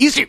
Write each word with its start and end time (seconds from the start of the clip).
Easy. 0.00 0.26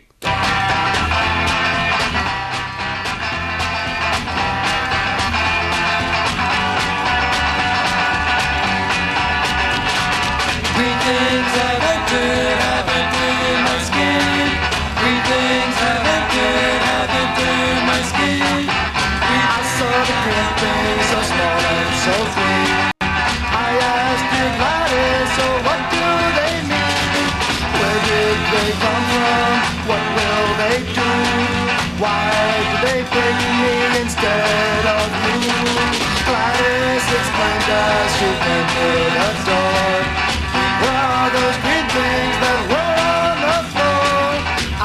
Where 40.82 41.08
are 41.18 41.30
those 41.30 41.58
things 41.66 42.36
that 42.42 42.60
were 42.72 42.96
on 43.14 43.36
the 43.46 43.58
floor? 43.72 44.26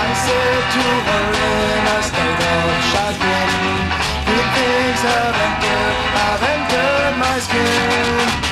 I 0.06 0.10
said 0.26 0.64
to 0.76 0.86
her 1.08 1.28
in 1.50 1.84
a 1.96 2.00
state 2.10 2.42
of 2.56 2.70
chagrin. 2.92 3.52
Things 4.58 5.02
have 5.10 5.38
entered, 5.48 5.98
have 6.18 6.44
entered 6.56 7.14
my 7.20 7.36
skin. 7.40 8.47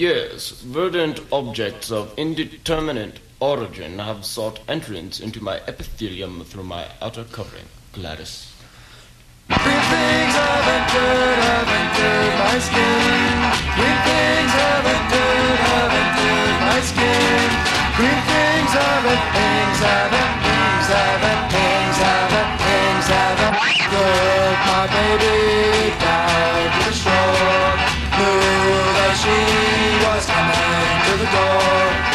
Yes, 0.00 0.52
verdant 0.62 1.20
objects 1.30 1.90
of 1.92 2.18
indeterminate 2.18 3.20
origin 3.38 3.98
have 3.98 4.24
sought 4.24 4.60
entrance 4.66 5.20
into 5.20 5.44
my 5.44 5.60
epithelium 5.68 6.42
through 6.44 6.64
my 6.64 6.86
outer 7.02 7.24
covering. 7.24 7.66
Gladys. 7.92 8.50
Green 9.48 9.60
things 9.92 10.34
have 10.40 10.68
entered, 10.72 11.40
have 11.44 11.68
entered 11.68 12.34
my 12.40 12.56
skin. 12.64 13.36
Green 13.76 13.98
things 14.08 14.52
have 14.56 14.86
entered, 14.88 15.60
have 15.68 15.92
entered 15.92 16.60
my 16.64 16.80
skin. 16.80 17.48
Green 18.00 18.20
things 18.32 18.72
have 18.80 19.04
en- 19.04 19.28
things 19.36 19.78
have 19.84 20.12
en- 20.16 20.36
things 20.48 20.88
have 20.96 21.24
en- 21.28 21.44
things 21.52 21.96
have 22.00 22.32
en- 22.40 22.56
things 22.64 23.06
have 23.12 23.40
en- 23.44 23.60
Took 23.92 24.56
my 24.64 24.84
baby 24.96 25.92
down 26.00 26.72
to 26.72 26.88
the 26.88 26.94
shore. 26.96 27.72
Knew 28.16 28.40
that 28.96 29.12
she 29.20 29.79
coming 30.26 31.04
to 31.06 31.16
the 31.16 31.30
door. 31.32 32.09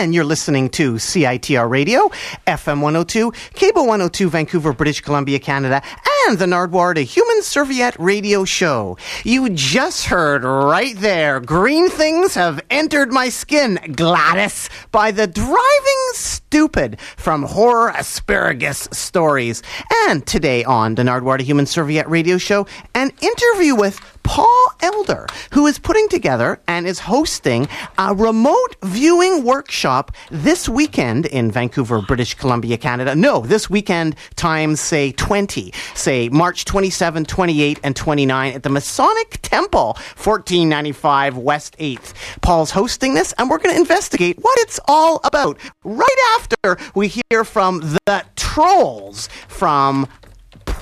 And 0.00 0.14
you're 0.14 0.24
listening 0.24 0.70
to 0.70 0.94
CITR 0.94 1.68
Radio, 1.68 2.08
FM 2.46 2.80
102, 2.80 3.32
Cable 3.52 3.82
102, 3.82 4.30
Vancouver, 4.30 4.72
British 4.72 5.02
Columbia, 5.02 5.38
Canada, 5.38 5.82
and 6.26 6.38
the 6.38 6.46
Nardwuar, 6.46 6.96
a 6.96 7.02
human 7.02 7.42
serviette 7.42 7.96
radio 7.98 8.46
show. 8.46 8.96
You 9.24 9.50
just 9.50 10.06
heard 10.06 10.42
right 10.42 10.96
there, 10.96 11.38
Green 11.38 11.90
Things 11.90 12.34
Have 12.34 12.62
Entered 12.70 13.12
My 13.12 13.28
Skin, 13.28 13.78
Gladys, 13.92 14.70
by 14.90 15.10
the 15.10 15.26
Driving 15.26 16.10
Stupid 16.14 16.98
from 17.18 17.42
Horror 17.42 17.90
Asparagus 17.90 18.88
Stories. 18.92 19.62
And 20.08 20.26
today 20.26 20.64
on 20.64 20.94
the 20.94 21.02
Nardwuar, 21.02 21.40
a 21.40 21.42
human 21.42 21.66
serviette 21.66 22.08
radio 22.08 22.38
show, 22.38 22.66
an 22.94 23.12
interview 23.20 23.74
with 23.74 24.00
Paul 24.22 24.68
Elder, 24.80 25.26
who 25.52 25.66
is 25.66 25.78
putting 25.78 26.08
together 26.08 26.60
and 26.68 26.86
is 26.86 27.00
hosting 27.00 27.68
a 27.98 28.14
remote 28.14 28.76
viewing 28.82 29.44
workshop 29.44 30.12
this 30.30 30.68
weekend 30.68 31.26
in 31.26 31.50
Vancouver, 31.50 32.00
British 32.00 32.34
Columbia, 32.34 32.78
Canada. 32.78 33.14
No, 33.14 33.40
this 33.40 33.68
weekend 33.68 34.16
times, 34.36 34.80
say, 34.80 35.12
20. 35.12 35.72
Say, 35.94 36.28
March 36.28 36.64
27, 36.64 37.24
28, 37.24 37.80
and 37.82 37.96
29 37.96 38.54
at 38.54 38.62
the 38.62 38.70
Masonic 38.70 39.38
Temple, 39.42 39.94
1495 40.16 41.36
West 41.36 41.76
8th. 41.78 42.14
Paul's 42.40 42.70
hosting 42.70 43.14
this, 43.14 43.32
and 43.38 43.50
we're 43.50 43.58
going 43.58 43.74
to 43.74 43.80
investigate 43.80 44.38
what 44.40 44.58
it's 44.60 44.78
all 44.86 45.20
about 45.24 45.58
right 45.84 46.38
after 46.38 46.78
we 46.94 47.08
hear 47.08 47.44
from 47.44 47.80
the 47.80 48.24
Trolls 48.36 49.28
from 49.48 50.08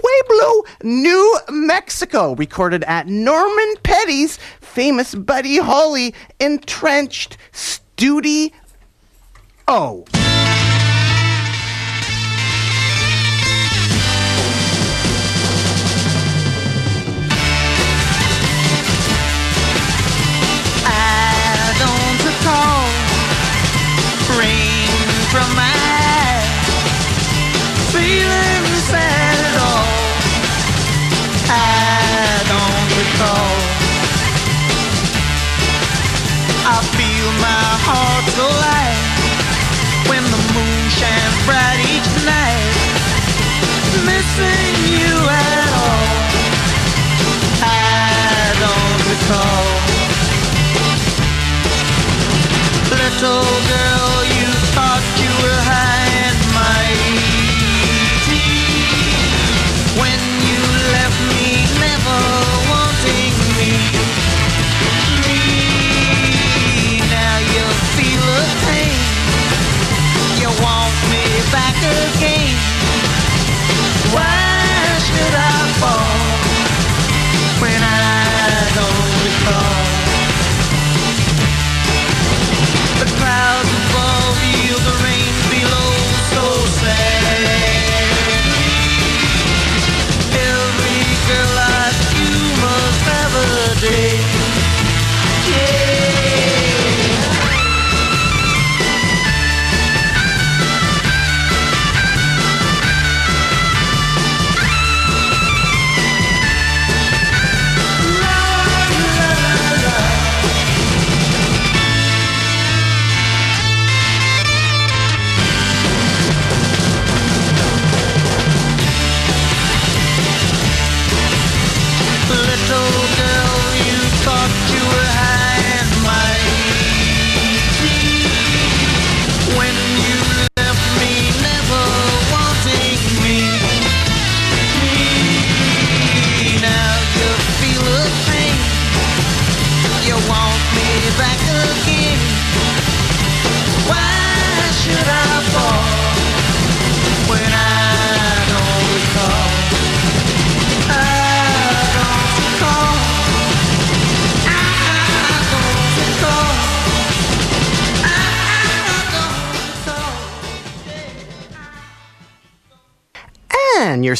Pueblo, 0.09 0.65
New 0.83 1.39
Mexico, 1.51 2.35
recorded 2.35 2.85
at 2.85 3.07
Norman 3.07 3.75
Petty's 3.83 4.39
famous 4.61 5.15
Buddy 5.15 5.59
Holly 5.59 6.15
entrenched 6.41 7.37
studio. 7.53 8.51
Oh. 9.67 10.05
From 25.31 25.55
my 25.55 25.68
Missing 44.39 44.95
you 44.95 45.17
at 45.29 45.69
all. 45.83 46.07
I 47.61 48.55
don't 48.63 49.01
recall. 49.11 49.67
Little 52.95 53.51
girl, 53.73 54.18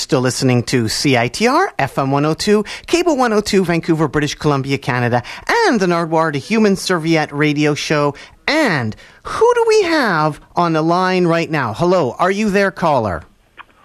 still 0.09 0.23
listening 0.23 0.63
to 0.63 0.85
CITR, 0.85 1.75
FM 1.77 2.11
102, 2.11 2.65
Cable 2.87 3.13
102, 3.13 3.63
Vancouver, 3.63 4.09
British 4.09 4.35
Columbia, 4.37 4.79
Canada, 4.79 5.23
and 5.67 5.79
the 5.79 5.85
Nardwuar, 5.85 6.33
the 6.33 6.39
Human 6.39 6.77
Serviette 6.77 7.31
radio 7.31 7.75
show. 7.75 8.15
And 8.47 8.97
who 9.23 9.53
do 9.55 9.65
we 9.69 9.83
have 9.83 10.41
on 10.57 10.73
the 10.73 10.81
line 10.81 11.27
right 11.27 11.51
now? 11.51 11.75
Hello, 11.75 12.13
are 12.13 12.31
you 12.31 12.49
there, 12.49 12.71
caller? 12.71 13.23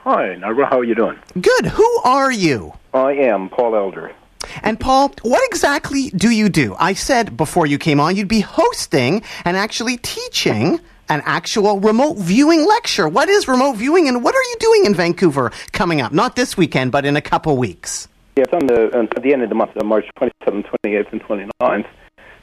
Hi, 0.05 0.35
Narborough. 0.35 0.67
How 0.67 0.79
are 0.79 0.85
you 0.85 0.95
doing? 0.95 1.19
Good. 1.41 1.65
Who 1.65 1.99
are 2.05 2.31
you? 2.31 2.71
I 2.93 3.11
am 3.15 3.49
Paul 3.49 3.75
Elder. 3.75 4.13
And 4.61 4.79
Paul, 4.79 5.11
what 5.23 5.41
exactly 5.45 6.09
do 6.11 6.29
you 6.29 6.47
do? 6.47 6.73
I 6.79 6.93
said 6.93 7.35
before 7.35 7.67
you 7.67 7.77
came 7.77 7.99
on 7.99 8.15
you'd 8.15 8.29
be 8.29 8.39
hosting 8.39 9.23
and 9.43 9.57
actually 9.57 9.97
teaching 9.97 10.79
an 11.13 11.21
actual 11.25 11.79
remote 11.79 12.17
viewing 12.17 12.65
lecture. 12.65 13.07
What 13.07 13.29
is 13.29 13.47
remote 13.47 13.73
viewing 13.73 14.07
and 14.07 14.23
what 14.23 14.33
are 14.33 14.41
you 14.41 14.55
doing 14.59 14.85
in 14.85 14.95
Vancouver 14.95 15.51
coming 15.71 16.01
up? 16.01 16.11
Not 16.11 16.35
this 16.35 16.57
weekend, 16.57 16.91
but 16.91 17.05
in 17.05 17.15
a 17.15 17.21
couple 17.21 17.55
weeks. 17.55 18.07
Yeah, 18.35 18.45
it's 18.45 18.53
on 18.53 18.65
the 18.65 18.97
on, 18.97 19.07
at 19.15 19.21
the 19.21 19.31
end 19.31 19.43
of 19.43 19.49
the 19.49 19.55
month, 19.55 19.77
uh, 19.77 19.83
March 19.83 20.05
27th, 20.17 20.65
28th, 20.83 21.11
and 21.11 21.21
29th, 21.21 21.87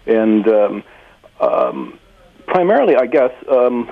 and 0.06 0.48
um, 0.48 0.84
um, 1.40 1.98
primarily, 2.46 2.94
I 2.94 3.06
guess, 3.06 3.32
um, 3.50 3.90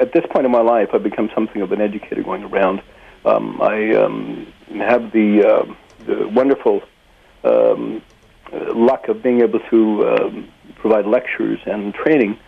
at 0.00 0.14
this 0.14 0.24
point 0.30 0.46
in 0.46 0.50
my 0.50 0.62
life, 0.62 0.88
I've 0.94 1.02
become 1.02 1.28
something 1.34 1.60
of 1.60 1.72
an 1.72 1.82
educator 1.82 2.22
going 2.22 2.44
around. 2.44 2.80
Um, 3.26 3.60
I 3.60 3.94
um, 3.96 4.50
have 4.78 5.12
the, 5.12 5.44
uh, 5.44 5.74
the 6.06 6.28
wonderful 6.28 6.80
luck 8.74 9.08
of 9.08 9.22
being 9.22 9.42
able 9.42 9.60
to 9.70 10.46
provide 10.76 11.04
lectures 11.04 11.58
and 11.66 11.92
training 11.92 12.38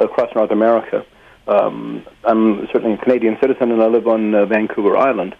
across 0.00 0.34
North 0.34 0.50
America. 0.50 1.04
Um, 1.46 2.04
I'm 2.24 2.66
certainly 2.72 2.94
a 2.94 2.98
Canadian 2.98 3.38
citizen, 3.40 3.72
and 3.72 3.82
I 3.82 3.86
live 3.86 4.06
on 4.06 4.34
uh, 4.34 4.44
Vancouver 4.44 4.96
Island. 4.96 5.34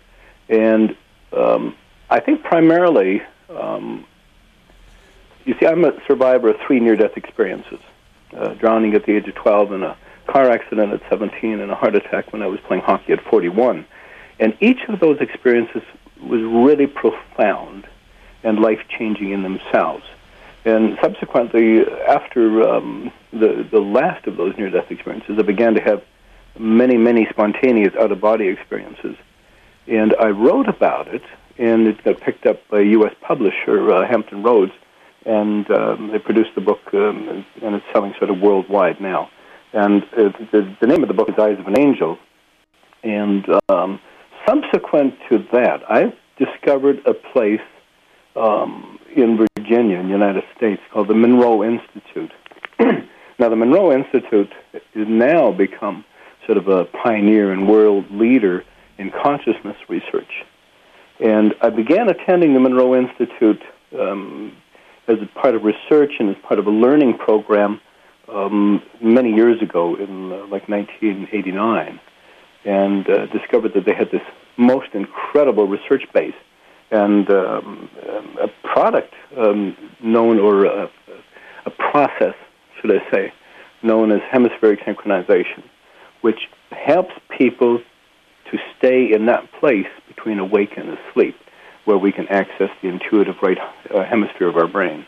And 0.48 0.96
um, 1.32 1.76
I 2.08 2.20
think 2.20 2.42
primarily, 2.42 3.22
um, 3.50 4.06
you 5.44 5.54
see, 5.60 5.66
I'm 5.66 5.84
a 5.84 5.92
survivor 6.06 6.48
of 6.48 6.56
three 6.66 6.80
near-death 6.80 7.16
experiences: 7.16 7.80
uh, 8.34 8.54
drowning 8.54 8.94
at 8.94 9.04
the 9.04 9.16
age 9.16 9.28
of 9.28 9.34
12, 9.34 9.72
and 9.72 9.84
a 9.84 9.96
car 10.26 10.50
accident 10.50 10.92
at 10.92 11.02
17, 11.10 11.60
and 11.60 11.70
a 11.70 11.74
heart 11.74 11.94
attack 11.94 12.32
when 12.32 12.42
I 12.42 12.46
was 12.46 12.60
playing 12.60 12.82
hockey 12.82 13.12
at 13.12 13.20
41. 13.24 13.86
And 14.40 14.56
each 14.60 14.80
of 14.88 15.00
those 15.00 15.20
experiences 15.20 15.82
was 16.22 16.40
really 16.42 16.86
profound 16.86 17.86
and 18.42 18.60
life-changing 18.60 19.30
in 19.30 19.42
themselves. 19.42 20.04
And 20.68 20.98
subsequently, 21.00 21.80
after 22.06 22.62
um, 22.68 23.10
the 23.32 23.66
the 23.70 23.80
last 23.80 24.26
of 24.26 24.36
those 24.36 24.54
near-death 24.58 24.90
experiences, 24.90 25.36
I 25.38 25.42
began 25.42 25.72
to 25.74 25.80
have 25.80 26.02
many, 26.58 26.98
many 26.98 27.26
spontaneous 27.30 27.94
out-of-body 27.98 28.46
experiences, 28.48 29.16
and 29.86 30.14
I 30.20 30.28
wrote 30.28 30.68
about 30.68 31.08
it, 31.08 31.22
and 31.56 31.86
it 31.86 32.04
got 32.04 32.20
picked 32.20 32.44
up 32.44 32.58
by 32.68 32.80
a 32.80 32.88
U.S. 32.98 33.14
publisher, 33.22 33.90
uh, 33.90 34.06
Hampton 34.06 34.42
Roads, 34.42 34.72
and 35.24 35.70
um, 35.70 36.10
they 36.12 36.18
produced 36.18 36.54
the 36.54 36.60
book, 36.60 36.82
um, 36.92 37.46
and 37.62 37.74
it's 37.76 37.86
selling 37.90 38.12
sort 38.18 38.28
of 38.28 38.38
worldwide 38.40 39.00
now. 39.00 39.30
And 39.72 40.02
uh, 40.02 40.32
the, 40.52 40.76
the 40.82 40.86
name 40.86 41.02
of 41.02 41.08
the 41.08 41.14
book 41.14 41.30
is 41.30 41.38
Eyes 41.38 41.58
of 41.58 41.66
an 41.66 41.78
Angel, 41.78 42.18
and 43.02 43.46
um, 43.70 44.00
subsequent 44.46 45.14
to 45.30 45.38
that, 45.50 45.80
I 45.88 46.12
discovered 46.36 47.00
a 47.06 47.14
place 47.14 47.66
um, 48.36 48.98
in 49.16 49.36
Virginia, 49.36 49.47
in 49.76 49.88
the 49.88 50.12
United 50.12 50.44
States, 50.56 50.80
called 50.92 51.08
the 51.08 51.14
Monroe 51.14 51.62
Institute. 51.62 52.32
now, 53.38 53.48
the 53.48 53.56
Monroe 53.56 53.92
Institute 53.92 54.52
has 54.72 55.06
now 55.08 55.52
become 55.52 56.04
sort 56.46 56.58
of 56.58 56.68
a 56.68 56.84
pioneer 56.86 57.52
and 57.52 57.68
world 57.68 58.10
leader 58.10 58.64
in 58.98 59.10
consciousness 59.10 59.76
research. 59.88 60.44
And 61.20 61.54
I 61.60 61.70
began 61.70 62.08
attending 62.08 62.54
the 62.54 62.60
Monroe 62.60 62.94
Institute 62.94 63.62
um, 63.98 64.56
as 65.08 65.16
a 65.20 65.26
part 65.38 65.54
of 65.54 65.64
research 65.64 66.12
and 66.18 66.30
as 66.30 66.36
part 66.42 66.58
of 66.58 66.66
a 66.66 66.70
learning 66.70 67.18
program 67.18 67.80
um, 68.28 68.82
many 69.00 69.34
years 69.34 69.60
ago, 69.62 69.96
in 69.96 70.32
uh, 70.32 70.46
like 70.46 70.68
1989, 70.68 72.00
and 72.64 73.08
uh, 73.08 73.26
discovered 73.26 73.72
that 73.74 73.84
they 73.86 73.94
had 73.94 74.10
this 74.10 74.22
most 74.56 74.88
incredible 74.92 75.66
research 75.66 76.02
base 76.12 76.34
and 76.90 77.30
um, 77.30 77.90
a 78.40 78.48
product 78.78 79.12
um, 79.36 79.76
known, 80.00 80.38
or 80.38 80.64
a, 80.64 80.88
a 81.66 81.70
process, 81.70 82.34
should 82.80 82.92
I 82.92 83.10
say, 83.10 83.32
known 83.82 84.12
as 84.12 84.20
hemispheric 84.30 84.80
synchronization, 84.86 85.64
which 86.20 86.48
helps 86.70 87.12
people 87.36 87.80
to 88.50 88.58
stay 88.78 89.12
in 89.12 89.26
that 89.26 89.50
place 89.58 89.88
between 90.06 90.38
awake 90.38 90.74
and 90.76 90.96
asleep, 90.96 91.36
where 91.86 91.98
we 91.98 92.12
can 92.12 92.28
access 92.28 92.70
the 92.80 92.88
intuitive 92.88 93.34
right 93.42 93.58
uh, 93.92 94.04
hemisphere 94.04 94.48
of 94.48 94.56
our 94.56 94.68
brain. 94.68 95.04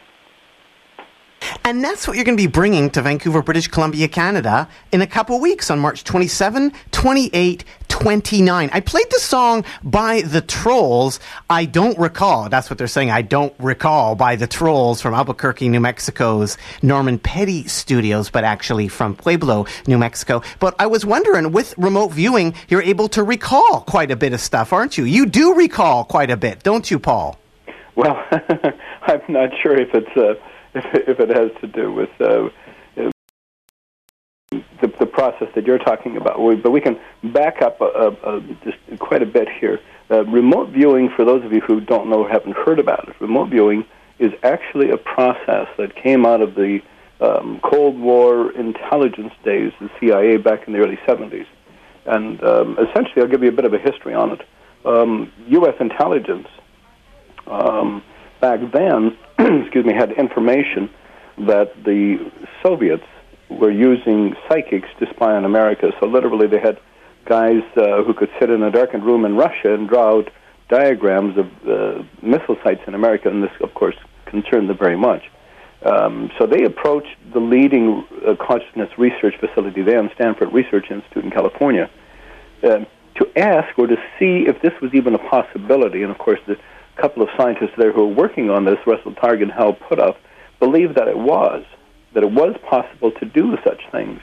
And 1.71 1.85
that's 1.85 2.09
what 2.09 2.17
you're 2.17 2.25
going 2.25 2.37
to 2.37 2.43
be 2.43 2.49
bringing 2.49 2.91
to 2.91 3.01
Vancouver, 3.01 3.43
British 3.43 3.69
Columbia, 3.69 4.09
Canada 4.09 4.69
in 4.91 5.03
a 5.03 5.07
couple 5.07 5.39
weeks 5.39 5.71
on 5.71 5.79
March 5.79 6.03
27, 6.03 6.73
28, 6.91 7.65
29. 7.87 8.71
I 8.73 8.81
played 8.81 9.09
the 9.09 9.21
song 9.21 9.65
by 9.85 10.23
the 10.23 10.41
Trolls. 10.41 11.21
I 11.49 11.67
don't 11.67 11.97
recall. 11.97 12.49
That's 12.49 12.71
what 12.71 12.79
they're 12.79 12.89
saying. 12.89 13.13
I 13.13 13.23
don't 13.23 13.55
recall 13.61 14.17
by 14.17 14.35
the 14.35 14.49
Trolls 14.49 15.01
from 15.01 15.15
Albuquerque, 15.15 15.69
New 15.69 15.79
Mexico's 15.79 16.59
Norman 16.83 17.21
Petty 17.21 17.69
Studios, 17.69 18.31
but 18.31 18.43
actually 18.43 18.89
from 18.89 19.15
Pueblo, 19.15 19.67
New 19.87 19.97
Mexico. 19.97 20.43
But 20.59 20.75
I 20.81 20.89
was 20.89 21.07
wondering, 21.07 21.53
with 21.53 21.79
remote 21.79 22.09
viewing, 22.09 22.55
you're 22.69 22.83
able 22.83 23.07
to 23.11 23.23
recall 23.23 23.83
quite 23.83 24.11
a 24.11 24.17
bit 24.17 24.33
of 24.33 24.41
stuff, 24.41 24.73
aren't 24.73 24.99
you? 24.99 25.05
You 25.05 25.25
do 25.25 25.55
recall 25.55 26.03
quite 26.03 26.33
a 26.33 26.37
bit, 26.37 26.65
don't 26.65 26.91
you, 26.91 26.99
Paul? 26.99 27.39
Well, 27.95 28.21
I'm 29.03 29.23
not 29.29 29.51
sure 29.63 29.77
if 29.81 29.95
it's 29.95 30.17
uh, 30.17 30.35
if, 30.75 31.21
it 31.21 31.29
has 31.37 31.51
to 31.61 31.67
do 31.67 31.93
with 31.93 32.11
uh, 32.21 32.49
the, 34.51 34.89
the 34.99 35.07
process 35.07 35.49
that 35.55 35.67
you're 35.67 35.79
talking 35.79 36.17
about. 36.17 36.37
But 36.63 36.71
we 36.71 36.81
can 36.81 36.99
back 37.33 37.63
up 37.63 37.81
a, 37.81 38.17
a, 38.25 38.41
just 38.65 38.79
quite 38.99 39.23
a 39.23 39.27
bit 39.27 39.49
here. 39.61 39.81
Uh, 40.11 40.25
remote 40.25 40.71
viewing, 40.71 41.11
for 41.15 41.25
those 41.25 41.45
of 41.45 41.53
you 41.53 41.61
who 41.61 41.81
don't 41.81 42.09
know 42.09 42.25
or 42.25 42.29
haven't 42.29 42.57
heard 42.57 42.79
about 42.79 43.09
it, 43.09 43.21
remote 43.21 43.51
viewing 43.51 43.85
is 44.19 44.33
actually 44.43 44.91
a 44.91 44.97
process 44.97 45.69
that 45.79 45.95
came 45.95 46.27
out 46.27 46.41
of 46.41 46.55
the 46.55 46.81
um, 47.21 47.61
Cold 47.63 47.99
War 47.99 48.51
intelligence 48.53 49.33
days, 49.45 49.73
the 49.81 49.91
CIA 50.01 50.37
back 50.37 50.67
in 50.67 50.73
the 50.73 50.81
early 50.81 50.99
70s. 51.07 51.47
And 52.07 52.43
um, 52.43 52.79
essentially, 52.79 53.23
I'll 53.23 53.29
give 53.29 53.43
you 53.43 53.51
a 53.51 53.53
bit 53.53 53.65
of 53.65 53.75
a 53.75 53.79
history 53.79 54.15
on 54.15 54.33
it. 54.33 54.41
Um, 54.85 55.31
U.S. 55.49 55.75
intelligence 55.81 56.49
um, 57.47 58.03
back 58.41 58.61
then, 58.73 59.17
excuse 59.63 59.87
me, 59.87 59.95
had 59.95 60.13
information 60.13 60.91
that 61.39 61.73
the 61.85 62.31
Soviets 62.63 63.07
were 63.49 63.71
using 63.71 64.35
psychics 64.49 64.89
to 64.99 65.07
spy 65.15 65.35
on 65.35 65.45
America. 65.45 65.93
So 65.99 66.07
literally, 66.07 66.47
they 66.47 66.61
had 66.61 66.79
guys 67.25 67.63
uh, 67.77 68.03
who 68.03 68.13
could 68.13 68.29
sit 68.39 68.51
in 68.51 68.63
a 68.63 68.71
darkened 68.71 69.05
room 69.05 69.25
in 69.25 69.37
Russia 69.37 69.73
and 69.73 69.89
draw 69.89 70.19
out 70.19 70.31
diagrams 70.69 71.39
of 71.39 71.47
uh, 71.67 72.03
missile 72.23 72.57
sites 72.63 72.83
in 72.87 72.95
America, 72.95 73.29
and 73.29 73.43
this, 73.43 73.51
of 73.63 73.73
course, 73.75 73.97
concerned 74.27 74.69
them 74.69 74.77
very 74.77 74.97
much. 74.97 75.23
Um, 75.85 76.31
so 76.39 76.47
they 76.47 76.65
approached 76.65 77.17
the 77.33 77.41
leading 77.41 78.05
uh, 78.27 78.35
consciousness 78.37 78.91
research 78.99 79.35
facility 79.41 79.83
then, 79.83 80.11
Stanford 80.15 80.53
Research 80.53 80.91
Institute 80.91 81.25
in 81.25 81.31
California, 81.31 81.91
uh, 82.63 82.85
to 83.15 83.39
ask 83.39 83.79
or 83.79 83.87
to 83.87 83.97
see 84.19 84.45
if 84.47 84.61
this 84.61 84.73
was 84.83 84.93
even 84.93 85.15
a 85.15 85.19
possibility. 85.19 86.03
And 86.03 86.11
of 86.11 86.19
course, 86.19 86.41
the 86.47 86.57
couple 87.01 87.23
of 87.23 87.29
scientists 87.37 87.73
there 87.77 87.93
who 87.93 88.07
were 88.07 88.15
working 88.15 88.51
on 88.51 88.65
this, 88.65 88.79
Russell 88.87 89.13
Targ 89.13 89.43
and 89.43 89.51
Hal 89.51 89.75
Puthoff, 89.75 90.17
believed 90.59 90.97
that 90.97 91.09
it 91.09 91.19
was 91.19 91.65
that 92.13 92.23
it 92.23 92.33
was 92.33 92.57
possible 92.69 93.13
to 93.13 93.25
do 93.25 93.57
such 93.65 93.81
things. 93.93 94.21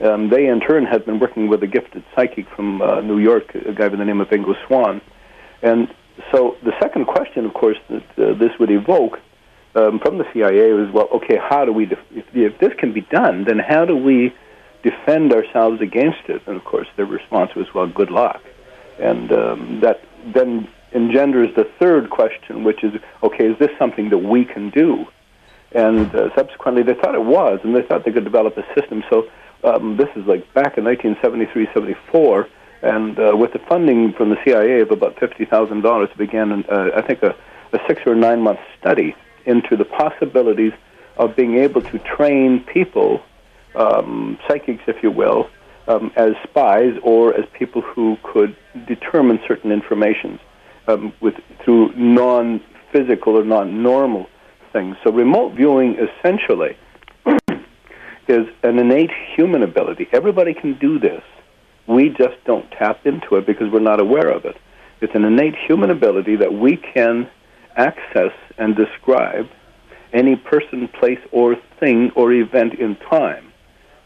Um, 0.00 0.30
they, 0.30 0.46
in 0.46 0.60
turn, 0.60 0.84
had 0.84 1.04
been 1.04 1.18
working 1.18 1.48
with 1.48 1.62
a 1.62 1.66
gifted 1.66 2.04
psychic 2.14 2.48
from 2.56 2.80
uh, 2.82 3.00
New 3.02 3.18
York, 3.18 3.54
a 3.54 3.72
guy 3.72 3.88
by 3.88 3.96
the 3.96 4.04
name 4.04 4.20
of 4.20 4.28
Ingo 4.28 4.54
Swann. 4.66 5.00
And 5.62 5.88
so 6.32 6.56
the 6.62 6.72
second 6.80 7.06
question, 7.06 7.44
of 7.44 7.54
course, 7.54 7.76
that 7.88 8.02
uh, 8.18 8.34
this 8.34 8.50
would 8.58 8.70
evoke 8.70 9.18
um, 9.74 10.00
from 10.00 10.18
the 10.18 10.24
CIA 10.32 10.72
was, 10.72 10.90
well, 10.92 11.08
okay, 11.12 11.36
how 11.36 11.64
do 11.64 11.72
we, 11.72 11.86
def- 11.86 11.98
if, 12.10 12.24
if 12.34 12.58
this 12.58 12.72
can 12.78 12.92
be 12.92 13.02
done, 13.02 13.44
then 13.44 13.58
how 13.58 13.84
do 13.84 13.96
we 13.96 14.34
defend 14.82 15.32
ourselves 15.32 15.80
against 15.80 16.28
it? 16.28 16.42
And 16.46 16.56
of 16.56 16.64
course, 16.64 16.88
their 16.96 17.06
response 17.06 17.54
was, 17.54 17.72
well, 17.74 17.86
good 17.86 18.10
luck. 18.10 18.42
And 18.98 19.30
um, 19.32 19.80
that 19.82 20.02
then 20.34 20.68
engenders 20.92 21.54
the 21.56 21.64
third 21.78 22.10
question, 22.10 22.64
which 22.64 22.82
is, 22.82 22.92
okay, 23.22 23.46
is 23.46 23.58
this 23.58 23.70
something 23.78 24.10
that 24.10 24.18
we 24.18 24.44
can 24.44 24.70
do? 24.70 25.06
and 25.72 26.14
uh, 26.14 26.34
subsequently 26.34 26.82
they 26.82 26.94
thought 26.94 27.14
it 27.14 27.24
was, 27.24 27.60
and 27.62 27.74
they 27.74 27.82
thought 27.82 28.04
they 28.04 28.12
could 28.12 28.24
develop 28.24 28.56
a 28.56 28.64
system. 28.74 29.02
So 29.08 29.28
um, 29.64 29.96
this 29.96 30.08
is 30.16 30.26
like 30.26 30.42
back 30.54 30.78
in 30.78 30.84
1973, 30.84 31.68
74, 31.72 32.48
and 32.82 33.18
uh, 33.18 33.36
with 33.36 33.52
the 33.52 33.58
funding 33.60 34.12
from 34.12 34.30
the 34.30 34.36
CIA 34.44 34.80
of 34.80 34.90
about 34.90 35.18
fifty 35.18 35.44
thousand 35.44 35.82
dollars, 35.82 36.08
began, 36.16 36.64
uh, 36.64 36.90
I 36.96 37.02
think, 37.02 37.22
a, 37.22 37.36
a 37.72 37.78
six 37.86 38.02
or 38.06 38.14
nine 38.14 38.40
month 38.40 38.60
study 38.80 39.14
into 39.46 39.76
the 39.76 39.84
possibilities 39.84 40.72
of 41.16 41.36
being 41.36 41.56
able 41.56 41.82
to 41.82 41.98
train 42.00 42.64
people, 42.64 43.22
um, 43.74 44.38
psychics, 44.48 44.82
if 44.86 45.02
you 45.02 45.10
will, 45.10 45.50
um, 45.86 46.10
as 46.16 46.32
spies 46.44 46.94
or 47.02 47.34
as 47.34 47.44
people 47.52 47.82
who 47.82 48.16
could 48.22 48.56
determine 48.86 49.38
certain 49.46 49.70
information 49.70 50.40
um, 50.90 51.12
with 51.20 51.34
through 51.64 51.92
non-physical 51.96 53.38
or 53.38 53.44
non-normal 53.44 54.26
things. 54.72 54.96
So 55.04 55.12
remote 55.12 55.54
viewing 55.54 55.96
essentially 55.96 56.76
is 58.28 58.46
an 58.62 58.78
innate 58.78 59.10
human 59.34 59.62
ability. 59.62 60.08
Everybody 60.12 60.54
can 60.54 60.78
do 60.78 60.98
this. 60.98 61.22
We 61.86 62.10
just 62.10 62.42
don't 62.44 62.70
tap 62.72 63.06
into 63.06 63.36
it 63.36 63.46
because 63.46 63.70
we're 63.72 63.80
not 63.80 64.00
aware 64.00 64.30
of 64.30 64.44
it. 64.44 64.56
It's 65.00 65.14
an 65.14 65.24
innate 65.24 65.56
human 65.66 65.90
ability 65.90 66.36
that 66.36 66.52
we 66.52 66.76
can 66.76 67.28
access 67.76 68.32
and 68.58 68.76
describe 68.76 69.48
any 70.12 70.36
person, 70.36 70.88
place, 70.88 71.20
or 71.32 71.56
thing 71.78 72.10
or 72.14 72.32
event 72.32 72.74
in 72.74 72.96
time, 72.96 73.52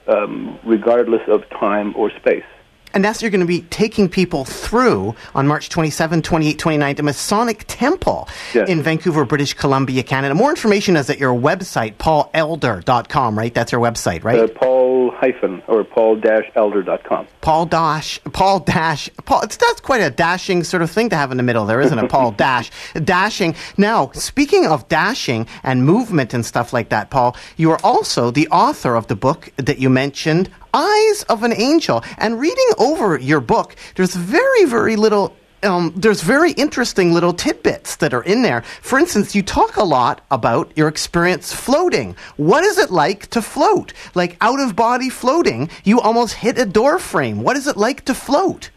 um, 0.06 0.58
regardless 0.64 1.22
of 1.28 1.48
time 1.50 1.94
or 1.96 2.10
space. 2.10 2.44
And 2.94 3.04
that's 3.04 3.20
you're 3.20 3.30
going 3.30 3.40
to 3.40 3.46
be 3.46 3.62
taking 3.62 4.08
people 4.08 4.44
through 4.44 5.14
on 5.34 5.46
March 5.46 5.68
27, 5.68 6.22
28, 6.22 6.58
29 6.58 6.94
the 6.94 7.02
Masonic 7.02 7.64
Temple 7.66 8.28
Yes. 8.54 8.68
in 8.68 8.82
Vancouver, 8.82 9.24
British 9.24 9.52
Columbia, 9.54 10.02
Canada. 10.02 10.34
More 10.34 10.50
information 10.50 10.96
is 10.96 11.10
at 11.10 11.18
your 11.18 11.34
website, 11.34 11.94
paulelder.com, 11.96 13.36
right? 13.36 13.52
That's 13.52 13.72
your 13.72 13.80
website, 13.80 14.22
right? 14.24 14.38
Uh, 14.38 14.48
Paul 14.48 15.10
hyphen 15.16 15.62
or 15.68 15.84
paul-elder.com. 15.84 17.26
Paul 17.40 17.66
Dash, 17.66 18.20
Paul 18.32 18.60
Dash, 18.60 19.10
Paul. 19.24 19.42
It's 19.42 19.56
that's 19.56 19.80
quite 19.80 20.00
a 20.00 20.10
dashing 20.10 20.64
sort 20.64 20.82
of 20.82 20.90
thing 20.90 21.08
to 21.10 21.16
have 21.16 21.30
in 21.30 21.36
the 21.36 21.42
middle 21.42 21.66
there, 21.66 21.80
isn't 21.80 21.98
it? 21.98 22.10
Paul 22.10 22.30
Dash, 22.36 22.70
dashing. 22.94 23.54
Now, 23.76 24.10
speaking 24.12 24.66
of 24.66 24.88
dashing 24.88 25.46
and 25.62 25.84
movement 25.84 26.32
and 26.34 26.44
stuff 26.44 26.72
like 26.72 26.88
that, 26.90 27.10
Paul, 27.10 27.36
you 27.56 27.70
are 27.70 27.80
also 27.82 28.30
the 28.30 28.48
author 28.48 28.94
of 28.94 29.08
the 29.08 29.16
book 29.16 29.50
that 29.56 29.78
you 29.78 29.90
mentioned, 29.90 30.50
Eyes 30.74 31.22
of 31.28 31.42
an 31.44 31.52
Angel. 31.52 32.04
And 32.18 32.38
reading 32.38 32.70
over 32.78 33.18
your 33.18 33.40
book, 33.40 33.76
there's 33.94 34.14
very, 34.14 34.64
very 34.64 34.96
little 34.96 35.36
um, 35.62 35.94
there's 35.96 36.20
very 36.20 36.52
interesting 36.52 37.14
little 37.14 37.32
tidbits 37.32 37.96
that 37.96 38.12
are 38.12 38.22
in 38.22 38.42
there. 38.42 38.60
For 38.82 38.98
instance, 38.98 39.34
you 39.34 39.42
talk 39.42 39.76
a 39.76 39.82
lot 39.82 40.20
about 40.30 40.70
your 40.76 40.88
experience 40.88 41.54
floating. 41.54 42.16
What 42.36 42.64
is 42.64 42.76
it 42.76 42.90
like 42.90 43.28
to 43.28 43.40
float? 43.40 43.94
Like 44.14 44.36
out 44.42 44.60
of 44.60 44.76
body 44.76 45.08
floating, 45.08 45.70
you 45.82 46.00
almost 46.00 46.34
hit 46.34 46.58
a 46.58 46.66
door 46.66 46.98
frame. 46.98 47.42
What 47.42 47.56
is 47.56 47.66
it 47.66 47.78
like 47.78 48.04
to 48.04 48.14
float? 48.14 48.70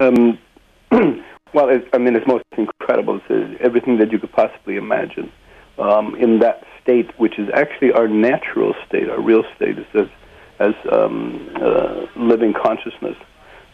Um, 0.00 0.38
well, 0.90 1.80
I 1.92 1.98
mean, 1.98 2.16
it's 2.16 2.26
most 2.26 2.44
incredible. 2.56 3.20
It's 3.28 3.60
everything 3.60 3.98
that 3.98 4.10
you 4.10 4.18
could 4.18 4.32
possibly 4.32 4.76
imagine 4.76 5.30
um, 5.78 6.14
in 6.16 6.38
that 6.40 6.64
state, 6.82 7.10
which 7.18 7.38
is 7.38 7.48
actually 7.54 7.92
our 7.92 8.08
natural 8.08 8.74
state, 8.86 9.08
our 9.08 9.20
real 9.20 9.44
state, 9.56 9.78
is 9.78 9.86
as, 9.94 10.08
as 10.62 10.74
um, 10.92 11.50
uh, 11.56 12.06
living 12.16 12.52
consciousness. 12.52 13.16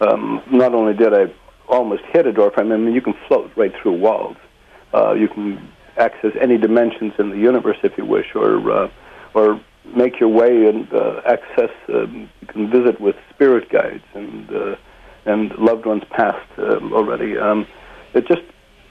Um, 0.00 0.42
not 0.50 0.74
only 0.74 0.94
did 0.94 1.12
I 1.12 1.32
almost 1.68 2.02
hit 2.12 2.26
a 2.26 2.32
door 2.32 2.50
frame, 2.50 2.72
I 2.72 2.76
mean, 2.76 2.94
you 2.94 3.00
can 3.00 3.14
float 3.26 3.50
right 3.56 3.72
through 3.80 3.98
walls. 3.98 4.36
Uh, 4.94 5.12
you 5.14 5.28
can 5.28 5.70
access 5.96 6.32
any 6.40 6.56
dimensions 6.56 7.12
in 7.18 7.30
the 7.30 7.36
universe 7.36 7.78
if 7.82 7.98
you 7.98 8.04
wish, 8.04 8.34
or 8.34 8.70
uh, 8.70 8.90
or 9.34 9.60
make 9.94 10.20
your 10.20 10.28
way 10.28 10.66
and 10.66 10.92
uh, 10.92 11.20
access. 11.26 11.70
Um, 11.88 12.30
you 12.40 12.46
can 12.46 12.70
visit 12.70 13.00
with 13.00 13.16
spirit 13.34 13.68
guides 13.70 14.04
and 14.14 14.50
uh, 14.50 14.76
and 15.26 15.52
loved 15.58 15.84
ones 15.84 16.02
past 16.10 16.48
um, 16.58 16.92
already. 16.92 17.36
Um, 17.36 17.66
it's 18.14 18.28
just 18.28 18.42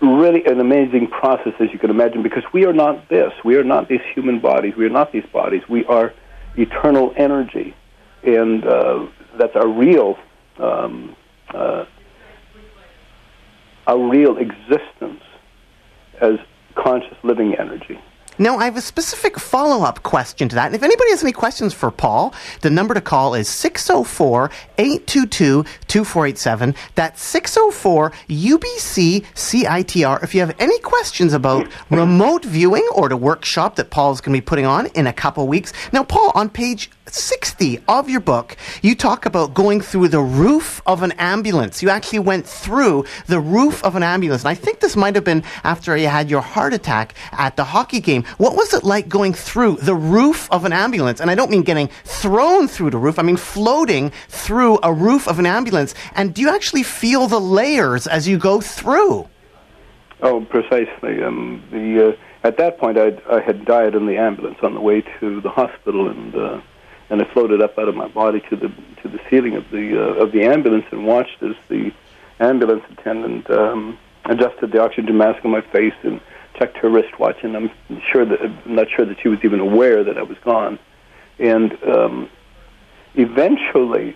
really 0.01 0.45
an 0.45 0.59
amazing 0.59 1.07
process, 1.07 1.53
as 1.59 1.69
you 1.73 1.79
can 1.79 1.89
imagine, 1.89 2.21
because 2.21 2.43
we 2.53 2.65
are 2.65 2.73
not 2.73 3.09
this. 3.09 3.33
We 3.43 3.55
are 3.55 3.63
not 3.63 3.89
these 3.89 4.05
human 4.13 4.39
bodies. 4.39 4.75
We 4.77 4.85
are 4.85 4.95
not 4.99 5.11
these 5.11 5.25
bodies. 5.33 5.63
We 5.67 5.85
are 5.85 6.13
eternal 6.55 7.13
energy, 7.17 7.75
and 8.27 8.65
uh, 8.65 9.07
that's 9.39 9.55
a 9.55 9.67
real. 9.67 10.17
Um, 10.59 11.15
uh, 11.53 11.85
our 13.87 14.09
real 14.09 14.37
existence 14.37 15.21
as 16.19 16.33
conscious 16.75 17.17
living 17.23 17.55
energy. 17.55 17.97
Now, 18.39 18.57
I 18.57 18.65
have 18.65 18.77
a 18.77 18.81
specific 18.81 19.39
follow 19.39 19.83
up 19.83 20.03
question 20.03 20.47
to 20.49 20.55
that. 20.55 20.67
And 20.67 20.75
if 20.75 20.83
anybody 20.83 21.09
has 21.09 21.23
any 21.23 21.31
questions 21.31 21.73
for 21.73 21.89
Paul, 21.89 22.35
the 22.61 22.69
number 22.69 22.93
to 22.93 23.01
call 23.01 23.33
is 23.33 23.47
604 23.49 24.51
822 24.77 25.63
2487. 25.87 26.75
That's 26.93 27.23
604 27.23 28.11
UBC 28.29 29.25
CITR. 29.33 30.23
If 30.23 30.35
you 30.35 30.41
have 30.41 30.55
any 30.59 30.77
questions 30.79 31.33
about 31.33 31.67
remote 31.89 32.45
viewing 32.45 32.87
or 32.93 33.09
the 33.09 33.17
workshop 33.17 33.75
that 33.77 33.89
Paul's 33.89 34.21
going 34.21 34.35
to 34.35 34.41
be 34.41 34.45
putting 34.45 34.67
on 34.67 34.85
in 34.87 35.07
a 35.07 35.13
couple 35.13 35.47
weeks. 35.47 35.73
Now, 35.91 36.03
Paul, 36.03 36.31
on 36.35 36.49
page 36.49 36.91
60 37.09 37.79
of 37.87 38.09
your 38.09 38.19
book, 38.19 38.55
you 38.81 38.95
talk 38.95 39.25
about 39.25 39.53
going 39.53 39.81
through 39.81 40.09
the 40.09 40.21
roof 40.21 40.81
of 40.85 41.03
an 41.03 41.11
ambulance. 41.13 41.81
You 41.81 41.89
actually 41.89 42.19
went 42.19 42.45
through 42.45 43.05
the 43.27 43.39
roof 43.39 43.83
of 43.83 43.95
an 43.95 44.03
ambulance. 44.03 44.43
And 44.43 44.49
I 44.49 44.55
think 44.55 44.79
this 44.79 44.95
might 44.95 45.15
have 45.15 45.23
been 45.23 45.43
after 45.63 45.95
you 45.95 46.07
had 46.07 46.29
your 46.29 46.41
heart 46.41 46.73
attack 46.73 47.13
at 47.31 47.55
the 47.55 47.63
hockey 47.63 47.99
game. 47.99 48.23
What 48.37 48.55
was 48.55 48.73
it 48.73 48.83
like 48.83 49.09
going 49.09 49.33
through 49.33 49.77
the 49.77 49.95
roof 49.95 50.47
of 50.51 50.65
an 50.65 50.73
ambulance? 50.73 51.19
And 51.19 51.31
I 51.31 51.35
don't 51.35 51.51
mean 51.51 51.63
getting 51.63 51.89
thrown 52.03 52.67
through 52.67 52.91
the 52.91 52.97
roof, 52.97 53.19
I 53.19 53.23
mean 53.23 53.37
floating 53.37 54.11
through 54.27 54.79
a 54.83 54.93
roof 54.93 55.27
of 55.27 55.39
an 55.39 55.45
ambulance. 55.45 55.93
And 56.15 56.33
do 56.33 56.41
you 56.41 56.49
actually 56.49 56.83
feel 56.83 57.27
the 57.27 57.39
layers 57.39 58.07
as 58.07 58.27
you 58.27 58.37
go 58.37 58.61
through? 58.61 59.27
Oh, 60.21 60.41
precisely. 60.49 61.21
Um, 61.23 61.63
the 61.71 62.09
uh, 62.09 62.47
at 62.47 62.57
that 62.57 62.79
point, 62.79 62.97
I 62.97 63.19
I 63.29 63.39
had 63.39 63.65
died 63.65 63.93
in 63.95 64.05
the 64.05 64.17
ambulance 64.17 64.57
on 64.63 64.73
the 64.73 64.81
way 64.81 65.01
to 65.19 65.41
the 65.41 65.49
hospital, 65.49 66.09
and 66.09 66.35
uh, 66.35 66.61
and 67.09 67.21
I 67.21 67.25
floated 67.33 67.61
up 67.61 67.77
out 67.77 67.87
of 67.87 67.95
my 67.95 68.07
body 68.07 68.41
to 68.49 68.55
the 68.55 68.69
to 69.01 69.07
the 69.07 69.19
ceiling 69.29 69.55
of 69.55 69.69
the 69.71 70.01
uh, 70.01 70.23
of 70.23 70.31
the 70.31 70.43
ambulance 70.43 70.85
and 70.91 71.05
watched 71.05 71.41
as 71.41 71.55
the 71.69 71.91
ambulance 72.39 72.83
attendant 72.91 73.49
um, 73.49 73.97
adjusted 74.25 74.71
the 74.71 74.81
oxygen 74.81 75.17
mask 75.17 75.43
on 75.45 75.51
my 75.51 75.61
face 75.61 75.93
and 76.03 76.19
checked 76.57 76.77
her 76.77 76.89
wristwatch, 76.89 77.37
and 77.43 77.55
I'm 77.55 77.71
sure 78.11 78.25
that 78.25 78.41
I'm 78.41 78.75
not 78.75 78.87
sure 78.89 79.05
that 79.05 79.19
she 79.21 79.27
was 79.27 79.39
even 79.43 79.59
aware 79.59 80.03
that 80.03 80.17
I 80.17 80.23
was 80.23 80.37
gone, 80.43 80.79
and 81.39 81.77
um, 81.83 82.29
eventually 83.15 84.15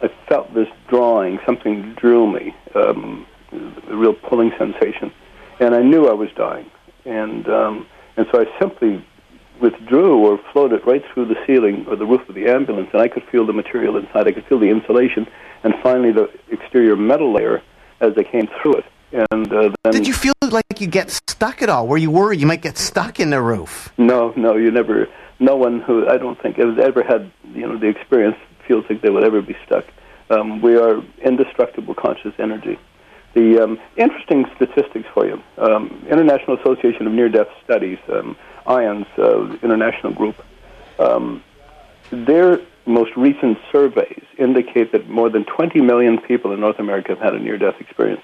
I 0.00 0.08
felt 0.28 0.52
this 0.54 0.68
drawing. 0.88 1.40
Something 1.44 1.94
drew 1.94 2.30
me, 2.30 2.54
um, 2.74 3.26
a 3.52 3.96
real 3.96 4.14
pulling 4.14 4.52
sensation, 4.58 5.12
and 5.60 5.74
I 5.74 5.82
knew 5.82 6.06
I 6.06 6.14
was 6.14 6.30
dying. 6.36 6.70
And 7.04 7.48
um, 7.48 7.86
and 8.16 8.26
so 8.30 8.40
I 8.40 8.58
simply 8.58 9.04
withdrew 9.62 10.18
or 10.18 10.38
floated 10.52 10.84
right 10.86 11.02
through 11.14 11.26
the 11.26 11.36
ceiling 11.46 11.86
or 11.88 11.96
the 11.96 12.04
roof 12.04 12.28
of 12.28 12.34
the 12.34 12.46
ambulance, 12.46 12.90
and 12.92 13.00
I 13.00 13.08
could 13.08 13.22
feel 13.30 13.46
the 13.46 13.52
material 13.52 13.96
inside. 13.96 14.26
I 14.26 14.32
could 14.32 14.44
feel 14.46 14.58
the 14.58 14.68
insulation, 14.68 15.26
and 15.62 15.74
finally 15.82 16.12
the 16.12 16.28
exterior 16.50 16.96
metal 16.96 17.32
layer 17.32 17.62
as 18.00 18.12
I 18.18 18.24
came 18.24 18.48
through 18.60 18.74
it. 18.74 18.84
And 19.12 19.52
uh, 19.52 19.70
then 19.84 19.92
Did 19.92 20.06
you 20.06 20.14
feel 20.14 20.32
like 20.42 20.80
you 20.80 20.86
get 20.86 21.10
stuck 21.10 21.62
at 21.62 21.68
all? 21.68 21.86
Were 21.86 21.98
you 21.98 22.10
worried 22.10 22.40
you 22.40 22.46
might 22.46 22.62
get 22.62 22.76
stuck 22.76 23.20
in 23.20 23.30
the 23.30 23.40
roof? 23.40 23.92
No, 23.98 24.32
no, 24.36 24.56
you 24.56 24.70
never. 24.70 25.06
No 25.38 25.56
one 25.56 25.80
who 25.80 26.08
I 26.08 26.18
don't 26.18 26.40
think 26.40 26.56
has 26.56 26.78
ever 26.78 27.02
had 27.02 27.30
you 27.54 27.66
know 27.66 27.78
the 27.78 27.88
experience 27.88 28.36
feels 28.66 28.84
like 28.88 29.02
they 29.02 29.10
would 29.10 29.24
ever 29.24 29.42
be 29.42 29.56
stuck. 29.66 29.84
Um, 30.30 30.62
we 30.62 30.76
are 30.76 31.02
indestructible 31.24 31.94
conscious 31.94 32.32
energy. 32.38 32.78
The 33.34 33.62
um, 33.62 33.78
interesting 33.96 34.46
statistics 34.56 35.06
for 35.12 35.26
you: 35.26 35.42
um, 35.58 36.06
International 36.10 36.58
Association 36.58 37.06
of 37.06 37.12
Near-Death 37.12 37.48
Studies, 37.64 37.98
um, 38.12 38.36
IONS 38.66 39.06
uh, 39.18 39.56
international 39.62 40.12
group. 40.12 40.36
Um, 40.98 41.42
their 42.10 42.60
most 42.86 43.10
recent 43.16 43.58
surveys 43.70 44.24
indicate 44.38 44.92
that 44.92 45.08
more 45.08 45.30
than 45.30 45.44
20 45.44 45.80
million 45.80 46.18
people 46.18 46.52
in 46.52 46.60
North 46.60 46.78
America 46.78 47.10
have 47.10 47.20
had 47.20 47.34
a 47.34 47.38
near-death 47.38 47.80
experience. 47.80 48.22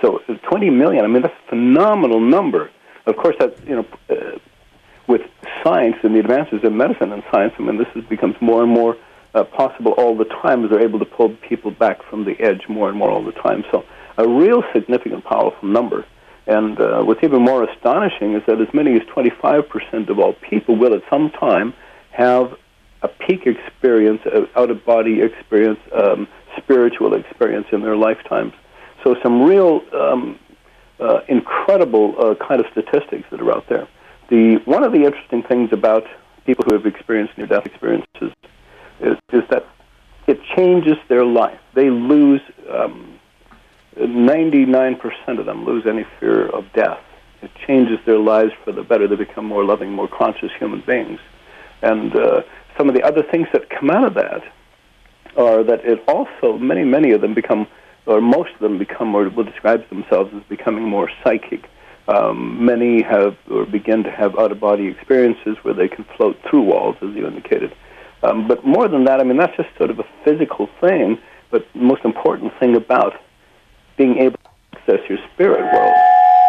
So, 0.00 0.22
uh, 0.28 0.34
20 0.48 0.70
million. 0.70 1.04
I 1.04 1.08
mean, 1.08 1.22
that's 1.22 1.34
a 1.46 1.50
phenomenal 1.50 2.20
number. 2.20 2.70
Of 3.06 3.16
course, 3.16 3.36
that 3.40 3.56
you 3.66 3.76
know, 3.76 3.86
uh, 4.10 4.38
with 5.06 5.22
science 5.64 5.96
and 6.02 6.14
the 6.14 6.20
advances 6.20 6.60
in 6.62 6.76
medicine 6.76 7.12
and 7.12 7.22
science, 7.32 7.54
I 7.58 7.62
mean, 7.62 7.78
this 7.78 7.88
is, 7.94 8.04
becomes 8.04 8.36
more 8.40 8.62
and 8.62 8.70
more 8.70 8.96
uh, 9.34 9.44
possible 9.44 9.92
all 9.92 10.16
the 10.16 10.24
time 10.24 10.64
as 10.64 10.70
they're 10.70 10.82
able 10.82 10.98
to 10.98 11.04
pull 11.04 11.30
people 11.48 11.70
back 11.70 12.02
from 12.08 12.24
the 12.24 12.38
edge 12.40 12.68
more 12.68 12.88
and 12.88 12.96
more 12.96 13.10
all 13.10 13.24
the 13.24 13.32
time. 13.32 13.64
So, 13.70 13.84
a 14.16 14.28
real 14.28 14.62
significant, 14.72 15.24
powerful 15.24 15.68
number. 15.68 16.04
And 16.48 16.80
uh, 16.80 17.02
what's 17.02 17.22
even 17.22 17.42
more 17.42 17.62
astonishing 17.62 18.32
is 18.32 18.42
that 18.46 18.58
as 18.58 18.72
many 18.72 18.94
as 18.94 19.02
25% 19.14 20.08
of 20.08 20.18
all 20.18 20.32
people 20.32 20.76
will 20.76 20.94
at 20.94 21.02
some 21.10 21.30
time 21.30 21.74
have 22.10 22.54
a 23.02 23.08
peak 23.08 23.46
experience, 23.46 24.22
an 24.24 24.48
out 24.56 24.70
of 24.70 24.84
body 24.84 25.20
experience, 25.20 25.78
um, 25.92 26.26
spiritual 26.56 27.14
experience 27.14 27.66
in 27.70 27.82
their 27.82 27.96
lifetimes. 27.96 28.54
So, 29.04 29.14
some 29.22 29.42
real 29.42 29.82
um, 29.92 30.38
uh, 30.98 31.20
incredible 31.28 32.14
uh, 32.18 32.34
kind 32.46 32.60
of 32.60 32.66
statistics 32.72 33.24
that 33.30 33.40
are 33.40 33.52
out 33.52 33.68
there. 33.68 33.86
The 34.30 34.56
one 34.64 34.82
of 34.84 34.92
the 34.92 35.04
interesting 35.04 35.42
things 35.42 35.68
about 35.72 36.04
people 36.46 36.64
who 36.66 36.74
have 36.74 36.86
experienced 36.86 37.36
near-death 37.36 37.66
experiences 37.66 38.32
is, 39.00 39.16
is 39.32 39.42
that 39.50 39.66
it 40.26 40.40
changes 40.56 40.96
their 41.08 41.24
life. 41.24 41.60
They 41.74 41.90
lose 41.90 42.40
um, 42.70 43.17
99% 43.98 45.38
of 45.38 45.46
them 45.46 45.64
lose 45.64 45.86
any 45.86 46.06
fear 46.18 46.46
of 46.48 46.64
death. 46.72 47.00
It 47.42 47.50
changes 47.66 47.98
their 48.04 48.18
lives 48.18 48.52
for 48.64 48.72
the 48.72 48.82
better. 48.82 49.06
They 49.06 49.16
become 49.16 49.44
more 49.44 49.64
loving, 49.64 49.92
more 49.92 50.08
conscious 50.08 50.50
human 50.58 50.82
beings. 50.86 51.20
And 51.82 52.14
uh, 52.16 52.42
some 52.76 52.88
of 52.88 52.94
the 52.94 53.02
other 53.02 53.22
things 53.22 53.48
that 53.52 53.70
come 53.70 53.90
out 53.90 54.04
of 54.04 54.14
that 54.14 54.42
are 55.36 55.62
that 55.62 55.84
it 55.84 56.02
also 56.08 56.58
many 56.58 56.84
many 56.84 57.12
of 57.12 57.20
them 57.20 57.34
become, 57.34 57.66
or 58.06 58.20
most 58.20 58.50
of 58.54 58.60
them 58.60 58.78
become, 58.78 59.14
or 59.14 59.28
will 59.28 59.44
describe 59.44 59.88
themselves 59.88 60.32
as 60.34 60.42
becoming 60.48 60.84
more 60.84 61.10
psychic. 61.22 61.68
Um, 62.08 62.64
many 62.64 63.02
have 63.02 63.36
or 63.50 63.66
begin 63.66 64.02
to 64.04 64.10
have 64.10 64.38
out 64.38 64.50
of 64.50 64.58
body 64.58 64.86
experiences 64.86 65.56
where 65.62 65.74
they 65.74 65.88
can 65.88 66.04
float 66.16 66.38
through 66.48 66.62
walls, 66.62 66.96
as 67.02 67.14
you 67.14 67.26
indicated. 67.26 67.74
Um, 68.22 68.48
but 68.48 68.64
more 68.64 68.88
than 68.88 69.04
that, 69.04 69.20
I 69.20 69.24
mean 69.24 69.36
that's 69.36 69.56
just 69.56 69.68
sort 69.76 69.90
of 69.90 69.98
a 70.00 70.06
physical 70.24 70.68
thing. 70.80 71.18
But 71.50 71.66
the 71.72 71.80
most 71.80 72.04
important 72.04 72.52
thing 72.58 72.74
about 72.74 73.14
being 73.98 74.16
able 74.18 74.38
to 74.38 74.78
access 74.78 75.00
your 75.08 75.18
spirit 75.34 75.60
world 75.60 75.94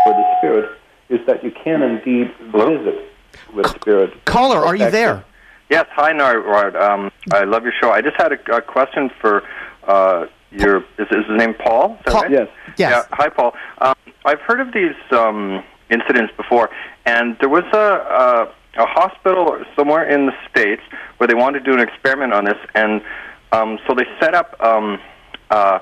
or 0.05 0.13
the 0.13 0.37
spirit 0.37 0.79
is 1.09 1.19
that 1.25 1.43
you 1.43 1.51
can 1.51 1.81
indeed 1.81 2.31
visit 2.51 3.11
with 3.53 3.67
spirit. 3.71 4.13
Caller, 4.25 4.63
are 4.63 4.75
you 4.75 4.89
there? 4.89 5.25
Yes, 5.69 5.85
hi, 5.91 6.13
Narwhal. 6.13 6.77
Um, 6.77 7.11
I 7.31 7.43
love 7.43 7.63
your 7.63 7.73
show. 7.79 7.91
I 7.91 8.01
just 8.01 8.15
had 8.15 8.31
a, 8.31 8.55
a 8.55 8.61
question 8.61 9.09
for 9.19 9.43
uh, 9.87 10.27
your. 10.51 10.77
Is, 10.97 11.07
is 11.11 11.25
his 11.27 11.37
name 11.37 11.53
Paul? 11.53 11.93
Is 11.99 12.05
that 12.05 12.13
Paul- 12.13 12.21
right? 12.23 12.31
Yes. 12.31 12.49
Yes. 12.77 12.91
Yeah. 12.91 13.03
Hi, 13.11 13.29
Paul. 13.29 13.53
Um, 13.79 13.95
I've 14.25 14.39
heard 14.41 14.61
of 14.61 14.73
these 14.73 14.95
um, 15.11 15.63
incidents 15.91 16.33
before, 16.37 16.69
and 17.05 17.37
there 17.39 17.49
was 17.49 17.65
a, 17.73 17.77
a 17.77 18.53
a 18.77 18.85
hospital 18.85 19.63
somewhere 19.75 20.07
in 20.09 20.27
the 20.27 20.33
states 20.49 20.81
where 21.17 21.27
they 21.27 21.33
wanted 21.33 21.65
to 21.65 21.71
do 21.71 21.73
an 21.73 21.87
experiment 21.87 22.33
on 22.33 22.45
this, 22.45 22.57
and 22.75 23.01
um, 23.51 23.79
so 23.87 23.93
they 23.93 24.05
set 24.19 24.33
up 24.33 24.55
um, 24.63 24.99
uh, 25.49 25.79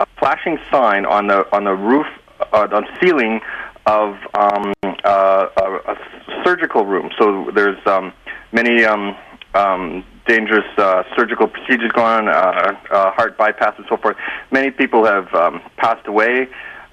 a 0.00 0.06
flashing 0.18 0.58
sign 0.70 1.06
on 1.06 1.28
the 1.28 1.46
on 1.54 1.64
the 1.64 1.74
roof 1.74 2.06
uh, 2.52 2.68
on 2.72 2.86
ceiling 3.00 3.40
of 3.86 4.16
um, 4.34 4.72
uh, 5.04 5.46
a, 5.56 5.92
a 5.92 6.42
surgical 6.44 6.84
room. 6.86 7.10
So 7.18 7.50
there's 7.54 7.78
um, 7.86 8.12
many 8.52 8.84
um, 8.84 9.16
um, 9.54 10.04
dangerous 10.26 10.66
uh, 10.78 11.02
surgical 11.16 11.46
procedures 11.46 11.92
going 11.92 12.28
on, 12.28 12.28
uh, 12.28 12.78
uh, 12.90 13.10
heart 13.12 13.36
bypass 13.36 13.74
and 13.76 13.86
so 13.88 13.96
forth. 13.96 14.16
Many 14.50 14.70
people 14.70 15.04
have 15.04 15.32
um, 15.34 15.60
passed 15.76 16.06
away 16.06 16.48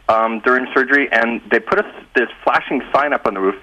um, 0.10 0.42
during 0.42 0.68
surgery, 0.74 1.10
and 1.12 1.42
they 1.50 1.60
put 1.60 1.80
a, 1.80 2.06
this 2.16 2.30
flashing 2.44 2.82
sign 2.94 3.14
up 3.14 3.26
on 3.26 3.34
the 3.34 3.40
roof. 3.40 3.56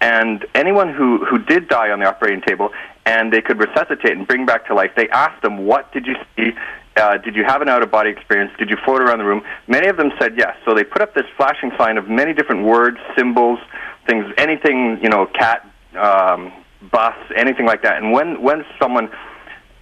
And 0.00 0.46
anyone 0.54 0.92
who, 0.92 1.24
who 1.24 1.38
did 1.38 1.68
die 1.68 1.90
on 1.90 2.00
the 2.00 2.06
operating 2.06 2.42
table, 2.42 2.70
and 3.04 3.32
they 3.32 3.40
could 3.40 3.58
resuscitate 3.58 4.12
and 4.12 4.26
bring 4.26 4.46
back 4.46 4.66
to 4.66 4.74
life, 4.74 4.92
they 4.96 5.08
asked 5.08 5.42
them, 5.42 5.66
"What 5.66 5.90
did 5.92 6.06
you 6.06 6.14
see? 6.36 6.52
Uh, 6.96 7.18
did 7.18 7.36
you 7.36 7.44
have 7.44 7.62
an 7.62 7.68
out 7.68 7.82
of 7.82 7.90
body 7.90 8.10
experience? 8.10 8.52
Did 8.58 8.70
you 8.70 8.76
float 8.84 9.00
around 9.02 9.18
the 9.18 9.24
room?" 9.24 9.42
Many 9.66 9.88
of 9.88 9.96
them 9.96 10.10
said 10.20 10.34
yes. 10.36 10.56
So 10.64 10.74
they 10.74 10.84
put 10.84 11.02
up 11.02 11.14
this 11.14 11.26
flashing 11.36 11.72
sign 11.78 11.98
of 11.98 12.08
many 12.08 12.32
different 12.32 12.64
words, 12.64 12.98
symbols, 13.16 13.58
things, 14.08 14.26
anything 14.38 14.98
you 15.02 15.08
know, 15.08 15.26
cat, 15.26 15.68
um, 15.96 16.52
bus, 16.90 17.14
anything 17.36 17.66
like 17.66 17.82
that. 17.82 18.02
And 18.02 18.12
when 18.12 18.42
when 18.42 18.64
someone 18.80 19.10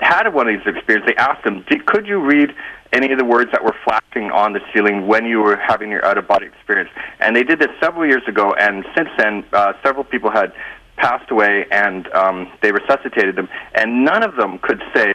had 0.01 0.29
one 0.29 0.49
of 0.49 0.55
these 0.55 0.67
experiences, 0.67 1.15
they 1.15 1.17
asked 1.17 1.45
them, 1.45 1.65
Did, 1.69 1.87
could 1.87 2.07
you 2.07 2.19
read 2.19 2.55
any 2.93 3.11
of 3.13 3.19
the 3.19 3.25
words 3.25 3.51
that 3.53 3.65
were 3.65 3.75
flashing 3.85 4.31
on 4.31 4.53
the 4.53 4.61
ceiling 4.73 5.07
when 5.07 5.25
you 5.25 5.41
were 5.41 5.57
having 5.57 5.91
your 5.91 6.05
out 6.05 6.19
of 6.19 6.29
body 6.29 6.47
experience? 6.47 6.91
And 7.21 7.35
they 7.35 7.43
did 7.43 7.59
this 7.59 7.71
several 7.81 8.07
years 8.07 8.23
ago, 8.29 8.55
and 8.55 8.85
since 8.97 9.09
then, 9.19 9.45
uh, 9.53 9.73
several 9.83 10.05
people 10.05 10.31
had 10.31 10.53
passed 10.97 11.31
away 11.31 11.67
and 11.71 12.07
um, 12.13 12.53
they 12.63 12.71
resuscitated 12.71 13.37
them, 13.37 13.49
and 13.75 14.05
none 14.05 14.23
of 14.23 14.37
them 14.37 14.59
could 14.59 14.83
say 14.95 15.13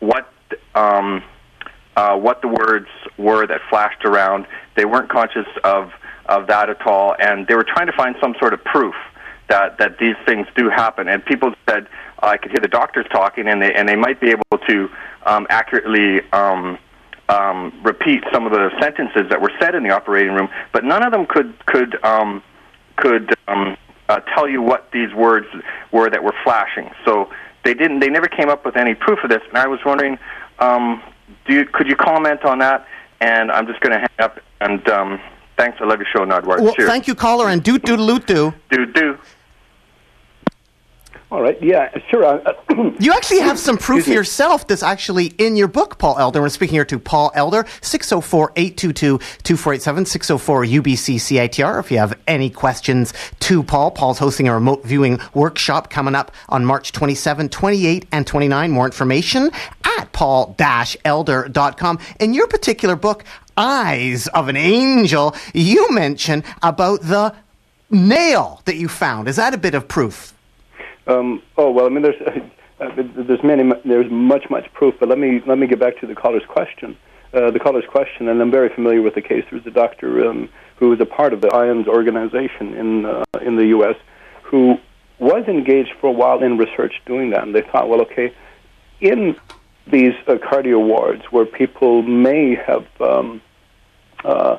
what. 0.00 0.32
Um, 0.74 1.22
uh, 1.96 2.16
what 2.16 2.40
the 2.40 2.48
words 2.48 2.88
were 3.18 3.46
that 3.46 3.60
flashed 3.68 4.04
around. 4.04 4.46
They 4.76 4.84
weren't 4.84 5.10
conscious 5.10 5.46
of, 5.64 5.92
of 6.26 6.46
that 6.46 6.70
at 6.70 6.86
all, 6.86 7.14
and 7.18 7.46
they 7.46 7.54
were 7.54 7.64
trying 7.64 7.86
to 7.86 7.92
find 7.92 8.16
some 8.20 8.34
sort 8.38 8.54
of 8.54 8.62
proof 8.64 8.94
that, 9.48 9.78
that 9.78 9.98
these 9.98 10.14
things 10.24 10.46
do 10.56 10.70
happen. 10.70 11.08
And 11.08 11.24
people 11.24 11.52
said, 11.68 11.88
I 12.20 12.36
could 12.36 12.52
hear 12.52 12.60
the 12.60 12.68
doctors 12.68 13.06
talking, 13.10 13.48
and 13.48 13.60
they, 13.60 13.74
and 13.74 13.88
they 13.88 13.96
might 13.96 14.20
be 14.20 14.30
able 14.30 14.66
to 14.68 14.88
um, 15.26 15.46
accurately 15.50 16.22
um, 16.32 16.78
um, 17.28 17.78
repeat 17.82 18.22
some 18.32 18.46
of 18.46 18.52
the 18.52 18.70
sentences 18.80 19.28
that 19.30 19.40
were 19.40 19.52
said 19.60 19.74
in 19.74 19.82
the 19.82 19.90
operating 19.90 20.32
room, 20.32 20.48
but 20.72 20.84
none 20.84 21.02
of 21.02 21.12
them 21.12 21.26
could, 21.26 21.54
could, 21.66 22.02
um, 22.04 22.42
could 22.96 23.34
um, 23.48 23.76
uh, 24.08 24.20
tell 24.34 24.48
you 24.48 24.62
what 24.62 24.90
these 24.92 25.12
words 25.12 25.46
were 25.92 26.08
that 26.08 26.22
were 26.22 26.34
flashing. 26.44 26.90
So 27.04 27.30
they 27.64 27.74
didn't. 27.74 28.00
They 28.00 28.08
never 28.08 28.26
came 28.26 28.48
up 28.48 28.64
with 28.64 28.76
any 28.76 28.94
proof 28.94 29.18
of 29.22 29.30
this. 29.30 29.42
And 29.48 29.58
I 29.58 29.66
was 29.66 29.80
wondering, 29.84 30.18
um, 30.60 31.02
do 31.46 31.54
you, 31.54 31.64
could 31.66 31.88
you 31.88 31.96
comment 31.96 32.44
on 32.44 32.58
that? 32.58 32.86
And 33.20 33.50
I'm 33.50 33.66
just 33.66 33.80
going 33.80 33.92
to 33.92 33.98
hang 33.98 34.08
up. 34.18 34.40
And 34.60 34.86
um, 34.88 35.20
thanks. 35.56 35.78
I 35.80 35.84
love 35.84 35.98
your 35.98 36.08
show, 36.12 36.24
Nardwuar. 36.24 36.60
Well, 36.60 36.74
Cheers. 36.74 36.88
thank 36.88 37.06
you, 37.06 37.14
caller, 37.14 37.48
and 37.48 37.62
doot 37.62 37.82
doot 37.84 37.98
loot 38.00 38.26
doo. 38.26 38.54
Do 38.70 38.86
do. 38.86 39.18
All 41.30 41.42
right. 41.42 41.62
Yeah. 41.62 41.96
Sure. 42.10 42.24
Uh, 42.24 42.52
You 42.98 43.12
actually 43.12 43.40
have 43.40 43.58
some 43.58 43.76
proof 43.78 44.00
Excuse 44.00 44.14
yourself 44.16 44.66
that's 44.66 44.82
actually 44.82 45.26
in 45.38 45.54
your 45.56 45.68
book, 45.68 45.98
Paul 45.98 46.18
Elder. 46.18 46.40
We're 46.40 46.48
speaking 46.48 46.74
here 46.74 46.84
to 46.86 46.98
Paul 46.98 47.30
Elder, 47.34 47.66
604 47.82 48.52
822 48.56 49.18
2487, 49.42 50.06
604 50.06 50.64
UBC 50.64 51.14
CITR. 51.16 51.78
If 51.78 51.90
you 51.90 51.98
have 51.98 52.18
any 52.26 52.50
questions 52.50 53.14
to 53.40 53.62
Paul, 53.62 53.90
Paul's 53.90 54.18
hosting 54.18 54.48
a 54.48 54.54
remote 54.54 54.84
viewing 54.84 55.20
workshop 55.32 55.88
coming 55.88 56.14
up 56.14 56.32
on 56.48 56.64
March 56.64 56.92
27, 56.92 57.48
28, 57.48 58.06
and 58.10 58.26
29. 58.26 58.70
More 58.70 58.86
information 58.86 59.50
at 60.00 60.12
paul 60.12 60.56
elder.com. 61.04 61.98
In 62.18 62.32
your 62.32 62.46
particular 62.46 62.96
book, 62.96 63.24
Eyes 63.56 64.26
of 64.28 64.48
an 64.48 64.56
Angel, 64.56 65.34
you 65.52 65.90
mention 65.90 66.42
about 66.62 67.02
the 67.02 67.34
nail 67.90 68.62
that 68.64 68.76
you 68.76 68.88
found. 68.88 69.28
Is 69.28 69.36
that 69.36 69.52
a 69.52 69.58
bit 69.58 69.74
of 69.74 69.86
proof? 69.88 70.32
Um, 71.06 71.42
oh 71.58 71.70
well, 71.70 71.86
I 71.86 71.88
mean, 71.90 72.02
there's 72.02 72.20
uh, 72.80 72.88
there's 72.96 73.42
many 73.42 73.70
there's 73.84 74.10
much 74.10 74.48
much 74.48 74.72
proof, 74.72 74.94
but 74.98 75.08
let 75.08 75.18
me 75.18 75.42
let 75.46 75.58
me 75.58 75.66
get 75.66 75.78
back 75.78 75.98
to 76.00 76.06
the 76.06 76.14
caller's 76.14 76.46
question. 76.48 76.96
Uh, 77.34 77.50
the 77.50 77.60
caller's 77.60 77.84
question, 77.86 78.28
and 78.28 78.40
I'm 78.40 78.50
very 78.50 78.70
familiar 78.74 79.02
with 79.02 79.14
the 79.14 79.22
case. 79.22 79.44
There 79.50 79.58
was 79.58 79.66
a 79.66 79.70
doctor 79.70 80.26
um, 80.26 80.48
who 80.76 80.88
was 80.88 81.00
a 81.00 81.06
part 81.06 81.32
of 81.32 81.42
the 81.42 81.48
IONS 81.48 81.86
organization 81.86 82.74
in 82.74 83.04
uh, 83.04 83.24
in 83.42 83.56
the 83.56 83.66
U.S. 83.66 83.96
who 84.42 84.78
was 85.18 85.44
engaged 85.46 85.92
for 86.00 86.06
a 86.06 86.12
while 86.12 86.42
in 86.42 86.56
research 86.56 86.94
doing 87.04 87.30
that, 87.30 87.42
and 87.42 87.54
they 87.54 87.60
thought, 87.60 87.88
well, 87.90 88.00
okay, 88.00 88.34
in 89.00 89.36
these 89.90 90.14
uh, 90.26 90.34
cardio 90.34 90.84
wards 90.84 91.22
where 91.30 91.46
people 91.46 92.02
may 92.02 92.54
have 92.54 92.86
um, 93.00 93.40
uh, 94.24 94.56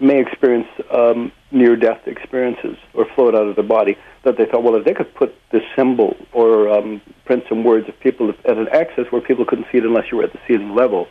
may 0.00 0.20
experience 0.20 0.66
um, 0.90 1.30
near-death 1.52 2.06
experiences 2.06 2.76
or 2.94 3.06
float 3.14 3.34
out 3.34 3.46
of 3.46 3.54
the 3.56 3.62
body, 3.62 3.96
that 4.24 4.36
they 4.36 4.44
thought, 4.46 4.64
well, 4.64 4.74
if 4.74 4.84
they 4.84 4.94
could 4.94 5.14
put 5.14 5.34
this 5.52 5.62
symbol 5.76 6.16
or 6.32 6.68
um, 6.68 7.00
print 7.24 7.44
some 7.48 7.62
words 7.62 7.88
of 7.88 7.98
people 8.00 8.30
at 8.30 8.58
an 8.58 8.68
access 8.68 9.04
where 9.10 9.20
people 9.20 9.44
couldn't 9.44 9.66
see 9.70 9.78
it 9.78 9.84
unless 9.84 10.10
you 10.10 10.18
were 10.18 10.24
at 10.24 10.32
the 10.32 10.40
ceiling 10.48 10.74
level, 10.74 11.06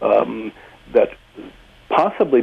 um, 0.00 0.50
that 0.92 1.10
possibly 1.88 2.42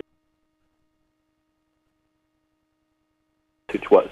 which 3.74 3.92
was 3.92 4.10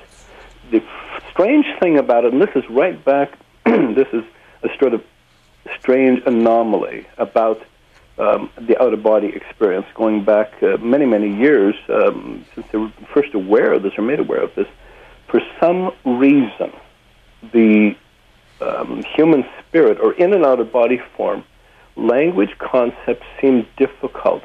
the 0.72 0.84
strange 1.32 1.66
thing 1.80 1.98
about 1.98 2.26
it, 2.26 2.34
and 2.34 2.42
this 2.42 2.56
is 2.56 2.64
right 2.70 3.04
back. 3.04 3.38
this 3.66 4.08
is 4.14 4.24
a 4.64 4.70
sort 4.80 4.94
of 4.94 5.04
strange 5.80 6.22
anomaly 6.26 7.08
about 7.18 7.62
um, 8.18 8.50
the 8.60 8.82
out 8.82 8.94
of 8.94 9.04
body 9.04 9.28
experience 9.28 9.86
going 9.94 10.24
back 10.24 10.52
uh, 10.64 10.78
many, 10.78 11.06
many 11.06 11.36
years 11.36 11.76
um, 11.90 12.46
since 12.56 12.66
they 12.72 12.78
were 12.78 12.92
first 13.14 13.34
aware 13.34 13.74
of 13.74 13.84
this 13.84 13.94
or 13.98 14.02
made 14.02 14.20
aware 14.20 14.42
of 14.42 14.54
this. 14.56 14.68
For 15.28 15.42
some 15.60 15.92
reason, 16.06 16.72
the 17.54 17.96
um, 18.62 19.04
human 19.16 19.46
spirit, 19.60 20.00
or 20.00 20.14
in 20.14 20.34
and 20.34 20.46
out 20.46 20.60
of 20.60 20.72
body 20.72 21.02
form, 21.16 21.44
language 21.96 22.58
concepts 22.58 23.26
seem 23.40 23.68
difficult. 23.78 24.44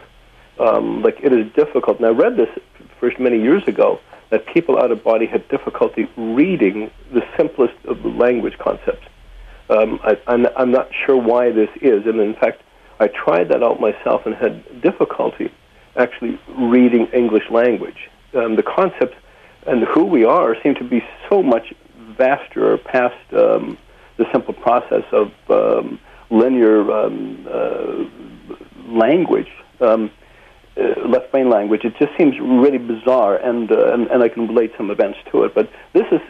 Um, 0.59 1.03
like 1.03 1.19
it 1.23 1.33
is 1.33 1.51
difficult. 1.55 1.99
And 1.99 2.07
I 2.07 2.11
read 2.11 2.37
this 2.37 2.51
first 3.01 3.19
many 3.19 3.41
years 3.41 3.67
ago 3.67 4.01
that 4.31 4.47
people 4.47 4.79
out 4.79 4.91
of 4.91 5.03
body 5.03 5.27
had 5.27 5.49
difficulty 5.49 6.11
reading 6.17 6.91
the 7.13 7.23
simplest 7.37 7.75
of 7.85 8.03
the 8.03 8.09
language 8.09 8.59
concepts. 8.59 9.07
Um, 9.73 10.01
I, 10.03 10.19
I'm, 10.27 10.47
I'm 10.57 10.71
not 10.71 10.89
sure 11.07 11.17
why 11.17 11.51
this 11.51 11.71
is, 11.81 12.07
and 12.07 12.21
in 12.21 12.35
fact, 12.35 12.63
I 13.01 13.09
tried 13.09 13.49
that 13.49 13.63
out 13.63 13.81
myself 13.81 14.27
and 14.27 14.35
had 14.35 14.83
difficulty 14.83 15.51
actually 15.97 16.39
reading 16.59 17.07
English 17.13 17.45
language. 17.51 18.11
Um, 18.35 18.57
the 18.57 18.63
concepts 18.63 19.17
and 19.67 19.85
who 19.85 20.05
we 20.05 20.25
are 20.25 20.57
seem 20.63 20.75
to 20.77 20.85
be 20.85 21.03
so 21.29 21.43
much 21.43 21.73
vaster 22.17 22.77
past 22.79 23.17
um, 23.35 23.79
the 24.17 24.27
simple 24.33 24.55
process 24.55 25.05
of 25.13 25.33
um, 25.51 25.99
linear 26.31 26.91
um, 26.91 27.47
uh, 27.51 28.05
language, 28.89 29.51
um, 29.81 30.11
uh, 30.77 31.09
left 31.09 31.31
brain 31.31 31.49
language. 31.51 31.85
It 31.85 31.95
just 31.99 32.17
seems 32.19 32.35
really 32.41 32.79
bizarre, 32.79 33.37
and, 33.37 33.71
uh, 33.71 33.93
and 33.93 34.07
and 34.09 34.23
I 34.23 34.29
can 34.29 34.49
relate 34.49 34.73
some 34.77 34.91
events 34.91 35.19
to 35.31 35.45
it. 35.45 35.55
But 35.55 35.71
this 35.93 36.07
is 36.11 36.21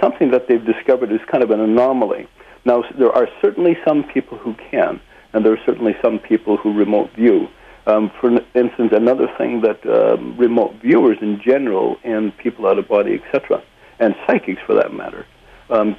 something 0.00 0.30
that 0.30 0.48
they've 0.48 0.64
discovered 0.64 1.12
is 1.12 1.20
kind 1.30 1.42
of 1.42 1.50
an 1.50 1.60
anomaly. 1.60 2.28
Now, 2.66 2.82
there 2.98 3.12
are 3.12 3.28
certainly 3.40 3.78
some 3.86 4.02
people 4.02 4.38
who 4.38 4.56
can, 4.72 5.00
and 5.32 5.44
there 5.44 5.52
are 5.52 5.64
certainly 5.64 5.94
some 6.02 6.18
people 6.18 6.56
who 6.56 6.72
remote 6.72 7.12
view. 7.12 7.48
Um, 7.86 8.10
for 8.20 8.28
instance, 8.56 8.90
another 8.90 9.28
thing 9.38 9.60
that 9.60 9.86
um, 9.86 10.36
remote 10.36 10.74
viewers 10.82 11.16
in 11.20 11.40
general 11.40 11.96
and 12.02 12.36
people 12.38 12.66
out 12.66 12.76
of 12.76 12.88
body, 12.88 13.14
etc., 13.22 13.62
and 14.00 14.16
psychics 14.26 14.60
for 14.66 14.74
that 14.74 14.92
matter, 14.92 15.24
um, 15.70 15.96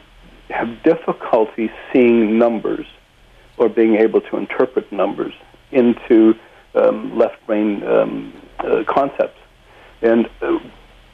have 0.49 0.83
difficulty 0.83 1.71
seeing 1.93 2.37
numbers 2.37 2.85
or 3.55 3.69
being 3.69 3.95
able 3.95 4.19
to 4.19 4.35
interpret 4.35 4.91
numbers 4.91 5.33
into 5.71 6.33
um, 6.75 7.17
left 7.17 7.37
brain 7.45 7.81
um, 7.87 8.33
uh, 8.59 8.83
concepts. 8.85 9.39
And 10.01 10.29
uh, 10.41 10.59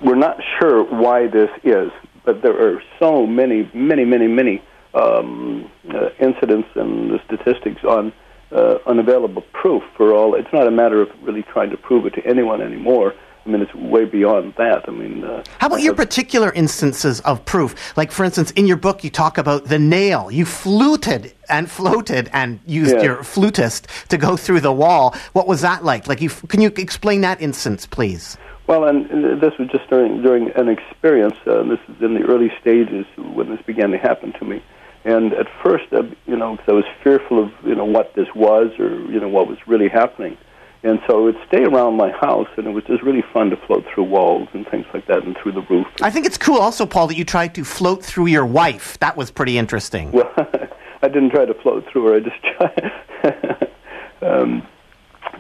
we're 0.01 0.15
not 0.15 0.37
sure 0.59 0.83
why 0.83 1.27
this 1.27 1.51
is, 1.63 1.91
but 2.25 2.41
there 2.41 2.59
are 2.59 2.81
so 2.97 3.27
many, 3.27 3.69
many, 3.75 4.03
many, 4.03 4.27
many 4.27 4.63
um, 4.93 5.69
uh, 5.89 6.09
incidents 6.19 6.69
and 6.75 7.11
the 7.11 7.19
statistics 7.25 7.83
on 7.83 8.13
uh, 8.51 8.77
unavailable 8.85 9.43
proof 9.53 9.83
for 9.97 10.13
all. 10.13 10.35
It's 10.35 10.51
not 10.53 10.67
a 10.67 10.71
matter 10.71 11.01
of 11.01 11.09
really 11.21 11.43
trying 11.43 11.71
to 11.71 11.77
prove 11.77 12.05
it 12.05 12.13
to 12.15 12.25
anyone 12.25 12.61
anymore. 12.61 13.13
I 13.45 13.49
mean, 13.49 13.61
it's 13.61 13.73
way 13.75 14.05
beyond 14.05 14.53
that. 14.57 14.87
I 14.87 14.91
mean, 14.91 15.23
uh, 15.25 15.43
How 15.59 15.67
about 15.67 15.81
your 15.81 15.93
particular 15.93 16.53
instances 16.53 17.19
of 17.21 17.43
proof? 17.43 17.97
Like, 17.97 18.09
for 18.09 18.23
instance, 18.23 18.51
in 18.51 18.67
your 18.67 18.77
book, 18.77 19.03
you 19.03 19.09
talk 19.09 19.37
about 19.37 19.65
the 19.65 19.79
nail. 19.79 20.31
You 20.31 20.45
fluted 20.45 21.33
and 21.49 21.69
floated 21.69 22.29
and 22.31 22.61
used 22.65 22.95
Yeah. 22.95 23.03
your 23.03 23.23
flutist 23.23 23.87
to 24.09 24.17
go 24.17 24.37
through 24.37 24.61
the 24.61 24.71
wall. 24.71 25.13
What 25.33 25.45
was 25.45 25.59
that 25.59 25.83
like? 25.83 26.07
Like, 26.07 26.21
you, 26.21 26.29
can 26.29 26.61
you 26.61 26.71
explain 26.77 27.19
that 27.21 27.41
instance, 27.41 27.85
please? 27.85 28.37
Well, 28.67 28.85
and, 28.85 29.41
this 29.41 29.51
was 29.59 29.67
just 29.69 29.89
during 29.89 30.21
during 30.21 30.49
an 30.51 30.69
experience. 30.69 31.35
Uh, 31.45 31.63
this 31.63 31.79
is 31.89 32.01
in 32.01 32.13
the 32.13 32.23
early 32.23 32.49
stages 32.61 33.05
when 33.17 33.49
this 33.49 33.61
began 33.65 33.91
to 33.91 33.97
happen 33.97 34.31
to 34.39 34.45
me. 34.45 34.63
And 35.05 35.33
at 35.33 35.47
first, 35.63 35.85
uh, 35.91 36.03
you 36.27 36.37
know, 36.37 36.55
'cause 36.57 36.65
I 36.69 36.71
was 36.73 36.85
fearful 37.03 37.43
of 37.43 37.51
you 37.65 37.75
know 37.75 37.85
what 37.85 38.13
this 38.15 38.27
was 38.35 38.71
or 38.79 38.89
you 39.11 39.19
know 39.19 39.27
what 39.27 39.47
was 39.47 39.57
really 39.67 39.89
happening. 39.89 40.37
And 40.85 40.99
so 41.07 41.17
I 41.17 41.21
would 41.23 41.37
stay 41.47 41.63
around 41.63 41.95
my 41.95 42.11
house, 42.11 42.49
and 42.57 42.67
it 42.67 42.71
was 42.71 42.83
just 42.83 43.01
really 43.03 43.21
fun 43.33 43.49
to 43.51 43.55
float 43.55 43.85
through 43.93 44.03
walls 44.03 44.49
and 44.53 44.67
things 44.67 44.85
like 44.93 45.05
that, 45.07 45.23
and 45.23 45.33
through 45.37 45.53
the 45.53 45.61
roof. 45.69 45.87
I 46.01 46.09
think 46.09 46.25
it's 46.25 46.37
cool 46.37 46.57
also, 46.57 46.85
Paul, 46.85 47.07
that 47.07 47.15
you 47.15 47.23
tried 47.23 47.55
to 47.55 47.63
float 47.63 48.03
through 48.03 48.25
your 48.27 48.45
wife. 48.45 48.99
That 48.99 49.15
was 49.15 49.31
pretty 49.31 49.57
interesting. 49.57 50.11
Well, 50.11 50.29
I 51.01 51.07
didn't 51.07 51.29
try 51.29 51.45
to 51.45 51.53
float 51.53 51.85
through 51.89 52.05
her. 52.07 52.15
I 52.15 52.19
just 52.19 52.35
tried. 52.57 53.69
um, 54.21 54.63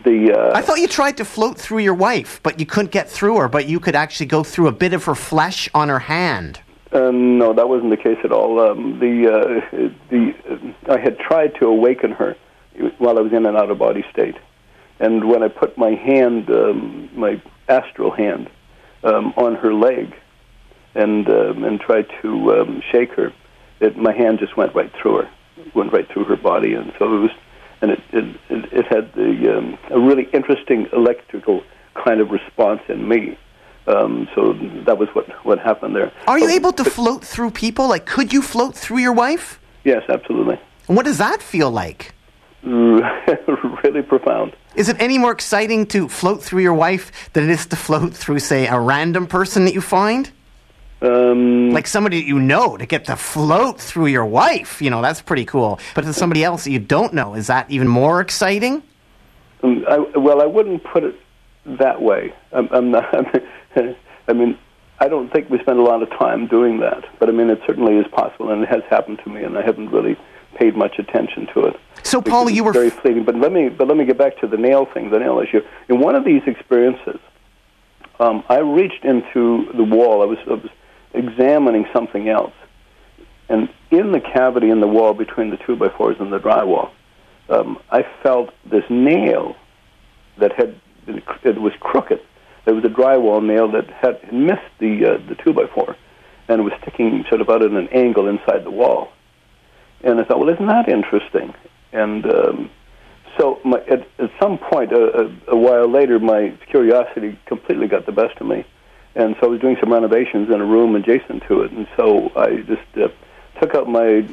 the 0.05 0.33
uh, 0.33 0.51
I 0.57 0.61
thought 0.61 0.79
you 0.79 0.87
tried 0.87 1.17
to 1.17 1.25
float 1.25 1.57
through 1.57 1.79
your 1.79 1.93
wife, 1.93 2.39
but 2.43 2.59
you 2.59 2.65
couldn't 2.65 2.91
get 2.91 3.09
through 3.09 3.37
her, 3.37 3.47
but 3.49 3.67
you 3.67 3.79
could 3.81 3.95
actually 3.95 4.25
go 4.27 4.43
through 4.43 4.67
a 4.67 4.71
bit 4.71 4.93
of 4.93 5.03
her 5.05 5.15
flesh 5.15 5.69
on 5.73 5.89
her 5.89 5.99
hand. 5.99 6.59
Um, 6.93 7.39
no, 7.39 7.53
that 7.53 7.67
wasn't 7.67 7.89
the 7.89 7.97
case 7.97 8.19
at 8.23 8.31
all. 8.31 8.59
Um, 8.59 8.99
the 8.99 9.27
uh, 9.27 9.87
the 10.11 10.35
uh, 10.47 10.93
I 10.93 10.99
had 10.99 11.17
tried 11.17 11.55
to 11.55 11.65
awaken 11.65 12.11
her 12.11 12.35
while 12.99 13.17
I 13.17 13.21
was 13.21 13.33
in 13.33 13.47
an 13.47 13.55
out 13.55 13.71
of 13.71 13.79
body 13.79 14.05
state, 14.11 14.35
and 14.99 15.27
when 15.27 15.41
I 15.41 15.47
put 15.47 15.75
my 15.75 15.95
hand, 15.95 16.51
um, 16.51 17.09
my 17.15 17.41
astral 17.67 18.11
hand, 18.11 18.47
um, 19.03 19.33
on 19.37 19.55
her 19.55 19.73
leg, 19.73 20.13
and 20.93 21.27
um, 21.29 21.63
and 21.63 21.79
tried 21.79 22.05
to 22.21 22.61
um, 22.61 22.83
shake 22.91 23.11
her, 23.13 23.33
it, 23.79 23.97
my 23.97 24.13
hand 24.13 24.37
just 24.37 24.55
went 24.55 24.75
right 24.75 24.91
through 25.01 25.23
her, 25.23 25.29
went 25.73 25.91
right 25.91 26.07
through 26.11 26.25
her 26.25 26.37
body, 26.37 26.75
and 26.75 26.93
so 26.99 27.05
it 27.05 27.19
was, 27.21 27.31
and 27.81 27.89
it 27.89 28.01
it, 28.11 28.35
it, 28.49 28.73
it 28.73 28.85
had 28.85 29.11
the 29.15 29.57
um, 29.57 29.79
a 29.89 29.99
really 29.99 30.29
interesting 30.31 30.87
electrical 30.93 31.63
kind 31.95 32.21
of 32.21 32.29
response 32.29 32.81
in 32.87 33.07
me. 33.07 33.35
Um, 33.87 34.27
so 34.33 34.53
that 34.85 34.97
was 34.97 35.09
what 35.13 35.27
what 35.45 35.59
happened 35.59 35.95
there. 35.95 36.11
Are 36.27 36.39
you 36.39 36.47
But- 36.47 36.55
able 36.55 36.71
to 36.73 36.83
float 36.85 37.23
through 37.25 37.51
people? 37.51 37.87
Like, 37.89 38.05
could 38.05 38.31
you 38.31 38.41
float 38.41 38.75
through 38.75 38.99
your 38.99 39.13
wife? 39.13 39.59
Yes, 39.83 40.03
absolutely. 40.09 40.57
And 40.87 40.95
what 40.97 41.05
does 41.05 41.17
that 41.17 41.41
feel 41.41 41.69
like? 41.71 42.13
really 42.65 44.01
profound. 44.01 44.53
Is 44.75 44.87
it 44.89 44.95
any 44.99 45.17
more 45.17 45.31
exciting 45.33 45.85
to 45.87 46.07
float 46.07 46.41
through 46.41 46.61
your 46.61 46.73
wife 46.73 47.29
than 47.33 47.43
it 47.43 47.49
is 47.49 47.65
to 47.67 47.75
float 47.75 48.13
through, 48.13 48.39
say, 48.39 48.67
a 48.67 48.79
random 48.79 49.27
person 49.27 49.65
that 49.65 49.73
you 49.73 49.81
find? 49.81 50.31
Um, 51.01 51.71
Like 51.71 51.85
somebody 51.87 52.21
that 52.21 52.27
you 52.27 52.39
know, 52.39 52.77
to 52.77 52.85
get 52.85 53.05
to 53.05 53.15
float 53.17 53.79
through 53.81 54.05
your 54.07 54.25
wife, 54.25 54.81
you 54.81 54.89
know, 54.89 55.01
that's 55.01 55.21
pretty 55.21 55.43
cool. 55.45 55.79
But 55.95 56.05
to 56.05 56.13
somebody 56.13 56.43
else 56.43 56.63
that 56.63 56.71
you 56.71 56.79
don't 56.79 57.13
know, 57.13 57.33
is 57.33 57.47
that 57.47 57.69
even 57.69 57.87
more 57.89 58.21
exciting? 58.21 58.81
um, 59.63 59.85
I, 59.89 59.97
well, 60.17 60.41
I 60.41 60.45
wouldn't 60.45 60.83
put 60.85 61.03
it 61.03 61.15
that 61.65 62.01
way. 62.01 62.33
I'm, 62.53 62.69
I'm 62.71 62.91
not. 62.91 63.13
I 64.27 64.33
mean, 64.33 64.57
I 64.99 65.07
don't 65.07 65.31
think 65.31 65.49
we 65.49 65.59
spend 65.59 65.79
a 65.79 65.83
lot 65.83 66.01
of 66.01 66.09
time 66.11 66.47
doing 66.47 66.79
that. 66.79 67.03
But 67.19 67.29
I 67.29 67.31
mean, 67.31 67.49
it 67.49 67.59
certainly 67.67 67.97
is 67.97 68.07
possible, 68.11 68.51
and 68.51 68.63
it 68.63 68.69
has 68.69 68.83
happened 68.89 69.19
to 69.23 69.29
me, 69.29 69.43
and 69.43 69.57
I 69.57 69.61
haven't 69.61 69.89
really 69.89 70.17
paid 70.55 70.75
much 70.75 70.99
attention 70.99 71.47
to 71.53 71.65
it. 71.65 71.79
So, 72.03 72.21
Paul, 72.21 72.49
you 72.49 72.63
were 72.63 72.73
very 72.73 72.89
fleeting. 72.89 73.23
But 73.23 73.35
let 73.35 73.51
me, 73.51 73.69
but 73.69 73.87
let 73.87 73.97
me 73.97 74.05
get 74.05 74.17
back 74.17 74.37
to 74.39 74.47
the 74.47 74.57
nail 74.57 74.85
thing, 74.85 75.09
the 75.09 75.19
nail 75.19 75.39
issue. 75.39 75.61
In 75.89 75.99
one 75.99 76.15
of 76.15 76.25
these 76.25 76.41
experiences, 76.45 77.19
um, 78.19 78.43
I 78.49 78.59
reached 78.59 79.03
into 79.03 79.71
the 79.75 79.83
wall. 79.83 80.21
I 80.21 80.25
was, 80.25 80.37
I 80.47 80.53
was 80.53 80.69
examining 81.13 81.85
something 81.91 82.29
else, 82.29 82.53
and 83.49 83.69
in 83.91 84.11
the 84.11 84.21
cavity 84.21 84.69
in 84.69 84.79
the 84.79 84.87
wall 84.87 85.13
between 85.13 85.49
the 85.49 85.57
two 85.57 85.75
by 85.75 85.89
fours 85.89 86.17
and 86.19 86.31
the 86.31 86.39
drywall, 86.39 86.91
um, 87.49 87.79
I 87.89 88.05
felt 88.21 88.53
this 88.69 88.83
nail 88.89 89.55
that 90.39 90.53
had 90.53 90.79
it 91.07 91.61
was 91.61 91.73
crooked. 91.79 92.21
There 92.65 92.73
was 92.73 92.85
a 92.85 92.89
drywall 92.89 93.43
nail 93.43 93.69
that 93.71 93.89
had 93.89 94.31
missed 94.31 94.61
the 94.79 95.05
uh, 95.05 95.27
the 95.27 95.35
two 95.35 95.53
by 95.53 95.67
four, 95.67 95.95
and 96.47 96.61
it 96.61 96.63
was 96.63 96.73
sticking 96.81 97.25
sort 97.29 97.41
of 97.41 97.49
out 97.49 97.61
at 97.61 97.71
an 97.71 97.87
angle 97.89 98.27
inside 98.27 98.63
the 98.63 98.71
wall. 98.71 99.11
And 100.01 100.19
I 100.19 100.23
thought, 100.23 100.39
well, 100.39 100.49
isn't 100.49 100.67
that 100.67 100.89
interesting? 100.89 101.53
And 101.91 102.25
um, 102.25 102.69
so, 103.37 103.59
my, 103.63 103.79
at, 103.89 104.07
at 104.19 104.31
some 104.41 104.57
point, 104.57 104.93
uh, 104.93 104.97
a, 104.97 105.31
a 105.49 105.57
while 105.57 105.89
later, 105.89 106.19
my 106.19 106.53
curiosity 106.69 107.37
completely 107.45 107.87
got 107.87 108.05
the 108.05 108.11
best 108.11 108.39
of 108.39 108.47
me, 108.47 108.65
and 109.15 109.35
so 109.39 109.47
I 109.47 109.49
was 109.49 109.61
doing 109.61 109.77
some 109.79 109.91
renovations 109.91 110.49
in 110.49 110.61
a 110.61 110.65
room 110.65 110.95
adjacent 110.95 111.43
to 111.47 111.61
it, 111.61 111.71
and 111.71 111.87
so 111.97 112.31
I 112.35 112.57
just 112.57 112.81
uh, 112.97 113.07
took 113.59 113.75
out 113.75 113.87
my 113.87 114.27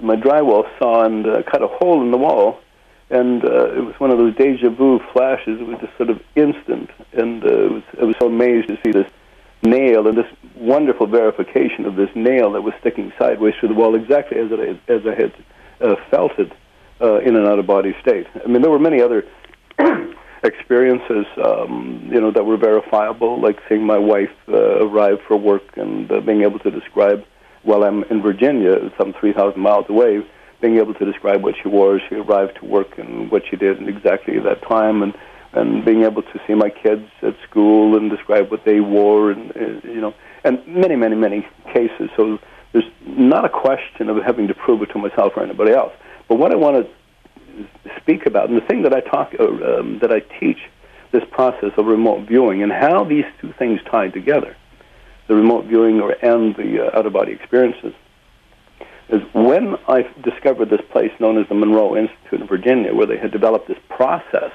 my 0.00 0.16
drywall 0.16 0.64
saw 0.78 1.04
and 1.04 1.26
uh, 1.26 1.42
cut 1.42 1.62
a 1.62 1.66
hole 1.66 2.02
in 2.02 2.10
the 2.10 2.16
wall, 2.16 2.60
and 3.10 3.44
uh, 3.44 3.72
it 3.72 3.84
was 3.84 3.94
one 3.98 4.10
of 4.10 4.18
those 4.18 4.34
deja 4.36 4.70
vu 4.70 5.00
flashes. 5.12 5.60
It 5.60 5.66
was 5.66 5.78
just 5.80 5.96
sort 5.96 6.10
of 6.10 6.20
instant, 6.36 6.90
and 7.12 7.42
uh, 7.44 7.48
it 7.48 7.72
was, 7.72 7.82
I 8.00 8.04
was 8.04 8.16
so 8.20 8.26
amazed 8.26 8.68
to 8.68 8.78
see 8.84 8.92
this 8.92 9.10
nail 9.62 10.06
and 10.06 10.16
this 10.16 10.30
wonderful 10.54 11.06
verification 11.06 11.84
of 11.84 11.96
this 11.96 12.10
nail 12.14 12.52
that 12.52 12.62
was 12.62 12.74
sticking 12.80 13.12
sideways 13.18 13.54
through 13.58 13.70
the 13.70 13.74
wall, 13.74 13.94
exactly 13.94 14.38
as 14.38 14.50
it 14.52 14.80
as 14.88 15.06
I 15.06 15.14
had 15.14 15.32
uh, 15.80 15.96
felt 16.10 16.38
it 16.38 16.52
uh, 17.00 17.18
in 17.20 17.36
an 17.36 17.46
out 17.46 17.58
of 17.58 17.66
body 17.66 17.96
state. 18.00 18.26
I 18.44 18.48
mean, 18.48 18.62
there 18.62 18.70
were 18.70 18.78
many 18.78 19.00
other 19.00 19.24
experiences, 20.44 21.26
um, 21.42 22.08
you 22.12 22.20
know, 22.20 22.30
that 22.30 22.44
were 22.44 22.56
verifiable, 22.56 23.40
like 23.40 23.58
seeing 23.68 23.84
my 23.84 23.98
wife 23.98 24.34
uh, 24.48 24.86
arrive 24.86 25.20
for 25.26 25.36
work 25.36 25.76
and 25.76 26.10
uh, 26.10 26.20
being 26.20 26.42
able 26.42 26.58
to 26.60 26.70
describe 26.70 27.24
while 27.62 27.84
I'm 27.84 28.04
in 28.04 28.22
Virginia, 28.22 28.90
some 28.96 29.12
3,000 29.12 29.60
miles 29.60 29.86
away, 29.88 30.24
being 30.60 30.76
able 30.76 30.94
to 30.94 31.04
describe 31.04 31.42
what 31.42 31.54
she 31.62 31.68
wore 31.68 31.96
as 31.96 32.02
she 32.08 32.16
arrived 32.16 32.56
to 32.60 32.64
work 32.64 32.98
and 32.98 33.30
what 33.30 33.42
she 33.48 33.56
did 33.56 33.82
at 33.82 33.88
exactly 33.88 34.36
at 34.36 34.44
that 34.44 34.62
time, 34.62 35.02
and 35.02 35.14
and 35.52 35.84
being 35.84 36.02
able 36.04 36.22
to 36.22 36.40
see 36.46 36.54
my 36.54 36.68
kids 36.68 37.08
at 37.22 37.34
school 37.48 37.96
and 37.96 38.10
describe 38.10 38.50
what 38.50 38.64
they 38.64 38.80
wore, 38.80 39.30
and 39.30 39.50
uh, 39.56 39.88
you 39.88 40.00
know, 40.00 40.14
and 40.44 40.64
many, 40.66 40.96
many, 40.96 41.16
many 41.16 41.46
cases. 41.72 42.10
So 42.16 42.38
there's 42.72 42.90
not 43.06 43.44
a 43.44 43.48
question 43.48 44.10
of 44.10 44.22
having 44.22 44.48
to 44.48 44.54
prove 44.54 44.82
it 44.82 44.90
to 44.92 44.98
myself 44.98 45.32
or 45.36 45.42
anybody 45.42 45.72
else. 45.72 45.92
But 46.28 46.38
what 46.38 46.52
I 46.52 46.56
want 46.56 46.86
to 46.86 47.66
speak 48.00 48.26
about, 48.26 48.50
and 48.50 48.60
the 48.60 48.66
thing 48.66 48.82
that 48.82 48.92
I 48.92 49.00
talk, 49.00 49.34
uh, 49.38 49.44
um, 49.44 49.98
that 50.00 50.12
I 50.12 50.20
teach, 50.38 50.58
this 51.10 51.24
process 51.30 51.70
of 51.78 51.86
remote 51.86 52.28
viewing 52.28 52.62
and 52.62 52.70
how 52.70 53.04
these 53.04 53.24
two 53.40 53.52
things 53.58 53.80
tie 53.90 54.08
together, 54.08 54.54
the 55.26 55.34
remote 55.34 55.64
viewing 55.64 56.00
or 56.00 56.12
and 56.22 56.54
the 56.56 56.86
uh, 56.86 56.98
out-of-body 56.98 57.32
experiences, 57.32 57.94
is 59.08 59.22
when 59.32 59.76
I 59.88 60.02
discovered 60.22 60.70
this 60.70 60.82
place 60.90 61.12
known 61.18 61.38
as 61.38 61.48
the 61.48 61.54
Monroe 61.54 61.96
Institute 61.96 62.40
in 62.40 62.46
Virginia, 62.46 62.94
where 62.94 63.06
they 63.06 63.16
had 63.16 63.30
developed 63.30 63.68
this 63.68 63.78
process 63.88 64.52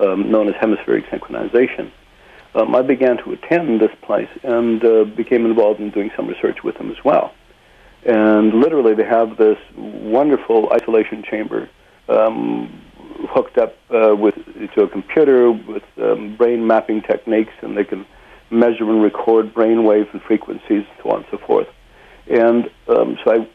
um, 0.00 0.30
known 0.30 0.48
as 0.48 0.54
hemispheric 0.60 1.06
synchronization. 1.06 1.90
Um, 2.54 2.74
I 2.74 2.82
began 2.82 3.16
to 3.18 3.32
attend 3.32 3.80
this 3.80 3.90
place 4.02 4.28
and 4.42 4.84
uh, 4.84 5.04
became 5.04 5.44
involved 5.44 5.80
in 5.80 5.90
doing 5.90 6.10
some 6.16 6.28
research 6.28 6.62
with 6.62 6.76
them 6.78 6.90
as 6.90 7.04
well. 7.04 7.34
And 8.04 8.54
literally, 8.54 8.94
they 8.94 9.04
have 9.04 9.36
this 9.36 9.58
wonderful 9.76 10.70
isolation 10.72 11.24
chamber 11.28 11.68
um, 12.08 12.82
hooked 13.30 13.58
up 13.58 13.76
uh, 13.90 14.14
with 14.14 14.34
to 14.74 14.82
a 14.82 14.88
computer 14.88 15.50
with 15.50 15.82
um, 15.98 16.36
brain 16.36 16.66
mapping 16.66 17.02
techniques, 17.02 17.52
and 17.62 17.76
they 17.76 17.84
can 17.84 18.06
measure 18.50 18.88
and 18.88 19.02
record 19.02 19.54
brain 19.54 19.84
waves 19.84 20.08
and 20.12 20.22
frequencies, 20.22 20.84
and 20.84 20.86
so 21.02 21.10
on 21.10 21.16
and 21.16 21.26
so 21.30 21.38
forth. 21.38 21.68
And 22.28 22.70
um, 22.88 23.18
so 23.24 23.32
I 23.32 23.48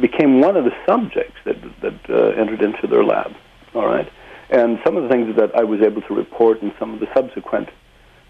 became 0.00 0.40
one 0.40 0.56
of 0.56 0.64
the 0.64 0.74
subjects 0.86 1.38
that 1.44 1.56
that 1.82 2.10
uh, 2.10 2.40
entered 2.40 2.62
into 2.62 2.86
their 2.86 3.04
lab. 3.04 3.32
All 3.74 3.86
right, 3.86 4.10
and 4.50 4.78
some 4.84 4.96
of 4.96 5.02
the 5.04 5.08
things 5.08 5.36
that 5.36 5.54
I 5.54 5.64
was 5.64 5.80
able 5.80 6.02
to 6.02 6.14
report, 6.14 6.62
and 6.62 6.72
some 6.78 6.94
of 6.94 7.00
the 7.00 7.08
subsequent 7.14 7.68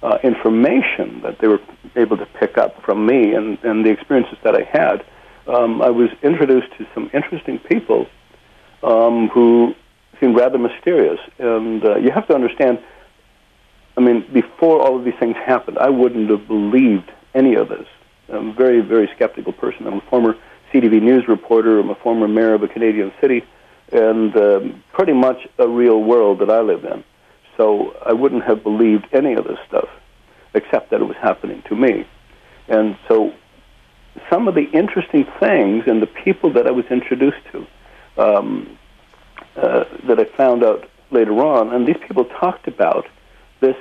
uh, 0.03 0.19
information 0.23 1.21
that 1.23 1.39
they 1.41 1.49
were 1.49 1.61
able 1.97 2.17
to 2.17 2.27
pick 2.27 2.59
up 2.59 2.83
from 2.83 3.07
me, 3.07 3.35
and, 3.35 3.59
and 3.65 3.85
the 3.85 3.91
experiences 3.91 4.39
that 4.45 4.55
I 4.55 4.63
had, 4.63 5.05
um, 5.47 5.83
I 5.83 5.91
was 5.91 6.11
introduced 6.23 6.69
to 6.79 6.87
some 6.95 7.11
interesting 7.13 7.59
people 7.59 8.07
um, 8.83 9.29
who 9.29 9.75
seemed 10.21 10.37
rather 10.37 10.59
mysterious. 10.59 11.19
And 11.39 11.85
uh, 11.85 11.97
you 11.97 12.11
have 12.11 12.27
to 12.29 12.35
understand. 12.35 12.83
I 13.97 14.03
mean, 14.03 14.27
before 14.33 14.81
all 14.81 14.99
of 14.99 15.05
these 15.05 15.15
things 15.19 15.37
happened, 15.37 15.79
I 15.79 15.89
wouldn't 15.89 16.29
have 16.31 16.47
believed 16.47 17.11
any 17.35 17.55
of 17.55 17.69
this. 17.69 17.87
I'm 18.29 18.51
a 18.51 18.53
very, 18.53 18.81
very 18.81 19.09
skeptical 19.15 19.53
person. 19.53 19.87
I'm 19.87 19.99
a 19.99 20.11
former 20.11 20.37
CTV 20.73 21.03
news 21.03 21.29
reporter. 21.29 21.79
I'm 21.79 21.91
a 21.91 21.95
former 21.95 22.29
mayor 22.29 22.55
of 22.55 22.63
a 22.63 22.69
Canadian 22.69 23.13
city, 23.21 23.45
and 23.93 24.37
um, 24.37 24.83
pretty 24.93 25.13
much 25.13 25.47
a 25.59 25.69
real 25.69 26.03
world 26.03 26.41
that 26.41 26.51
I 26.51 26.61
live 26.61 26.85
in. 26.85 27.05
So 27.57 27.97
I 28.05 28.13
wouldn't 28.13 28.45
have 28.45 28.63
believed 28.63 29.07
any 29.13 29.35
of 29.35 29.45
this 29.45 29.59
stuff, 29.67 29.89
except 30.55 30.91
that 30.91 31.01
it 31.01 31.05
was 31.05 31.17
happening 31.17 31.63
to 31.69 31.77
me. 31.77 32.07
And 32.69 32.97
so 33.09 33.33
some 34.31 34.49
of 34.49 34.55
the 34.55 34.65
interesting 34.73 35.27
things 35.39 35.85
and 35.87 36.03
the 36.03 36.07
people 36.07 36.53
that 36.55 36.67
I 36.67 36.71
was 36.71 36.87
introduced 36.87 37.45
to 37.53 37.67
um, 38.17 38.79
uh, 39.57 39.85
that 40.05 40.19
I 40.19 40.25
found 40.25 40.65
out 40.65 40.89
later 41.11 41.33
on, 41.45 41.73
and 41.73 41.87
these 41.87 41.97
people 42.07 42.25
talked 42.25 42.67
about 42.69 43.07
this 43.61 43.77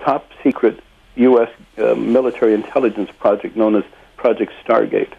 top 0.00 0.28
secret 0.42 0.80
U.S. 1.16 1.50
Uh, 1.78 1.94
military 1.94 2.54
intelligence 2.54 3.10
project 3.18 3.56
known 3.56 3.76
as 3.76 3.84
Project 4.16 4.52
Stargate, 4.64 5.12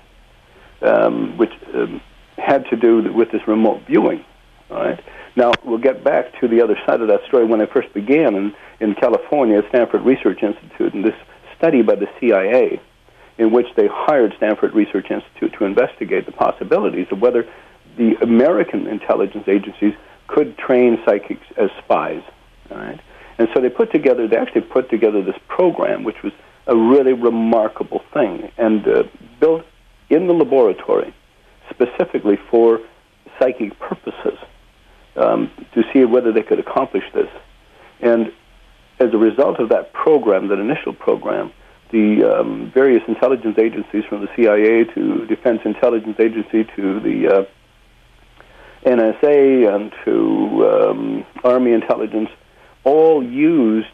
um, 0.81 1.38
which 1.38 1.51
um, 1.73 2.01
had 2.38 2.65
to 2.69 2.75
do 2.75 3.11
with 3.13 3.31
this 3.31 3.47
remote 3.47 3.81
viewing. 3.88 4.23
All 4.69 4.77
right. 4.77 5.03
Now 5.35 5.51
we'll 5.63 5.77
get 5.77 6.03
back 6.03 6.39
to 6.39 6.47
the 6.47 6.61
other 6.61 6.77
side 6.85 7.01
of 7.01 7.07
that 7.07 7.21
story. 7.27 7.45
When 7.45 7.61
I 7.61 7.65
first 7.65 7.93
began 7.93 8.35
in, 8.35 8.55
in 8.79 8.95
California 8.95 9.59
at 9.59 9.69
Stanford 9.69 10.01
Research 10.01 10.41
Institute, 10.41 10.93
and 10.93 11.03
this 11.03 11.15
study 11.57 11.81
by 11.81 11.95
the 11.95 12.07
CIA, 12.19 12.79
in 13.38 13.51
which 13.51 13.67
they 13.75 13.88
hired 13.88 14.33
Stanford 14.38 14.73
Research 14.73 15.11
Institute 15.11 15.53
to 15.59 15.65
investigate 15.65 16.25
the 16.25 16.31
possibilities 16.31 17.07
of 17.11 17.19
whether 17.19 17.47
the 17.97 18.15
American 18.21 18.88
intelligence 18.88 19.47
agencies 19.47 19.93
could 20.27 20.57
train 20.57 20.97
psychics 21.05 21.45
as 21.57 21.69
spies. 21.83 22.23
All 22.71 22.77
right. 22.77 22.99
And 23.38 23.49
so 23.53 23.61
they 23.61 23.69
put 23.69 23.91
together, 23.91 24.27
they 24.27 24.38
actually 24.38 24.61
put 24.61 24.89
together 24.89 25.21
this 25.21 25.35
program, 25.47 26.03
which 26.03 26.23
was 26.23 26.31
a 26.67 26.75
really 26.75 27.13
remarkable 27.13 28.01
thing, 28.13 28.51
and 28.57 28.88
uh, 28.88 29.03
built 29.39 29.65
in 30.10 30.28
the 30.28 30.34
laboratory 30.34 31.13
specifically 31.70 32.38
for 32.50 32.80
psychic 33.39 33.78
purposes 33.80 34.38
um, 35.15 35.52
to 35.74 35.84
see 35.91 36.06
whether 36.06 36.32
they 36.32 36.44
could 36.44 36.60
accomplish 36.60 37.04
this. 37.13 37.30
And 38.02 38.32
as 39.00 39.13
a 39.13 39.18
result 39.18 39.60
of 39.60 39.70
that 39.70 39.94
program, 39.94 40.48
that 40.50 40.60
initial 40.60 40.94
program, 40.94 41.52
the 41.91 42.24
um, 42.24 42.72
various 42.74 43.04
intelligence 43.08 43.58
agencies 43.58 44.04
from 44.06 44.22
the 44.22 44.30
CIA 44.36 44.86
to 44.94 45.26
Defense 45.28 45.62
Intelligence 45.65 46.20
Agency 46.20 46.63
to 46.76 47.00
the 47.00 47.28
uh, 47.28 47.46
NSA 48.86 49.74
and 49.74 49.94
to 50.04 50.68
um, 50.68 51.26
Army 51.44 51.74
intelligence 51.74 52.30
all 52.84 53.24
used 53.24 53.88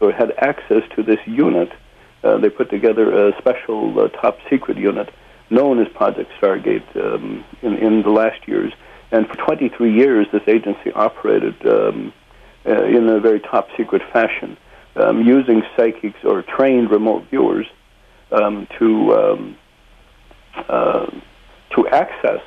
or 0.00 0.12
had 0.12 0.32
access 0.38 0.82
to 0.94 1.02
this 1.02 1.18
unit. 1.26 1.70
Uh, 2.22 2.38
they 2.38 2.48
put 2.48 2.70
together 2.70 3.28
a 3.28 3.36
special 3.38 3.98
uh, 4.00 4.08
top 4.08 4.38
secret 4.50 4.76
unit 4.76 5.12
known 5.50 5.80
as 5.80 5.88
Project 5.94 6.30
Stargate 6.40 6.96
um, 6.96 7.44
in, 7.62 7.74
in 7.76 8.02
the 8.02 8.10
last 8.10 8.46
years. 8.48 8.72
And 9.12 9.26
for 9.28 9.36
23 9.36 9.94
years, 9.94 10.26
this 10.32 10.42
agency 10.48 10.92
operated 10.92 11.54
um, 11.66 12.12
uh, 12.66 12.84
in 12.84 13.08
a 13.08 13.20
very 13.20 13.40
top 13.40 13.68
secret 13.76 14.02
fashion, 14.12 14.56
um, 14.96 15.22
using 15.22 15.62
psychics 15.76 16.18
or 16.24 16.42
trained 16.42 16.90
remote 16.90 17.24
viewers 17.30 17.66
um, 18.32 18.66
to 18.78 19.14
um, 19.14 19.56
uh, 20.68 21.06
to 21.76 21.88
access 21.88 22.40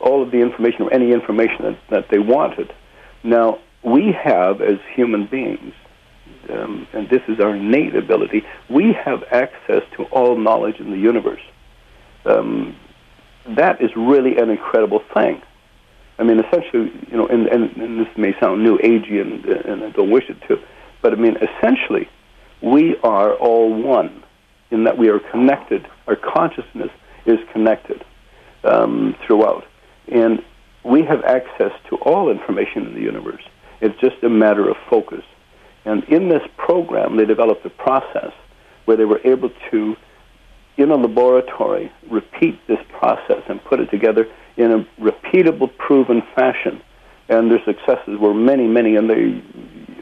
all 0.00 0.22
of 0.22 0.30
the 0.30 0.38
information 0.38 0.82
or 0.82 0.92
any 0.92 1.12
information 1.12 1.62
that, 1.62 1.78
that 1.90 2.08
they 2.10 2.18
wanted. 2.18 2.72
Now, 3.22 3.58
we 3.82 4.12
have, 4.12 4.60
as 4.60 4.78
human 4.94 5.26
beings, 5.26 5.74
um, 6.50 6.86
and 6.92 7.08
this 7.08 7.22
is 7.28 7.40
our 7.40 7.54
innate 7.54 7.94
ability, 7.94 8.44
we 8.68 8.92
have 8.92 9.22
access 9.30 9.82
to 9.96 10.04
all 10.04 10.36
knowledge 10.36 10.80
in 10.80 10.90
the 10.90 10.98
universe. 10.98 11.40
Um, 12.24 12.76
that 13.56 13.80
is 13.82 13.90
really 13.96 14.36
an 14.36 14.50
incredible 14.50 15.02
thing. 15.14 15.42
I 16.18 16.22
mean, 16.22 16.38
essentially, 16.38 16.92
you 17.10 17.16
know, 17.16 17.26
and, 17.26 17.46
and, 17.48 17.76
and 17.76 18.00
this 18.00 18.16
may 18.16 18.38
sound 18.40 18.62
new 18.62 18.78
agey, 18.78 19.20
and, 19.20 19.44
and 19.44 19.84
I 19.84 19.90
don't 19.90 20.10
wish 20.10 20.30
it 20.30 20.40
to, 20.48 20.58
but 21.02 21.12
I 21.12 21.16
mean, 21.16 21.36
essentially, 21.36 22.08
we 22.62 22.96
are 23.02 23.34
all 23.34 23.74
one 23.82 24.22
in 24.70 24.84
that 24.84 24.96
we 24.96 25.08
are 25.08 25.18
connected. 25.18 25.86
Our 26.06 26.16
consciousness 26.16 26.90
is 27.26 27.38
connected 27.52 28.04
um, 28.64 29.14
throughout. 29.26 29.66
And 30.08 30.42
we 30.84 31.02
have 31.04 31.22
access 31.24 31.72
to 31.90 31.96
all 31.96 32.30
information 32.30 32.86
in 32.86 32.94
the 32.94 33.00
universe. 33.00 33.42
It's 33.80 33.98
just 34.00 34.22
a 34.22 34.28
matter 34.28 34.68
of 34.68 34.76
focus. 34.88 35.24
And 35.84 36.04
in 36.04 36.28
this 36.28 36.42
program, 36.56 37.16
they 37.16 37.24
developed 37.24 37.64
a 37.66 37.70
process 37.70 38.32
where 38.84 38.96
they 38.96 39.04
were 39.04 39.20
able 39.24 39.50
to, 39.70 39.96
in 40.76 40.90
a 40.90 40.96
laboratory, 40.96 41.92
repeat 42.10 42.58
this 42.66 42.78
process 42.98 43.42
and 43.48 43.62
put 43.64 43.80
it 43.80 43.90
together 43.90 44.28
in 44.56 44.72
a 44.72 44.86
repeatable, 45.00 45.76
proven 45.76 46.22
fashion. 46.34 46.80
And 47.28 47.50
their 47.50 47.64
successes 47.64 48.18
were 48.18 48.34
many, 48.34 48.66
many, 48.66 48.96
and 48.96 49.08
they 49.08 49.42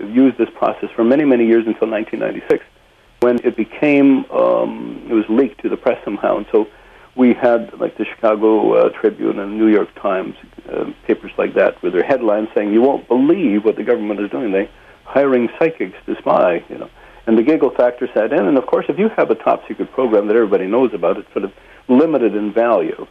used 0.07 0.39
this 0.39 0.49
process 0.57 0.91
for 0.95 1.05
many, 1.05 1.25
many 1.25 1.47
years 1.47 1.67
until 1.67 1.89
1996, 1.89 2.65
when 3.21 3.39
it 3.45 3.57
became, 3.57 4.25
um, 4.33 5.07
it 5.09 5.15
was 5.15 5.25
leaked 5.29 5.61
to 5.63 5.69
the 5.69 5.77
press 5.77 6.03
somehow. 6.05 6.39
And 6.39 6.47
so 6.51 6.67
we 7.15 7.35
had 7.35 7.79
like 7.79 7.97
the 7.99 8.05
Chicago 8.05 8.75
uh, 8.75 8.89
Tribune 8.89 9.39
and 9.39 9.59
New 9.59 9.69
York 9.69 9.95
Times 10.01 10.35
uh, 10.69 10.91
papers 11.07 11.31
like 11.39 11.55
that 11.55 11.81
with 11.83 11.93
their 11.93 12.03
headlines 12.05 12.49
saying, 12.55 12.73
"You 12.73 12.81
won't 12.81 13.07
believe 13.07 13.65
what 13.65 13.77
the 13.77 13.85
government 13.85 14.21
is 14.21 14.31
doing. 14.31 14.51
They 14.53 14.69
hiring 15.05 15.49
psychics 15.59 15.97
to 16.07 16.17
spy." 16.17 16.65
You 16.69 16.79
know, 16.79 16.91
and 17.27 17.39
the 17.39 17.43
giggle 17.43 17.71
factor 17.71 18.09
set 18.15 18.33
in. 18.33 18.47
And 18.47 18.59
of 18.59 18.67
course, 18.67 18.87
if 18.89 18.99
you 18.99 19.09
have 19.17 19.31
a 19.31 19.35
top 19.35 19.67
secret 19.69 19.93
program 19.93 20.27
that 20.29 20.37
everybody 20.37 20.67
knows 20.67 20.93
about, 20.93 21.19
it's 21.19 21.33
sort 21.33 21.45
of 21.45 21.53
limited 21.89 22.35
in 22.35 22.53
value. 22.53 23.07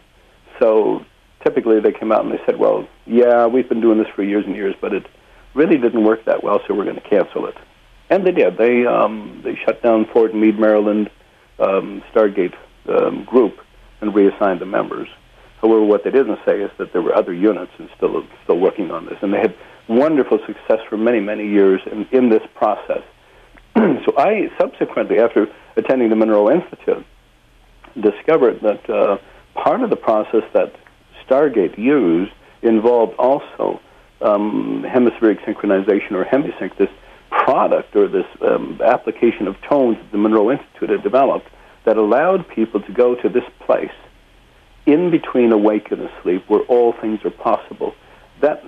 So 0.59 1.05
typically, 1.43 1.79
they 1.79 1.91
came 1.91 2.11
out 2.11 2.23
and 2.23 2.31
they 2.33 2.41
said, 2.45 2.57
"Well, 2.57 2.87
yeah, 3.05 3.47
we've 3.47 3.67
been 3.67 3.81
doing 3.81 3.97
this 3.97 4.07
for 4.15 4.23
years 4.23 4.45
and 4.45 4.55
years, 4.55 4.75
but 4.79 4.93
it 4.93 5.05
really 5.53 5.77
didn't 5.77 6.03
work 6.03 6.25
that 6.25 6.43
well, 6.43 6.61
so 6.67 6.73
we're 6.73 6.85
going 6.85 7.01
to 7.01 7.09
cancel 7.09 7.45
it." 7.47 7.55
And 8.09 8.25
they 8.25 8.31
did. 8.31 8.57
They 8.57 8.85
um, 8.85 9.41
they 9.43 9.55
shut 9.55 9.81
down 9.81 10.05
Fort 10.05 10.35
Meade, 10.35 10.59
Maryland, 10.59 11.09
um, 11.59 12.03
Stargate 12.13 12.55
um, 12.89 13.23
group 13.23 13.59
and 14.01 14.13
reassigned 14.13 14.59
the 14.59 14.65
members. 14.65 15.07
However, 15.61 15.83
what 15.83 16.03
they 16.03 16.11
didn't 16.11 16.39
say 16.43 16.59
is 16.59 16.71
that 16.79 16.91
there 16.91 17.01
were 17.01 17.15
other 17.15 17.33
units 17.33 17.71
and 17.77 17.87
still 17.95 18.25
still 18.43 18.59
working 18.59 18.91
on 18.91 19.05
this, 19.05 19.17
and 19.21 19.33
they 19.33 19.39
had 19.39 19.55
wonderful 19.87 20.39
success 20.45 20.79
for 20.89 20.97
many 20.97 21.19
many 21.19 21.47
years 21.47 21.81
in, 21.91 22.07
in 22.11 22.29
this 22.29 22.43
process. 22.55 23.03
so 23.75 24.13
I 24.17 24.49
subsequently, 24.59 25.19
after 25.19 25.47
attending 25.75 26.09
the 26.09 26.15
Monroe 26.15 26.51
Institute, 26.51 27.05
discovered 27.99 28.61
that 28.61 28.89
uh, 28.89 29.17
part 29.53 29.81
of 29.81 29.89
the 29.89 29.95
process 29.95 30.43
that 30.53 30.73
Stargate 31.25 31.77
used 31.77 32.31
involved 32.61 33.15
also 33.17 33.79
um, 34.21 34.83
hemispheric 34.83 35.39
synchronization 35.41 36.11
or 36.11 36.25
hemisync, 36.25 36.77
this 36.77 36.89
product 37.29 37.95
or 37.95 38.07
this 38.07 38.25
um, 38.41 38.79
application 38.83 39.47
of 39.47 39.55
tones 39.61 39.97
that 39.97 40.11
the 40.11 40.17
Monroe 40.17 40.51
Institute 40.51 40.89
had 40.89 41.03
developed 41.03 41.47
that 41.85 41.97
allowed 41.97 42.47
people 42.49 42.81
to 42.81 42.91
go 42.91 43.15
to 43.15 43.29
this 43.29 43.43
place 43.65 43.91
in 44.85 45.09
between 45.09 45.51
awake 45.51 45.91
and 45.91 46.01
asleep 46.01 46.43
where 46.47 46.61
all 46.61 46.93
things 46.93 47.19
are 47.23 47.31
possible. 47.31 47.95
That 48.41 48.63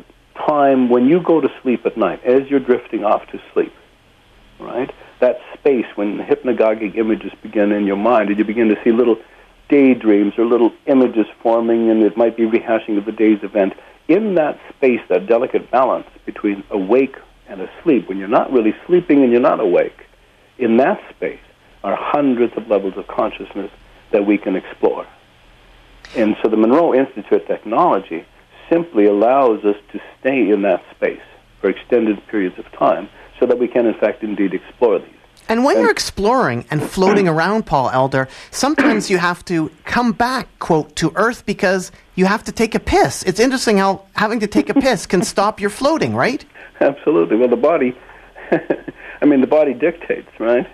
time 0.48 0.90
when 0.90 1.06
you 1.06 1.22
go 1.22 1.42
to 1.42 1.50
sleep 1.62 1.86
at 1.86 1.98
night, 1.98 2.24
as 2.24 2.50
you're 2.50 2.60
drifting 2.60 3.04
off 3.04 3.28
to 3.32 3.42
sleep, 3.54 3.74
right? 4.64 4.94
That 5.20 5.40
space 5.54 5.86
when 5.96 6.20
hypnagogic 6.20 6.96
images 6.96 7.32
begin 7.42 7.72
in 7.72 7.86
your 7.86 7.98
mind 7.98 8.30
and 8.30 8.38
you 8.38 8.46
begin 8.46 8.70
to 8.70 8.78
see 8.84 8.92
little 8.92 9.18
daydreams 9.70 10.34
or 10.38 10.46
little 10.46 10.72
images 10.86 11.26
forming 11.42 11.90
and 11.90 12.04
it 12.04 12.18
might 12.18 12.36
be 12.38 12.44
rehashing 12.44 12.98
of 12.98 13.06
the 13.06 13.12
day's 13.12 13.44
event. 13.44 13.74
In 14.08 14.36
that 14.36 14.60
space, 14.70 15.02
that 15.10 15.28
delicate 15.28 15.72
balance 15.72 16.08
between 16.26 16.64
awake 16.70 17.16
and 17.48 17.62
asleep, 17.62 18.10
when 18.10 18.18
you're 18.18 18.28
not 18.28 18.52
really 18.52 18.76
sleeping 18.86 19.24
and 19.24 19.32
you're 19.32 19.42
not 19.42 19.60
awake, 19.60 20.06
in 20.58 20.78
that 20.78 21.02
space, 21.10 21.40
are 21.84 21.96
hundreds 21.96 22.54
of 22.56 22.68
levels 22.68 22.94
of 22.98 23.08
consciousness 23.08 23.72
that 24.12 24.26
we 24.26 24.38
can 24.38 24.56
explore. 24.56 25.06
And 26.16 26.36
so 26.42 26.50
the 26.50 26.58
Monroe 26.58 26.94
Institute 26.94 27.46
Technology 27.48 28.26
simply 28.70 29.06
allows 29.06 29.64
us 29.66 29.76
to 29.92 30.00
stay 30.20 30.50
in 30.50 30.62
that 30.62 30.84
space 30.96 31.22
for 31.60 31.70
extended 31.70 32.26
periods 32.28 32.58
of 32.60 32.72
time 32.72 33.10
so 33.44 33.48
that 33.48 33.60
we 33.60 33.68
can, 33.68 33.86
in 33.86 33.94
fact, 33.96 34.24
indeed 34.24 34.54
explore 34.54 35.00
these. 35.00 35.10
And 35.50 35.66
when 35.66 35.78
you're 35.78 35.92
exploring 35.92 36.64
and 36.72 36.82
floating 36.82 37.28
around, 37.34 37.66
Paul 37.66 37.90
Elder, 37.90 38.30
sometimes 38.52 39.10
you 39.10 39.18
have 39.18 39.44
to 39.46 39.70
come 39.84 40.14
back, 40.14 40.48
quote, 40.60 40.96
to 40.96 41.12
Earth 41.16 41.46
because 41.46 41.92
you 42.16 42.26
have 42.26 42.46
to 42.46 42.54
take 42.54 42.74
a 42.74 42.80
piss. 42.80 43.22
It's 43.24 43.42
interesting 43.42 43.80
how 43.80 44.06
having 44.16 44.40
to 44.40 44.48
take 44.48 44.70
a 44.70 44.74
piss 44.74 45.06
can 45.06 45.24
stop 45.34 45.60
your 45.60 45.70
floating, 45.70 46.16
right? 46.16 46.46
Absolutely. 46.80 47.36
Well, 47.36 47.50
the 47.50 47.58
body, 47.58 47.98
I 49.22 49.26
mean, 49.26 49.42
the 49.42 49.48
body 49.48 49.74
dictates, 49.74 50.30
right? 50.40 50.66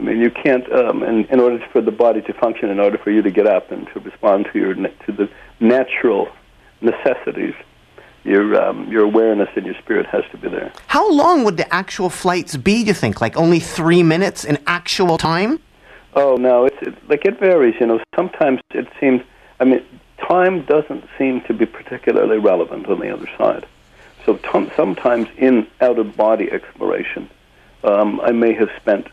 I 0.00 0.02
mean, 0.02 0.16
you 0.18 0.30
can't. 0.30 0.64
Um, 0.72 1.02
in, 1.02 1.26
in 1.26 1.38
order 1.38 1.58
for 1.70 1.82
the 1.82 1.90
body 1.90 2.22
to 2.22 2.32
function, 2.32 2.70
in 2.70 2.80
order 2.80 2.96
for 2.96 3.10
you 3.10 3.20
to 3.20 3.30
get 3.30 3.46
up 3.46 3.70
and 3.70 3.86
to 3.92 4.00
respond 4.00 4.48
to 4.54 4.58
your 4.58 4.74
to 4.74 5.12
the 5.12 5.28
natural 5.60 6.28
necessities, 6.80 7.54
your 8.26 8.60
um, 8.60 8.90
your 8.90 9.04
awareness 9.04 9.48
and 9.56 9.64
your 9.64 9.76
spirit 9.76 10.06
has 10.06 10.24
to 10.32 10.36
be 10.36 10.48
there. 10.48 10.72
How 10.88 11.10
long 11.10 11.44
would 11.44 11.56
the 11.56 11.72
actual 11.72 12.10
flights 12.10 12.56
be? 12.56 12.82
Do 12.82 12.88
you 12.88 12.94
think, 12.94 13.20
like 13.20 13.36
only 13.36 13.60
three 13.60 14.02
minutes 14.02 14.44
in 14.44 14.58
actual 14.66 15.16
time? 15.18 15.60
Oh 16.14 16.36
no, 16.36 16.64
it's 16.64 16.76
it, 16.82 17.08
like 17.08 17.24
it 17.24 17.38
varies. 17.38 17.76
You 17.80 17.86
know, 17.86 18.00
sometimes 18.14 18.60
it 18.70 18.88
seems. 18.98 19.22
I 19.60 19.64
mean, 19.64 19.84
time 20.18 20.64
doesn't 20.64 21.04
seem 21.18 21.40
to 21.42 21.54
be 21.54 21.66
particularly 21.66 22.38
relevant 22.38 22.86
on 22.88 23.00
the 23.00 23.10
other 23.10 23.28
side. 23.38 23.66
So 24.24 24.36
t- 24.36 24.70
sometimes 24.74 25.28
in 25.38 25.66
out 25.80 25.98
of 25.98 26.16
body 26.16 26.50
exploration, 26.50 27.30
um, 27.84 28.20
I 28.20 28.32
may 28.32 28.52
have 28.54 28.70
spent 28.76 29.06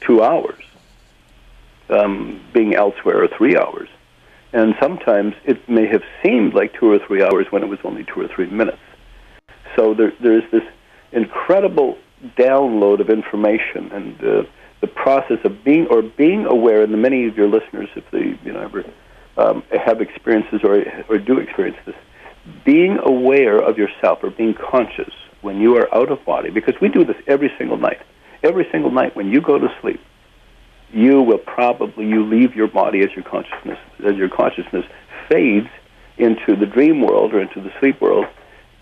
two 0.00 0.22
hours 0.22 0.62
um, 1.88 2.40
being 2.52 2.74
elsewhere 2.74 3.22
or 3.22 3.28
three 3.28 3.56
hours. 3.56 3.88
And 4.56 4.74
sometimes 4.80 5.34
it 5.44 5.68
may 5.68 5.86
have 5.86 6.02
seemed 6.24 6.54
like 6.54 6.72
two 6.80 6.90
or 6.90 6.98
three 7.06 7.22
hours 7.22 7.44
when 7.50 7.62
it 7.62 7.66
was 7.66 7.78
only 7.84 8.04
two 8.04 8.22
or 8.22 8.28
three 8.34 8.46
minutes. 8.46 8.78
So 9.76 9.92
there, 9.92 10.14
there's 10.22 10.50
this 10.50 10.62
incredible 11.12 11.98
download 12.38 13.00
of 13.00 13.10
information 13.10 13.92
and 13.92 14.18
uh, 14.24 14.42
the 14.80 14.86
process 14.86 15.36
of 15.44 15.62
being 15.62 15.86
or 15.88 16.00
being 16.00 16.46
aware. 16.46 16.82
And 16.82 17.02
many 17.02 17.28
of 17.28 17.36
your 17.36 17.48
listeners, 17.48 17.90
if 17.96 18.04
they 18.10 18.38
you 18.46 18.52
know 18.54 18.62
ever 18.62 18.82
um, 19.36 19.62
have 19.72 20.00
experiences 20.00 20.60
or 20.64 20.82
or 21.10 21.18
do 21.18 21.38
experience 21.38 21.76
this, 21.84 21.96
being 22.64 22.96
aware 23.04 23.58
of 23.58 23.76
yourself 23.76 24.20
or 24.22 24.30
being 24.30 24.54
conscious 24.54 25.12
when 25.42 25.60
you 25.60 25.76
are 25.76 25.94
out 25.94 26.10
of 26.10 26.24
body, 26.24 26.48
because 26.48 26.76
we 26.80 26.88
do 26.88 27.04
this 27.04 27.16
every 27.26 27.52
single 27.58 27.76
night. 27.76 28.00
Every 28.42 28.66
single 28.72 28.90
night 28.90 29.14
when 29.14 29.28
you 29.30 29.42
go 29.42 29.58
to 29.58 29.68
sleep, 29.82 30.00
you 30.96 31.20
will 31.20 31.38
probably 31.38 32.06
you 32.06 32.24
leave 32.24 32.54
your 32.54 32.68
body 32.68 33.00
as 33.00 33.10
your 33.14 33.24
consciousness 33.24 33.78
as 34.06 34.16
your 34.16 34.30
consciousness 34.30 34.84
fades 35.28 35.68
into 36.16 36.56
the 36.56 36.64
dream 36.64 37.02
world 37.02 37.34
or 37.34 37.40
into 37.42 37.60
the 37.60 37.70
sleep 37.78 38.00
world. 38.00 38.24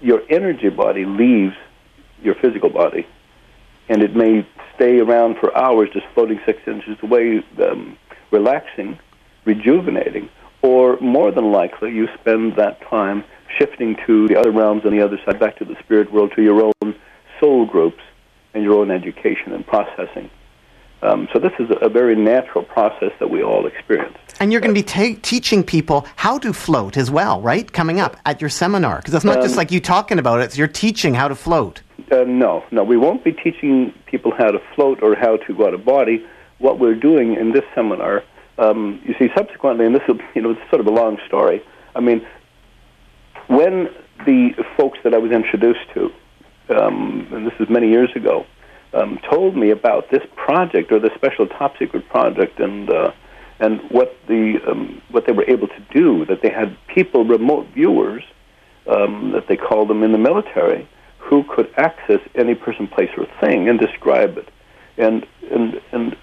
Your 0.00 0.22
energy 0.30 0.68
body 0.68 1.04
leaves 1.04 1.54
your 2.22 2.36
physical 2.36 2.70
body, 2.70 3.04
and 3.88 4.00
it 4.00 4.14
may 4.14 4.46
stay 4.76 5.00
around 5.00 5.38
for 5.40 5.56
hours, 5.56 5.88
just 5.92 6.06
floating 6.14 6.40
six 6.46 6.60
inches 6.68 6.96
away, 7.02 7.42
um, 7.68 7.98
relaxing, 8.30 8.98
rejuvenating, 9.44 10.28
or 10.62 10.98
more 11.00 11.32
than 11.32 11.50
likely 11.50 11.92
you 11.92 12.06
spend 12.20 12.54
that 12.56 12.80
time 12.88 13.24
shifting 13.58 13.96
to 14.06 14.28
the 14.28 14.38
other 14.38 14.52
realms 14.52 14.82
on 14.84 14.92
the 14.92 15.04
other 15.04 15.18
side, 15.24 15.40
back 15.40 15.56
to 15.56 15.64
the 15.64 15.76
spirit 15.82 16.12
world, 16.12 16.32
to 16.36 16.42
your 16.42 16.62
own 16.62 16.94
soul 17.40 17.66
groups 17.66 18.02
and 18.52 18.62
your 18.62 18.74
own 18.74 18.90
education 18.90 19.52
and 19.52 19.66
processing. 19.66 20.30
Um, 21.04 21.28
so 21.34 21.38
this 21.38 21.52
is 21.58 21.68
a, 21.82 21.88
very 21.90 22.16
natural 22.16 22.64
process 22.64 23.12
that 23.20 23.28
we 23.28 23.42
all 23.42 23.66
experience. 23.66 24.16
And 24.40 24.50
you're 24.50 24.62
going 24.62 24.74
to 24.74 24.80
be 24.80 24.82
ta- 24.82 25.20
teaching 25.22 25.62
people 25.62 26.06
how 26.16 26.38
to 26.38 26.52
float 26.52 26.96
as 26.96 27.10
well, 27.10 27.42
right? 27.42 27.70
Coming 27.70 28.00
up 28.00 28.16
at 28.24 28.40
your 28.40 28.48
seminar. 28.48 28.98
Because 28.98 29.12
it's 29.12 29.24
not 29.24 29.42
just 29.42 29.54
Um, 29.54 29.58
like 29.58 29.70
you 29.70 29.80
talking 29.80 30.18
about 30.18 30.40
it, 30.40 30.56
you're 30.56 30.66
teaching 30.66 31.12
how 31.14 31.28
to 31.28 31.34
float. 31.34 31.82
Uh, 32.10 32.24
no, 32.26 32.64
no, 32.70 32.82
we 32.82 32.96
won't 32.96 33.22
be 33.22 33.32
teaching 33.32 33.92
people 34.06 34.32
how 34.36 34.50
to 34.50 34.60
float 34.74 35.02
or 35.02 35.14
how 35.14 35.36
to 35.36 35.54
go 35.54 35.66
out 35.66 35.74
of 35.74 35.84
body. 35.84 36.24
What 36.58 36.78
we're 36.78 36.94
doing 36.94 37.34
in 37.34 37.52
this 37.52 37.64
seminar, 37.74 38.24
um, 38.58 39.00
you 39.04 39.14
see, 39.18 39.28
subsequently, 39.36 39.84
and 39.84 39.94
this 39.94 40.02
is 40.08 40.16
you 40.34 40.40
know 40.42 40.52
it's 40.52 40.70
sort 40.70 40.80
of 40.80 40.86
a 40.86 40.90
long 40.90 41.18
story. 41.26 41.62
I 41.94 42.00
mean, 42.00 42.26
when 43.48 43.88
the 44.24 44.54
folks 44.76 44.98
that 45.04 45.12
I 45.14 45.18
was 45.18 45.32
introduced 45.32 45.86
to, 45.94 46.10
um, 46.70 47.28
and 47.32 47.46
this 47.46 47.54
is 47.60 47.68
many 47.68 47.88
years 47.88 48.10
ago, 48.16 48.46
um, 48.94 49.18
told 49.30 49.56
me 49.56 49.70
about 49.70 50.10
this 50.10 50.22
project 50.36 50.92
or 50.92 50.98
this 50.98 51.12
special 51.14 51.46
top 51.46 51.76
secret 51.78 52.08
project, 52.08 52.60
and 52.60 52.90
uh, 52.90 53.12
and 53.60 53.80
what 53.90 54.16
the 54.28 54.58
um, 54.66 55.02
what 55.10 55.26
they 55.26 55.32
were 55.32 55.48
able 55.48 55.68
to 55.68 55.80
do, 55.92 56.24
that 56.26 56.42
they 56.42 56.50
had 56.50 56.76
people, 56.86 57.24
remote 57.24 57.66
viewers, 57.74 58.24
um, 58.86 59.32
that 59.32 59.48
they 59.48 59.56
called 59.56 59.88
them 59.88 60.02
in 60.02 60.12
the 60.12 60.18
military, 60.18 60.88
who 61.18 61.44
could 61.44 61.72
access 61.76 62.20
any 62.34 62.54
person, 62.54 62.86
place, 62.86 63.10
or 63.16 63.26
thing 63.40 63.68
and 63.68 63.78
describe 63.78 64.38
it. 64.38 64.48
And 64.96 65.26
and 65.50 65.80
and 65.92 66.16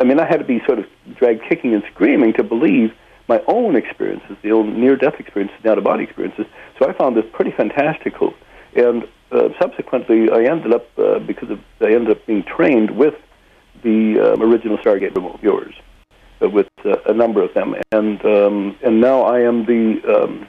I 0.00 0.04
mean, 0.04 0.18
I 0.18 0.26
had 0.26 0.38
to 0.38 0.44
be 0.44 0.60
sort 0.66 0.78
of 0.78 0.86
dragged 1.16 1.42
kicking 1.48 1.74
and 1.74 1.82
screaming 1.92 2.32
to 2.34 2.42
believe 2.42 2.92
my 3.28 3.42
own 3.46 3.74
experiences, 3.76 4.36
the 4.42 4.52
old 4.52 4.66
near-death 4.66 5.14
experiences, 5.18 5.56
the 5.62 5.70
out-of-body 5.70 6.04
experiences. 6.04 6.46
So 6.78 6.88
I 6.88 6.92
found 6.92 7.16
this 7.16 7.24
pretty 7.32 7.52
fantastical. 7.52 8.34
And 8.76 9.08
uh, 9.34 9.48
subsequently, 9.60 10.30
I 10.30 10.44
ended 10.50 10.72
up 10.72 10.86
uh, 10.98 11.18
because 11.18 11.50
of 11.50 11.58
I 11.80 11.92
ended 11.92 12.10
up 12.10 12.24
being 12.26 12.44
trained 12.44 12.96
with 12.96 13.14
the 13.82 14.32
um, 14.32 14.42
original 14.42 14.78
Stargate 14.78 15.14
remote 15.14 15.40
viewers, 15.40 15.74
uh, 16.40 16.48
with 16.48 16.68
uh, 16.84 16.96
a 17.06 17.12
number 17.12 17.42
of 17.42 17.52
them, 17.54 17.74
and 17.92 18.24
um, 18.24 18.76
and 18.82 19.00
now 19.00 19.22
I 19.22 19.40
am 19.40 19.66
the 19.66 20.00
um, 20.16 20.48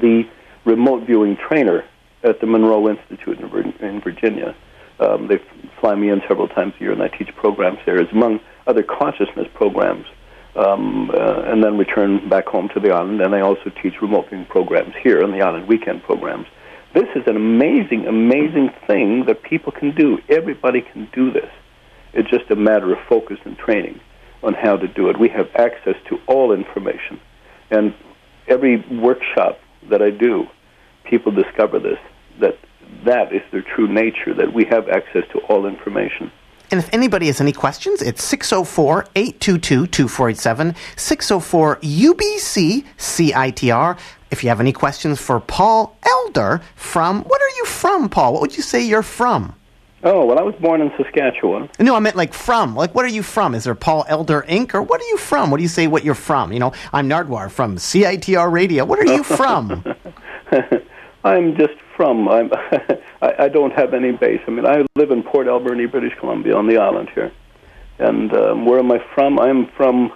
the 0.00 0.28
remote 0.64 1.06
viewing 1.06 1.36
trainer 1.36 1.84
at 2.22 2.40
the 2.40 2.46
Monroe 2.46 2.88
Institute 2.88 3.38
in, 3.38 3.72
in 3.86 4.00
Virginia. 4.00 4.54
Um, 4.98 5.28
they 5.28 5.38
fly 5.80 5.94
me 5.94 6.10
in 6.10 6.20
several 6.28 6.48
times 6.48 6.74
a 6.78 6.80
year, 6.82 6.92
and 6.92 7.02
I 7.02 7.08
teach 7.08 7.34
programs 7.34 7.78
there, 7.86 8.00
as 8.00 8.10
among 8.12 8.40
other 8.66 8.82
consciousness 8.82 9.48
programs, 9.54 10.06
um, 10.56 11.10
uh, 11.10 11.42
and 11.46 11.64
then 11.64 11.78
return 11.78 12.28
back 12.28 12.46
home 12.46 12.68
to 12.74 12.80
the 12.80 12.90
island. 12.90 13.20
And 13.22 13.34
I 13.34 13.40
also 13.40 13.70
teach 13.82 13.94
remote 14.02 14.28
viewing 14.28 14.44
programs 14.46 14.94
here 15.02 15.22
on 15.22 15.32
the 15.32 15.40
island 15.40 15.66
weekend 15.68 16.02
programs. 16.02 16.46
This 16.92 17.08
is 17.14 17.22
an 17.26 17.36
amazing, 17.36 18.06
amazing 18.06 18.70
thing 18.86 19.24
that 19.26 19.42
people 19.42 19.72
can 19.72 19.94
do. 19.94 20.18
Everybody 20.28 20.80
can 20.80 21.08
do 21.12 21.30
this. 21.30 21.50
It's 22.12 22.28
just 22.28 22.50
a 22.50 22.56
matter 22.56 22.92
of 22.92 22.98
focus 23.08 23.38
and 23.44 23.56
training 23.56 24.00
on 24.42 24.54
how 24.54 24.76
to 24.76 24.88
do 24.88 25.08
it. 25.08 25.18
We 25.18 25.28
have 25.28 25.48
access 25.54 25.94
to 26.08 26.18
all 26.26 26.52
information, 26.52 27.20
and 27.70 27.94
every 28.48 28.78
workshop 28.90 29.60
that 29.88 30.02
I 30.02 30.10
do, 30.10 30.46
people 31.04 31.30
discover 31.30 31.78
this 31.78 31.98
that 32.40 32.58
that 33.04 33.32
is 33.32 33.42
their 33.52 33.62
true 33.62 33.86
nature. 33.86 34.34
That 34.34 34.52
we 34.52 34.64
have 34.64 34.88
access 34.88 35.22
to 35.32 35.38
all 35.48 35.66
information. 35.66 36.32
And 36.72 36.78
if 36.78 36.92
anybody 36.92 37.26
has 37.26 37.40
any 37.40 37.52
questions, 37.52 38.00
it's 38.00 38.22
604 38.24 39.06
822 39.14 39.86
2487, 39.88 40.74
604 40.96 41.76
UBC 41.76 42.84
CITR. 42.96 43.98
If 44.30 44.44
you 44.44 44.48
have 44.48 44.60
any 44.60 44.72
questions 44.72 45.20
for 45.20 45.40
Paul 45.40 45.96
Elder 46.04 46.60
from, 46.76 47.24
what 47.24 47.42
are 47.42 47.56
you 47.56 47.64
from, 47.64 48.08
Paul? 48.08 48.32
What 48.32 48.42
would 48.42 48.56
you 48.56 48.62
say 48.62 48.80
you're 48.80 49.02
from? 49.02 49.54
Oh 50.02 50.24
well, 50.24 50.38
I 50.38 50.42
was 50.42 50.54
born 50.54 50.80
in 50.80 50.90
Saskatchewan. 50.96 51.68
No, 51.78 51.94
I 51.94 51.98
meant 51.98 52.16
like 52.16 52.32
from. 52.32 52.74
Like, 52.74 52.94
what 52.94 53.04
are 53.04 53.08
you 53.08 53.22
from? 53.22 53.54
Is 53.54 53.64
there 53.64 53.74
Paul 53.74 54.06
Elder 54.08 54.46
Inc., 54.48 54.72
or 54.72 54.82
what 54.82 55.00
are 55.00 55.08
you 55.08 55.18
from? 55.18 55.50
What 55.50 55.58
do 55.58 55.62
you 55.62 55.68
say 55.68 55.88
what 55.88 56.04
you're 56.04 56.14
from? 56.14 56.52
You 56.52 56.58
know, 56.58 56.72
I'm 56.92 57.06
Nardwuar 57.06 57.50
from 57.50 57.76
CITR 57.76 58.50
Radio. 58.50 58.86
What 58.86 58.98
are 58.98 59.12
you 59.12 59.22
from? 59.22 59.84
I'm 61.24 61.54
just 61.54 61.74
from. 61.96 62.28
I'm. 62.28 62.50
I, 63.22 63.34
I 63.40 63.48
don't 63.48 63.72
have 63.72 63.92
any 63.92 64.12
base. 64.12 64.40
I 64.46 64.50
mean, 64.52 64.64
I 64.64 64.86
live 64.96 65.10
in 65.10 65.22
Port 65.22 65.48
Alberni, 65.48 65.84
British 65.84 66.18
Columbia, 66.18 66.56
on 66.56 66.66
the 66.66 66.78
island 66.78 67.10
here. 67.14 67.30
And 67.98 68.32
um, 68.32 68.64
where 68.64 68.78
am 68.78 68.90
I 68.90 69.04
from? 69.14 69.38
I'm 69.38 69.66
from 69.76 70.10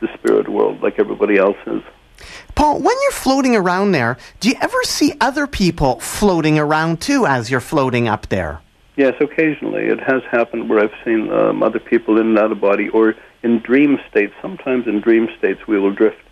the 0.00 0.08
spirit 0.14 0.48
world, 0.48 0.82
like 0.82 0.98
everybody 0.98 1.38
else 1.38 1.56
is. 1.66 1.82
Paul, 2.54 2.76
when 2.80 2.96
you're 3.02 3.12
floating 3.12 3.54
around 3.54 3.92
there, 3.92 4.16
do 4.40 4.48
you 4.48 4.54
ever 4.60 4.82
see 4.84 5.14
other 5.20 5.46
people 5.46 6.00
floating 6.00 6.58
around 6.58 7.00
too 7.00 7.26
as 7.26 7.50
you're 7.50 7.60
floating 7.60 8.08
up 8.08 8.28
there? 8.28 8.60
Yes, 8.96 9.14
occasionally 9.20 9.84
it 9.84 10.00
has 10.00 10.22
happened 10.30 10.70
where 10.70 10.82
I've 10.82 10.94
seen 11.04 11.30
um, 11.30 11.62
other 11.62 11.78
people 11.78 12.18
in 12.18 12.28
and 12.28 12.38
out 12.38 12.50
of 12.50 12.60
body, 12.60 12.88
or 12.88 13.14
in 13.42 13.58
dream 13.58 13.98
states. 14.10 14.32
Sometimes 14.40 14.86
in 14.86 15.00
dream 15.00 15.28
states 15.38 15.66
we 15.66 15.78
will 15.78 15.92
drift 15.92 16.22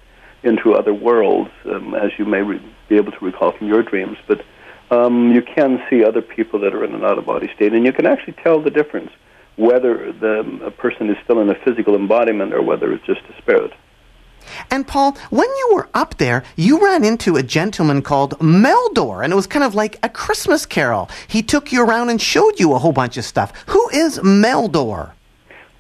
into 0.43 0.75
other 0.75 0.95
worlds, 0.95 1.51
um, 1.67 1.95
as 1.95 2.11
you 2.19 2.25
may 2.25 2.43
re- 2.43 2.75
be 2.89 2.97
able 2.97 3.13
to 3.13 3.25
recall 3.25 3.53
from 3.53 3.67
your 3.67 3.83
dreams. 3.83 4.17
But 4.27 4.45
um, 4.91 5.33
you 5.33 5.43
can 5.43 5.83
see 5.91 6.05
other 6.05 6.23
people 6.23 6.59
that 6.61 6.75
are 6.75 6.85
in 6.85 6.95
an 6.95 7.05
out 7.05 7.19
of 7.19 7.27
body 7.27 7.51
state, 7.55 7.75
and 7.75 7.85
you 7.85 7.93
can 7.93 8.07
actually 8.07 8.35
tell 8.43 8.63
the 8.63 8.71
difference 8.71 9.11
whether 9.57 10.13
the 10.13 10.73
person 10.79 11.11
is 11.11 11.17
still 11.23 11.41
in 11.41 11.51
a 11.51 11.55
physical 11.55 11.95
embodiment 11.95 12.53
or 12.53 12.63
whether 12.63 12.93
it's 12.93 13.05
just 13.07 13.21
a 13.29 13.43
spirit. 13.43 13.73
And 14.71 14.87
Paul, 14.87 15.17
when 15.31 15.49
you 15.49 15.71
were 15.75 15.89
up 15.95 16.19
there, 16.19 16.45
you 16.57 16.83
ran 16.85 17.05
into 17.05 17.37
a 17.37 17.43
gentleman 17.43 18.03
called 18.03 18.39
Meldor, 18.41 19.23
and 19.23 19.33
it 19.33 19.37
was 19.37 19.47
kind 19.47 19.65
of 19.65 19.75
like 19.75 19.99
a 20.03 20.09
Christmas 20.09 20.67
carol. 20.67 21.09
He 21.29 21.43
took 21.43 21.73
you 21.73 21.83
around 21.83 22.11
and 22.11 22.21
showed 22.21 22.59
you 22.59 22.75
a 22.75 22.79
whole 22.79 22.93
bunch 22.93 23.17
of 23.17 23.25
stuff. 23.25 23.53
Who 23.67 23.89
is 23.91 24.19
Meldor? 24.19 25.13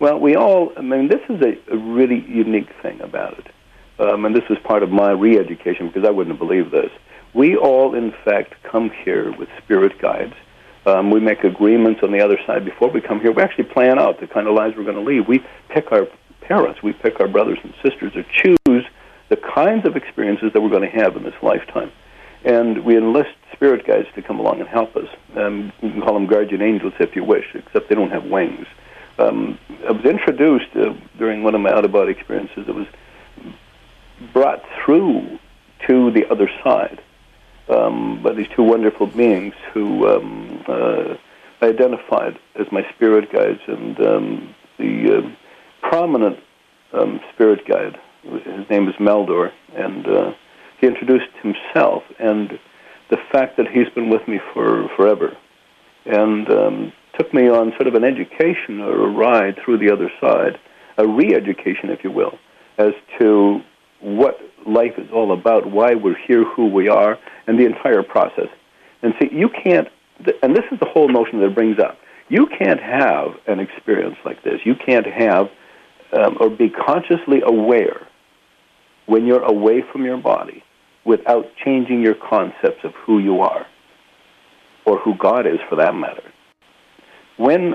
Well, 0.01 0.19
we 0.19 0.37
all, 0.37 0.73
I 0.77 0.83
mean, 0.83 1.09
this 1.09 1.21
is 1.29 1.41
a, 1.41 1.57
a 1.73 1.77
really 1.77 2.21
unique 2.29 2.71
thing 2.83 3.01
about 3.01 3.39
it. 3.39 3.47
Um, 3.99 4.25
and 4.25 4.35
this 4.35 4.49
was 4.49 4.59
part 4.65 4.83
of 4.83 4.91
my 4.91 5.13
re 5.13 5.39
education 5.39 5.87
because 5.89 6.05
I 6.05 6.11
wouldn't 6.11 6.37
have 6.37 6.47
believed 6.47 6.73
this. 6.73 6.91
We 7.33 7.57
all, 7.57 7.95
in 7.95 8.13
fact, 8.25 8.55
come 8.63 8.91
here 8.91 9.33
with 9.37 9.49
spirit 9.63 9.99
guides. 10.01 10.35
Um, 10.87 11.11
we 11.11 11.21
make 11.21 11.45
agreements 11.45 12.01
on 12.03 12.13
the 12.13 12.21
other 12.21 12.39
side 12.47 12.65
before 12.65 12.91
we 12.91 13.01
come 13.01 13.21
here. 13.21 13.33
We 13.33 13.43
actually 13.43 13.65
plan 13.65 13.99
out 13.99 14.21
the 14.21 14.27
kind 14.27 14.47
of 14.47 14.55
lives 14.55 14.77
we're 14.77 14.85
going 14.85 14.97
to 14.97 15.03
lead. 15.03 15.27
We 15.27 15.45
pick 15.69 15.91
our 15.93 16.07
parents, 16.47 16.83
we 16.83 16.93
pick 16.93 17.21
our 17.21 17.29
brothers 17.29 17.59
and 17.63 17.75
sisters, 17.83 18.13
or 18.15 18.25
choose 18.33 18.85
the 19.29 19.37
kinds 19.37 19.87
of 19.87 19.97
experiences 19.97 20.53
that 20.53 20.61
we're 20.61 20.71
going 20.71 20.89
to 20.89 20.99
have 21.03 21.17
in 21.17 21.23
this 21.23 21.35
lifetime. 21.43 21.91
And 22.45 22.85
we 22.85 22.97
enlist 22.97 23.31
spirit 23.53 23.87
guides 23.87 24.09
to 24.15 24.23
come 24.23 24.39
along 24.39 24.61
and 24.61 24.69
help 24.69 24.95
us. 24.97 25.09
Um, 25.37 25.73
you 25.81 25.91
can 25.91 26.03
call 26.03 26.15
them 26.15 26.27
guardian 26.27 26.61
angels 26.61 26.93
if 27.01 27.17
you 27.17 27.25
wish, 27.25 27.47
except 27.55 27.89
they 27.89 27.95
don't 27.95 28.11
have 28.11 28.25
wings. 28.25 28.67
Um, 29.19 29.59
I 29.89 29.93
was 29.93 30.05
introduced 30.05 30.77
uh, 30.77 30.93
during 31.19 31.43
one 31.43 31.55
of 31.55 31.61
my 31.61 31.71
out 31.71 31.85
of 31.85 31.93
body 31.93 32.13
experiences. 32.13 32.67
It 32.69 32.75
was 32.75 32.87
brought 34.33 34.63
through 34.85 35.39
to 35.87 36.11
the 36.11 36.29
other 36.31 36.51
side 36.63 37.01
um, 37.69 38.23
by 38.23 38.33
these 38.33 38.49
two 38.55 38.63
wonderful 38.63 39.07
beings 39.07 39.55
who 39.73 40.09
um, 40.09 40.65
uh, 40.67 41.15
I 41.61 41.67
identified 41.69 42.39
as 42.57 42.71
my 42.73 42.87
spirit 42.95 43.33
guides. 43.33 43.61
And 43.67 44.01
um, 44.01 44.55
the 44.79 45.19
uh, 45.19 45.31
prominent 45.91 46.39
um, 46.93 47.21
spirit 47.33 47.67
guide 47.67 47.99
his 48.25 48.69
name 48.71 48.89
is 48.89 48.95
Meldor, 48.99 49.53
and 49.75 50.07
uh, 50.07 50.33
he 50.81 50.87
introduced 50.87 51.31
himself 51.43 52.03
and 52.19 52.59
the 53.11 53.19
fact 53.31 53.57
that 53.59 53.69
he's 53.69 53.89
been 53.95 54.09
with 54.09 54.27
me 54.27 54.41
for 54.53 54.89
forever, 54.97 55.37
and 56.07 56.51
um, 56.51 56.93
took 57.19 57.33
me 57.35 57.49
on 57.49 57.71
sort 57.73 57.87
of 57.87 57.95
an 57.95 58.05
education 58.05 58.81
or 58.81 59.07
a 59.07 59.11
ride 59.11 59.59
through 59.63 59.79
the 59.79 59.93
other 59.93 60.11
side, 60.21 60.59
a 60.97 61.07
re-education, 61.07 61.91
if 61.91 62.03
you 62.03 62.11
will, 62.11 62.39
as 62.79 62.93
to 63.19 63.61
what 64.01 64.41
life 64.67 64.95
is 64.99 65.09
all 65.13 65.33
about, 65.33 65.71
why 65.71 65.95
we're 65.95 66.17
here, 66.27 66.45
who 66.45 66.67
we 66.67 66.89
are, 66.89 67.19
and 67.47 67.59
the 67.59 67.67
entire 67.67 68.03
process. 68.03 68.49
And 69.03 69.15
see, 69.21 69.29
you 69.31 69.51
can't, 69.51 69.89
and 70.43 70.57
this 70.57 70.65
is 70.73 70.81
the 70.81 70.89
whole 70.89 71.09
notion 71.09 71.41
that 71.41 71.47
it 71.47 71.55
brings 71.55 71.79
up. 71.79 71.99
You 72.31 72.47
can't 72.47 72.81
have 72.81 73.35
an 73.47 73.61
experience 73.61 74.17
like 74.25 74.43
this. 74.43 74.61
You 74.65 74.75
can't 74.75 75.07
have 75.07 75.51
um, 76.15 76.37
or 76.41 76.51
be 76.51 76.71
consciously 76.71 77.43
aware 77.45 78.07
when 79.07 79.27
you're 79.27 79.43
away 79.43 79.83
from 79.93 80.05
your 80.05 80.17
body 80.17 80.63
without 81.05 81.47
changing 81.63 82.03
your 82.03 82.15
concepts 82.15 82.85
of 82.85 82.93
who 83.05 83.19
you 83.19 83.41
are 83.41 83.67
or 84.87 84.99
who 84.99 85.15
God 85.17 85.47
is 85.47 85.59
for 85.69 85.77
that 85.77 85.95
matter. 85.95 86.23
When 87.37 87.75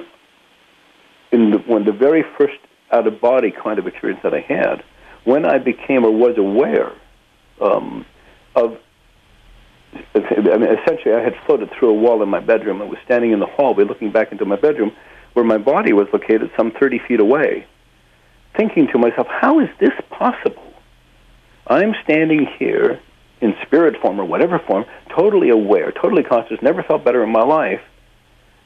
in 1.32 1.52
the, 1.52 1.58
when 1.60 1.86
the 1.86 1.92
very 1.92 2.24
first 2.38 2.58
out 2.92 3.06
of 3.06 3.22
body 3.22 3.52
kind 3.52 3.78
of 3.78 3.86
experience 3.86 4.22
that 4.24 4.34
I 4.34 4.40
had, 4.40 4.84
when 5.26 5.46
I 5.46 5.60
became 5.60 6.06
or 6.06 6.12
was 6.12 6.38
aware 6.38 6.92
um, 7.62 8.06
of 8.56 8.78
I 10.14 10.58
mean, 10.58 10.70
essentially, 10.70 11.16
I 11.16 11.22
had 11.22 11.34
floated 11.46 11.72
through 11.72 11.90
a 11.90 11.94
wall 11.94 12.22
in 12.22 12.30
my 12.30 12.40
bedroom 12.40 12.80
and 12.82 12.90
was 12.90 13.00
standing 13.06 13.32
in 13.32 13.40
the 13.40 13.48
hallway 13.48 13.86
looking 13.86 14.12
back 14.12 14.32
into 14.32 14.46
my 14.46 14.56
bedroom 14.56 14.92
where 15.34 15.46
my 15.46 15.58
body 15.58 15.94
was 15.94 16.08
located 16.14 16.52
some 16.58 16.72
30 16.80 17.00
feet 17.08 17.20
away, 17.20 17.66
thinking 18.60 18.88
to 18.88 18.98
myself, 18.98 19.26
how 19.30 19.62
is 19.62 19.70
this 19.80 19.94
possible? 20.10 20.74
I'm 21.68 21.96
standing 22.04 22.46
here 22.58 23.00
in 23.40 23.56
spirit 23.66 23.96
form 24.02 24.20
or 24.20 24.26
whatever 24.26 24.60
form, 24.60 24.84
totally 25.16 25.50
aware, 25.50 25.94
totally 25.94 26.24
conscious, 26.24 26.58
never 26.62 26.84
felt 26.84 27.06
better 27.06 27.24
in 27.24 27.32
my 27.32 27.44
life, 27.44 27.80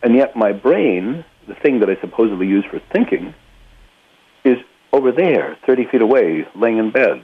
and 0.02 0.16
yet 0.16 0.36
my 0.36 0.52
brain, 0.52 1.24
the 1.48 1.54
thing 1.54 1.80
that 1.82 1.92
I 1.92 2.02
supposedly 2.02 2.48
use 2.48 2.66
for 2.72 2.82
thinking, 2.92 3.36
is 4.44 4.58
over 4.92 5.12
there, 5.12 5.60
30 5.68 5.86
feet 5.92 6.02
away, 6.02 6.48
laying 6.56 6.80
in 6.80 6.90
bed. 6.90 7.24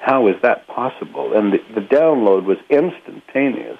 How 0.00 0.26
is 0.28 0.36
that 0.40 0.66
possible? 0.68 1.36
And 1.36 1.52
the, 1.52 1.58
the 1.74 1.82
download 1.82 2.44
was 2.44 2.56
instantaneous 2.70 3.78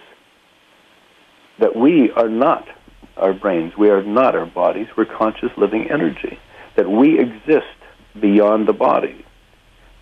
that 1.59 1.75
we 1.75 2.11
are 2.11 2.29
not 2.29 2.69
our 3.17 3.33
brains, 3.33 3.79
we 3.79 3.89
are 3.89 4.03
not 4.03 4.35
our 4.35 4.47
bodies, 4.47 4.89
we're 4.95 5.07
conscious 5.07 5.51
living 5.57 5.91
energy, 5.91 6.39
that 6.81 6.91
we 6.91 7.21
exist 7.21 7.77
beyond 8.19 8.67
the 8.67 8.73
body. 8.73 9.23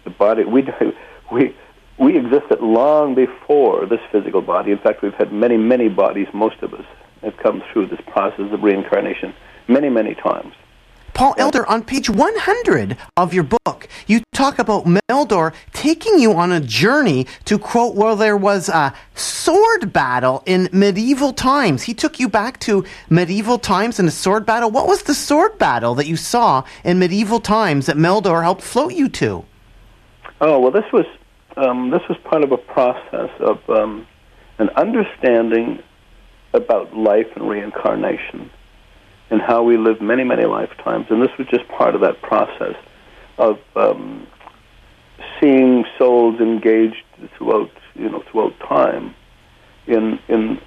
The 0.05 0.11
body, 0.11 0.45
we, 0.45 0.63
we, 1.33 1.57
we 1.99 2.17
existed 2.17 2.61
long 2.61 3.17
before 3.17 3.85
this 3.87 3.99
physical 4.13 4.43
body. 4.43 4.71
In 4.71 4.79
fact, 4.79 5.03
we've 5.03 5.13
had 5.15 5.33
many, 5.33 5.57
many 5.57 5.89
bodies, 5.89 6.29
most 6.33 6.63
of 6.63 6.73
us 6.73 6.85
have 7.23 7.37
come 7.39 7.65
through 7.73 7.89
this 7.89 8.01
process 8.07 8.53
of 8.53 8.63
reincarnation 8.63 9.35
many, 9.67 9.89
many 9.89 10.15
times. 10.15 10.55
Paul 11.19 11.35
Elder, 11.37 11.67
on 11.67 11.83
page 11.83 12.09
100 12.09 12.97
of 13.17 13.35
your 13.35 13.43
book, 13.43 13.89
you 14.07 14.23
talk 14.35 14.61
about 14.61 14.85
Meldor 14.85 15.53
taking 15.73 16.21
you 16.21 16.35
on 16.35 16.53
a 16.53 16.61
journey 16.61 17.27
to 17.45 17.59
quote 17.59 17.97
where 17.97 18.15
there 18.15 18.37
was 18.37 18.69
a 18.69 18.95
sword 19.17 19.93
battle 19.93 20.45
in 20.47 20.69
medieval 20.73 21.33
times. 21.33 21.83
He 21.83 21.93
took 21.93 22.21
you 22.21 22.29
back 22.29 22.61
to 22.61 22.85
medieval 23.11 23.59
times 23.59 23.99
in 23.99 24.07
a 24.07 24.13
sword 24.13 24.47
battle. 24.47 24.71
What 24.71 24.87
was 24.87 25.03
the 25.03 25.13
sword 25.13 25.59
battle 25.59 25.97
that 25.97 26.07
you 26.07 26.17
saw 26.17 26.63
in 26.85 27.01
medieval 27.01 27.41
times 27.41 27.87
that 27.87 27.97
Meldor 27.97 28.45
helped 28.45 28.63
float 28.63 28.95
you 28.95 29.09
to? 29.09 29.45
Oh 30.41 30.61
well, 30.61 30.71
this 30.71 30.87
was 30.93 31.07
um, 31.57 31.91
this 31.91 32.03
was 32.09 32.17
part 32.19 32.45
of 32.45 32.53
a 32.53 32.59
process 32.59 33.31
of 33.41 33.59
um, 33.69 34.07
an 34.61 34.69
understanding 34.77 35.83
about 36.55 36.97
life 36.97 37.27
and 37.35 37.49
reincarnation 37.49 38.53
and 39.31 39.41
how 39.41 39.63
we 39.63 39.77
live 39.77 40.01
many, 40.01 40.25
many 40.25 40.45
lifetimes. 40.45 41.07
And 41.11 41.23
this 41.23 41.37
was 41.39 41.47
just 41.49 41.67
part 41.69 41.95
of 41.95 42.01
that 42.01 42.21
process 42.23 42.77
of 43.37 43.59
um, 43.77 44.27
seeing 45.41 45.85
souls 45.99 46.41
engaged 46.41 47.05
throughout, 47.37 47.71
you 47.95 48.09
know, 48.09 48.23
throughout 48.31 48.59
time 48.61 49.15
in 49.87 50.19
in 50.29 50.61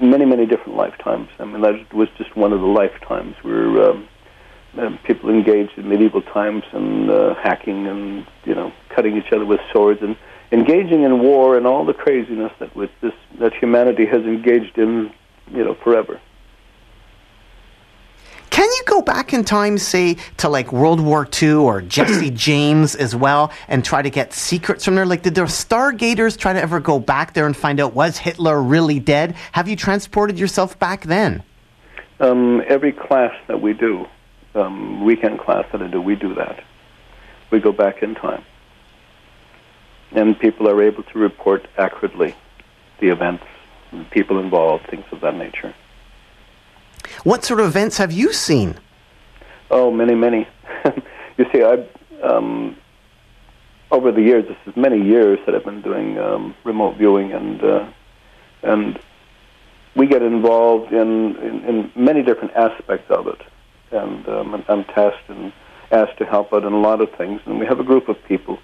many, 0.00 0.24
many 0.24 0.46
different 0.46 0.76
lifetimes. 0.76 1.28
I 1.38 1.44
mean, 1.44 1.62
that 1.62 1.92
was 1.92 2.08
just 2.16 2.36
one 2.36 2.52
of 2.52 2.60
the 2.60 2.66
lifetimes 2.66 3.34
where 3.42 3.90
um, 3.90 4.08
uh, 4.76 4.96
people 5.04 5.30
engaged 5.30 5.76
in 5.76 5.88
medieval 5.88 6.22
times 6.22 6.64
and 6.72 7.10
uh, 7.10 7.34
hacking 7.34 7.86
and 7.86 8.26
you 8.44 8.54
know 8.54 8.72
cutting 8.90 9.16
each 9.16 9.32
other 9.32 9.44
with 9.44 9.60
swords 9.72 10.02
and 10.02 10.16
engaging 10.52 11.02
in 11.02 11.20
war 11.20 11.56
and 11.56 11.66
all 11.66 11.84
the 11.84 11.94
craziness 11.94 12.52
that 12.58 12.74
with 12.74 12.90
this 13.00 13.12
that 13.38 13.54
humanity 13.54 14.06
has 14.06 14.22
engaged 14.22 14.78
in, 14.78 15.12
you 15.50 15.64
know, 15.64 15.74
forever. 15.74 16.20
Can 18.58 18.68
you 18.72 18.82
go 18.86 19.02
back 19.02 19.32
in 19.32 19.44
time, 19.44 19.78
say, 19.78 20.16
to 20.38 20.48
like 20.48 20.72
World 20.72 20.98
War 20.98 21.28
II 21.40 21.52
or 21.52 21.80
Jesse 21.96 22.30
James 22.30 22.96
as 22.96 23.14
well, 23.14 23.52
and 23.68 23.84
try 23.84 24.02
to 24.02 24.10
get 24.10 24.32
secrets 24.32 24.84
from 24.84 24.96
there? 24.96 25.06
Like, 25.06 25.22
did 25.22 25.36
the 25.36 25.42
Stargaters 25.42 26.36
try 26.36 26.54
to 26.54 26.60
ever 26.60 26.80
go 26.80 26.98
back 26.98 27.34
there 27.34 27.46
and 27.46 27.56
find 27.56 27.78
out 27.78 27.94
was 27.94 28.18
Hitler 28.18 28.60
really 28.60 28.98
dead? 28.98 29.36
Have 29.52 29.68
you 29.68 29.76
transported 29.76 30.40
yourself 30.40 30.76
back 30.76 31.04
then? 31.04 31.44
Um, 32.18 32.60
every 32.66 32.90
class 32.90 33.32
that 33.46 33.62
we 33.62 33.74
do, 33.74 34.08
um, 34.56 35.04
weekend 35.04 35.38
class 35.38 35.64
that 35.70 35.80
I 35.80 35.86
do, 35.86 36.00
we 36.00 36.16
do 36.16 36.34
that. 36.34 36.64
We 37.52 37.60
go 37.60 37.70
back 37.70 38.02
in 38.02 38.16
time. 38.16 38.44
And 40.10 40.36
people 40.36 40.68
are 40.68 40.82
able 40.82 41.04
to 41.04 41.18
report 41.20 41.64
accurately 41.78 42.34
the 42.98 43.10
events, 43.10 43.44
people 44.10 44.40
involved, 44.40 44.88
things 44.88 45.04
of 45.12 45.20
that 45.20 45.36
nature. 45.36 45.72
What 47.24 47.44
sort 47.44 47.60
of 47.60 47.66
events 47.66 47.98
have 47.98 48.12
you 48.12 48.32
seen? 48.32 48.78
Oh, 49.70 49.90
many, 49.90 50.14
many. 50.14 50.48
you 51.38 51.46
see, 51.52 51.62
I 51.62 51.86
um, 52.22 52.76
over 53.90 54.12
the 54.12 54.22
years, 54.22 54.44
this 54.46 54.56
is 54.66 54.76
many 54.76 55.02
years 55.02 55.38
that 55.46 55.54
I've 55.54 55.64
been 55.64 55.82
doing 55.82 56.18
um, 56.18 56.54
remote 56.64 56.96
viewing, 56.96 57.32
and 57.32 57.62
uh, 57.62 57.90
and 58.62 58.98
we 59.96 60.06
get 60.06 60.22
involved 60.22 60.92
in, 60.92 61.36
in, 61.36 61.64
in 61.64 61.92
many 61.96 62.22
different 62.22 62.52
aspects 62.54 63.10
of 63.10 63.26
it, 63.26 63.40
and 63.90 64.28
um, 64.28 64.64
I'm 64.68 64.84
tasked 64.84 65.28
and 65.28 65.52
asked 65.90 66.18
to 66.18 66.26
help 66.26 66.52
out 66.52 66.64
in 66.64 66.72
a 66.72 66.80
lot 66.80 67.00
of 67.00 67.10
things. 67.16 67.40
And 67.46 67.58
we 67.58 67.66
have 67.66 67.80
a 67.80 67.84
group 67.84 68.08
of 68.08 68.16
people, 68.26 68.58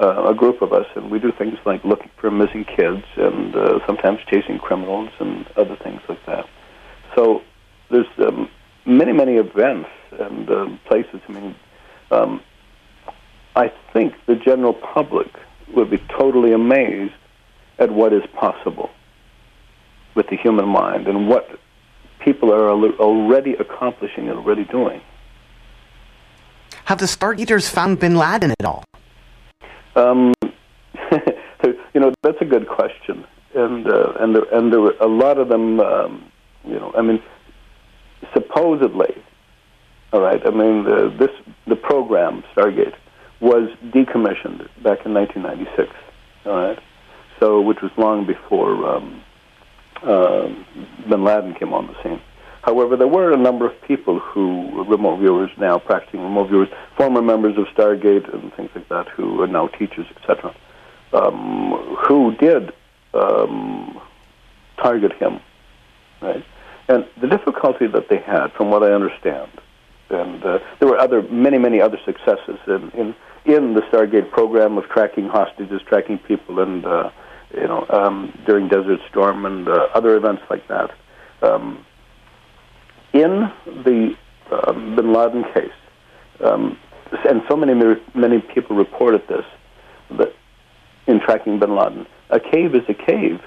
uh, 0.00 0.24
a 0.24 0.34
group 0.34 0.60
of 0.60 0.72
us, 0.72 0.86
and 0.96 1.10
we 1.10 1.18
do 1.18 1.30
things 1.30 1.58
like 1.64 1.84
looking 1.84 2.10
for 2.16 2.30
missing 2.30 2.64
kids, 2.64 3.04
and 3.16 3.54
uh, 3.54 3.78
sometimes 3.86 4.20
chasing 4.28 4.58
criminals 4.58 5.10
and 5.20 5.46
other 5.56 5.76
things 5.76 6.00
like 6.08 6.24
that. 6.26 6.46
So 7.14 7.42
there's 7.90 8.06
um, 8.18 8.48
many, 8.86 9.12
many 9.12 9.34
events 9.34 9.88
and 10.18 10.50
uh, 10.50 10.66
places. 10.86 11.20
I 11.28 11.32
mean, 11.32 11.54
um, 12.10 12.40
I 13.56 13.72
think 13.92 14.14
the 14.26 14.36
general 14.36 14.74
public 14.74 15.28
would 15.74 15.90
be 15.90 15.98
totally 16.18 16.52
amazed 16.52 17.14
at 17.78 17.90
what 17.90 18.12
is 18.12 18.22
possible 18.34 18.90
with 20.14 20.28
the 20.28 20.36
human 20.36 20.68
mind 20.68 21.08
and 21.08 21.28
what 21.28 21.58
people 22.20 22.52
are 22.52 22.68
al- 22.68 22.96
already 22.96 23.54
accomplishing 23.54 24.28
and 24.28 24.38
already 24.38 24.64
doing. 24.64 25.00
Have 26.86 26.98
the 26.98 27.06
Stargaters 27.06 27.68
found 27.68 27.98
Bin 27.98 28.16
Laden 28.16 28.52
at 28.52 28.64
all? 28.64 28.84
Um, 29.96 30.34
you 31.94 32.00
know, 32.00 32.12
that's 32.22 32.40
a 32.40 32.44
good 32.44 32.68
question, 32.68 33.24
and 33.54 33.86
uh, 33.86 34.12
and 34.20 34.34
there, 34.34 34.44
and 34.52 34.72
there 34.72 34.80
were 34.80 34.96
a 35.00 35.06
lot 35.06 35.38
of 35.38 35.48
them. 35.48 35.80
Um, 35.80 36.30
you 36.66 36.74
know, 36.74 36.92
I 36.96 37.02
mean, 37.02 37.22
supposedly, 38.32 39.14
all 40.12 40.20
right. 40.20 40.40
I 40.46 40.50
mean, 40.50 40.84
the, 40.84 41.14
this 41.18 41.30
the 41.66 41.76
program 41.76 42.44
Stargate 42.54 42.94
was 43.40 43.68
decommissioned 43.86 44.68
back 44.82 45.04
in 45.04 45.12
1996. 45.14 45.90
All 46.46 46.52
right, 46.52 46.78
so 47.40 47.60
which 47.60 47.80
was 47.82 47.90
long 47.96 48.26
before 48.26 48.96
um, 48.96 49.22
uh, 50.02 50.48
Bin 51.08 51.24
Laden 51.24 51.54
came 51.54 51.72
on 51.72 51.86
the 51.86 52.02
scene. 52.02 52.20
However, 52.62 52.96
there 52.96 53.08
were 53.08 53.32
a 53.32 53.36
number 53.36 53.66
of 53.66 53.80
people 53.82 54.18
who 54.18 54.84
remote 54.84 55.18
viewers 55.18 55.50
now 55.58 55.78
practicing 55.78 56.20
remote 56.20 56.48
viewers, 56.48 56.68
former 56.96 57.20
members 57.20 57.58
of 57.58 57.66
Stargate 57.66 58.32
and 58.32 58.54
things 58.54 58.70
like 58.74 58.88
that, 58.88 59.08
who 59.08 59.42
are 59.42 59.46
now 59.46 59.66
teachers, 59.66 60.06
etc., 60.16 60.54
um, 61.12 61.96
who 62.06 62.34
did 62.36 62.72
um, 63.12 64.00
target 64.82 65.12
him, 65.12 65.40
right? 66.22 66.44
And 66.88 67.06
the 67.20 67.26
difficulty 67.26 67.86
that 67.86 68.08
they 68.08 68.18
had, 68.18 68.52
from 68.52 68.70
what 68.70 68.82
I 68.82 68.92
understand, 68.92 69.50
and 70.10 70.44
uh, 70.44 70.58
there 70.78 70.88
were 70.88 70.98
other 70.98 71.22
many, 71.22 71.58
many 71.58 71.80
other 71.80 71.98
successes 72.04 72.58
in, 72.66 72.90
in 72.90 73.14
in 73.46 73.74
the 73.74 73.82
Stargate 73.82 74.30
program 74.30 74.78
of 74.78 74.84
tracking 74.88 75.28
hostages, 75.28 75.82
tracking 75.86 76.18
people, 76.18 76.60
and 76.60 76.84
uh, 76.84 77.10
you 77.54 77.66
know 77.66 77.86
um, 77.88 78.38
during 78.46 78.68
Desert 78.68 79.00
Storm 79.10 79.44
and 79.46 79.68
uh, 79.68 79.88
other 79.94 80.16
events 80.16 80.42
like 80.50 80.66
that. 80.68 80.90
Um, 81.42 81.84
in 83.12 83.50
the 83.66 84.16
um, 84.50 84.96
Bin 84.96 85.12
Laden 85.12 85.44
case, 85.54 85.70
um, 86.40 86.78
and 87.28 87.42
so 87.48 87.56
many 87.56 87.74
many 88.14 88.40
people 88.40 88.76
reported 88.76 89.26
this 89.28 89.44
that 90.18 90.34
in 91.06 91.20
tracking 91.20 91.58
Bin 91.58 91.76
Laden, 91.76 92.06
a 92.30 92.40
cave 92.40 92.74
is 92.74 92.82
a 92.88 92.94
cave, 92.94 93.40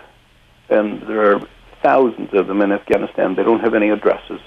and 0.70 1.02
there 1.04 1.36
are 1.36 1.48
thousands 1.82 2.30
of 2.34 2.48
them 2.48 2.62
in 2.62 2.72
Afghanistan. 2.72 3.36
They 3.36 3.44
don't 3.44 3.60
have 3.60 3.74
any 3.74 3.90
addresses, 3.90 4.42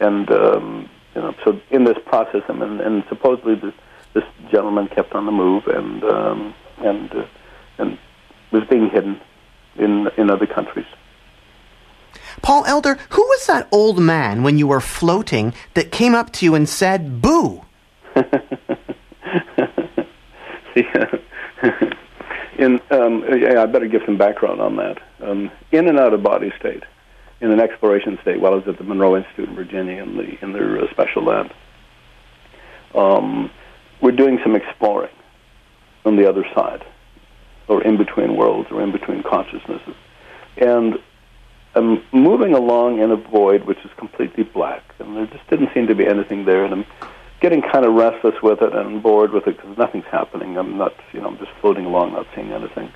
and 0.00 0.30
um, 0.30 0.88
you 1.14 1.22
know, 1.22 1.34
so 1.44 1.60
in 1.70 1.84
this 1.84 1.98
process, 2.06 2.42
I 2.48 2.52
mean, 2.52 2.80
and 2.80 3.04
supposedly 3.08 3.54
this, 3.54 3.74
this 4.14 4.24
gentleman 4.50 4.88
kept 4.88 5.14
on 5.14 5.26
the 5.26 5.32
move 5.32 5.66
and 5.66 6.02
um, 6.04 6.54
and 6.78 7.12
uh, 7.12 7.26
and 7.78 7.98
was 8.52 8.64
being 8.68 8.90
hidden 8.90 9.20
in 9.76 10.08
in 10.16 10.30
other 10.30 10.46
countries. 10.46 10.86
Paul 12.42 12.64
Elder, 12.66 12.98
who 13.10 13.22
was 13.22 13.46
that 13.46 13.68
old 13.70 13.98
man 13.98 14.42
when 14.42 14.58
you 14.58 14.66
were 14.66 14.80
floating 14.80 15.54
that 15.74 15.92
came 15.92 16.14
up 16.14 16.32
to 16.32 16.44
you 16.44 16.54
and 16.54 16.68
said, 16.68 17.22
"Boo"? 17.22 17.64
yeah. 20.76 21.06
in 22.58 22.80
um, 22.90 23.24
yeah, 23.36 23.62
I 23.62 23.66
better 23.66 23.86
give 23.88 24.02
some 24.06 24.16
background 24.16 24.60
on 24.60 24.76
that. 24.76 24.98
Um, 25.20 25.50
in 25.72 25.88
and 25.88 25.98
out 25.98 26.12
of 26.12 26.22
body 26.22 26.52
state, 26.58 26.82
in 27.40 27.50
an 27.50 27.60
exploration 27.60 28.18
state, 28.22 28.40
while 28.40 28.52
I 28.52 28.56
was 28.56 28.68
at 28.68 28.78
the 28.78 28.84
Monroe 28.84 29.16
Institute 29.16 29.48
in 29.48 29.54
Virginia 29.54 30.02
in 30.02 30.16
the 30.16 30.42
in 30.42 30.52
their 30.52 30.82
uh, 30.82 30.90
special 30.90 31.24
lab, 31.24 31.50
um, 32.94 33.50
we're 34.00 34.12
doing 34.12 34.38
some 34.42 34.54
exploring 34.54 35.14
on 36.04 36.16
the 36.16 36.28
other 36.28 36.44
side, 36.54 36.84
or 37.68 37.82
in 37.82 37.96
between 37.96 38.36
worlds, 38.36 38.70
or 38.70 38.82
in 38.82 38.92
between 38.92 39.22
consciousnesses, 39.22 39.94
and 40.56 40.98
I'm 41.74 42.04
moving 42.12 42.54
along 42.54 43.00
in 43.00 43.10
a 43.10 43.16
void 43.16 43.64
which 43.64 43.78
is 43.84 43.90
completely 43.96 44.44
black, 44.44 44.82
and 44.98 45.16
there 45.16 45.26
just 45.26 45.48
didn't 45.48 45.70
seem 45.74 45.86
to 45.88 45.94
be 45.94 46.06
anything 46.06 46.44
there, 46.44 46.64
and 46.64 46.72
I'm 46.72 46.86
getting 47.40 47.62
kind 47.62 47.84
of 47.84 47.94
restless 47.94 48.34
with 48.42 48.62
it 48.62 48.74
and 48.74 49.02
bored 49.02 49.32
with 49.32 49.46
it 49.46 49.56
because 49.56 49.76
nothing's 49.76 50.06
happening. 50.06 50.56
I'm 50.56 50.76
not, 50.78 50.94
you 51.12 51.20
know, 51.20 51.28
I'm 51.28 51.38
just 51.38 51.50
floating 51.60 51.84
along, 51.84 52.12
not 52.12 52.26
seeing 52.34 52.52
anything. 52.52 52.90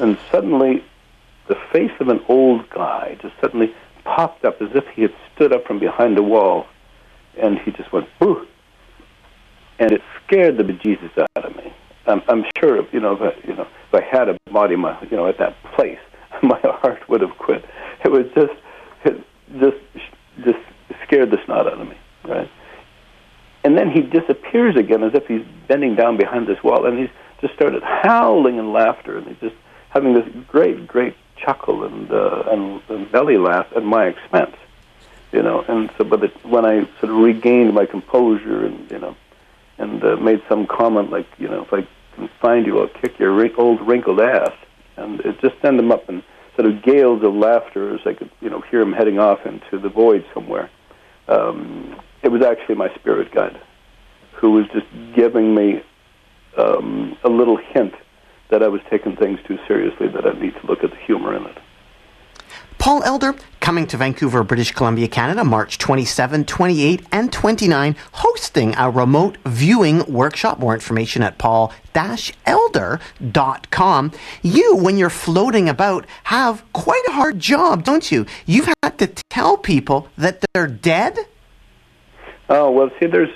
And 0.00 0.18
suddenly, 0.30 0.84
the 1.48 1.56
face 1.72 1.92
of 2.00 2.08
an 2.08 2.20
old 2.28 2.68
guy 2.70 3.16
just 3.20 3.34
suddenly 3.40 3.74
popped 4.04 4.44
up 4.44 4.60
as 4.60 4.70
if 4.74 4.84
he 4.88 5.02
had 5.02 5.14
stood 5.34 5.52
up 5.52 5.66
from 5.66 5.78
behind 5.78 6.18
a 6.18 6.22
wall, 6.22 6.66
and 7.38 7.58
he 7.58 7.70
just 7.70 7.92
went 7.92 8.08
boo, 8.18 8.46
and 9.78 9.92
it 9.92 10.02
scared 10.24 10.56
the 10.56 10.62
bejesus 10.62 11.16
out 11.18 11.44
of 11.44 11.56
me. 11.56 11.72
I'm, 12.06 12.22
I'm 12.28 12.44
sure, 12.58 12.86
you 12.92 13.00
know, 13.00 13.14
if 13.14 13.22
I, 13.22 13.48
you 13.48 13.54
know, 13.56 13.66
if 13.92 13.94
I 13.94 14.02
had 14.02 14.28
a 14.28 14.38
body, 14.50 14.76
my, 14.76 15.00
you 15.10 15.16
know, 15.16 15.26
at 15.26 15.38
that 15.38 15.56
place, 15.74 15.98
my 16.42 16.60
heart 16.62 17.08
would 17.08 17.20
have 17.20 17.36
quit. 17.38 17.64
It 18.04 18.10
was 18.10 18.26
just, 18.34 18.52
it 19.04 19.24
just, 19.58 19.76
just 20.44 20.58
scared 21.06 21.30
the 21.30 21.38
snot 21.44 21.66
out 21.66 21.80
of 21.80 21.88
me, 21.88 21.96
right? 22.24 22.50
And 23.64 23.78
then 23.78 23.90
he 23.90 24.02
disappears 24.02 24.76
again 24.76 25.02
as 25.02 25.14
if 25.14 25.26
he's 25.26 25.44
bending 25.66 25.94
down 25.96 26.18
behind 26.18 26.46
this 26.46 26.62
wall, 26.62 26.84
and 26.84 26.98
he's 26.98 27.08
just 27.40 27.54
started 27.54 27.82
howling 27.82 28.58
in 28.58 28.72
laughter, 28.72 29.16
and 29.16 29.26
he's 29.26 29.38
just 29.40 29.56
having 29.88 30.12
this 30.12 30.28
great, 30.46 30.86
great 30.86 31.16
chuckle 31.36 31.84
and, 31.84 32.12
uh, 32.12 32.44
and, 32.48 32.82
and 32.88 33.10
belly 33.10 33.38
laugh 33.38 33.66
at 33.74 33.82
my 33.82 34.06
expense, 34.06 34.54
you 35.32 35.42
know. 35.42 35.64
And 35.66 35.90
so, 35.96 36.04
but 36.04 36.22
it, 36.22 36.44
when 36.44 36.66
I 36.66 36.84
sort 37.00 37.04
of 37.04 37.16
regained 37.16 37.74
my 37.74 37.86
composure 37.86 38.66
and 38.66 38.90
you 38.90 38.98
know, 38.98 39.16
and 39.78 40.04
uh, 40.04 40.16
made 40.16 40.42
some 40.48 40.66
comment 40.66 41.10
like, 41.10 41.26
you 41.38 41.48
know, 41.48 41.62
if 41.62 41.72
I 41.72 41.86
can 42.14 42.28
find 42.40 42.66
you, 42.66 42.80
I'll 42.80 42.88
kick 42.88 43.18
your 43.18 43.32
wrin- 43.32 43.54
old 43.56 43.80
wrinkled 43.80 44.20
ass, 44.20 44.52
and 44.96 45.20
it 45.20 45.40
just 45.40 45.60
sent 45.62 45.78
him 45.78 45.90
up 45.90 46.08
in 46.08 46.22
sort 46.54 46.68
of 46.68 46.82
gales 46.82 47.22
of 47.24 47.34
laughter 47.34 47.94
as 47.94 48.06
I 48.06 48.12
could, 48.12 48.30
you 48.40 48.50
know, 48.50 48.60
hear 48.60 48.80
him 48.80 48.92
heading 48.92 49.18
off 49.18 49.44
into 49.46 49.78
the 49.78 49.88
void 49.88 50.24
somewhere. 50.32 50.70
Um, 51.28 52.00
it 52.24 52.30
was 52.30 52.42
actually 52.42 52.74
my 52.74 52.92
spirit 52.94 53.32
guide 53.32 53.60
who 54.32 54.52
was 54.52 54.66
just 54.72 54.86
giving 55.14 55.54
me 55.54 55.82
um, 56.56 57.16
a 57.22 57.28
little 57.28 57.56
hint 57.56 57.94
that 58.50 58.62
I 58.62 58.68
was 58.68 58.80
taking 58.90 59.16
things 59.16 59.38
too 59.46 59.58
seriously, 59.66 60.08
that 60.08 60.26
I 60.26 60.32
need 60.38 60.54
to 60.60 60.66
look 60.66 60.84
at 60.84 60.90
the 60.90 60.96
humor 60.96 61.34
in 61.36 61.44
it. 61.44 61.56
Paul 62.78 63.02
Elder, 63.04 63.34
coming 63.60 63.86
to 63.86 63.96
Vancouver, 63.96 64.44
British 64.44 64.72
Columbia, 64.72 65.08
Canada, 65.08 65.42
March 65.44 65.78
27, 65.78 66.44
28, 66.44 67.06
and 67.12 67.32
29, 67.32 67.96
hosting 68.12 68.74
a 68.76 68.90
remote 68.90 69.38
viewing 69.46 70.04
workshop. 70.04 70.58
More 70.58 70.74
information 70.74 71.22
at 71.22 71.38
paul-elder.com. 71.38 74.12
You, 74.42 74.76
when 74.76 74.98
you're 74.98 75.08
floating 75.08 75.70
about, 75.70 76.04
have 76.24 76.62
quite 76.74 77.04
a 77.08 77.12
hard 77.12 77.38
job, 77.38 77.84
don't 77.84 78.12
you? 78.12 78.26
You've 78.44 78.68
had 78.82 78.98
to 78.98 79.06
tell 79.30 79.56
people 79.56 80.08
that 80.18 80.44
they're 80.52 80.66
dead? 80.66 81.16
Oh 82.48 82.70
well, 82.70 82.90
see, 83.00 83.06
there's 83.06 83.30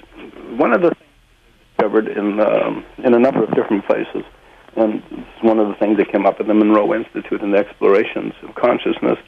one 0.57 0.73
of 0.73 0.83
the 0.83 0.91
things 0.91 1.11
discovered 1.77 2.09
in 2.09 2.41
um, 2.41 2.85
in 2.99 3.15
a 3.15 3.19
number 3.19 3.43
of 3.43 3.55
different 3.55 3.87
places, 3.87 4.23
and 4.77 5.03
it's 5.11 5.43
one 5.43 5.59
of 5.59 5.69
the 5.69 5.75
things 5.75 5.97
that 5.99 6.13
came 6.13 6.27
up 6.27 6.41
at 6.41 6.47
the 6.47 6.55
Monroe 6.55 6.95
Institute 6.95 7.41
in 7.41 7.53
the 7.53 7.59
explorations 7.59 8.35
of 8.43 8.55
consciousness. 8.55 9.19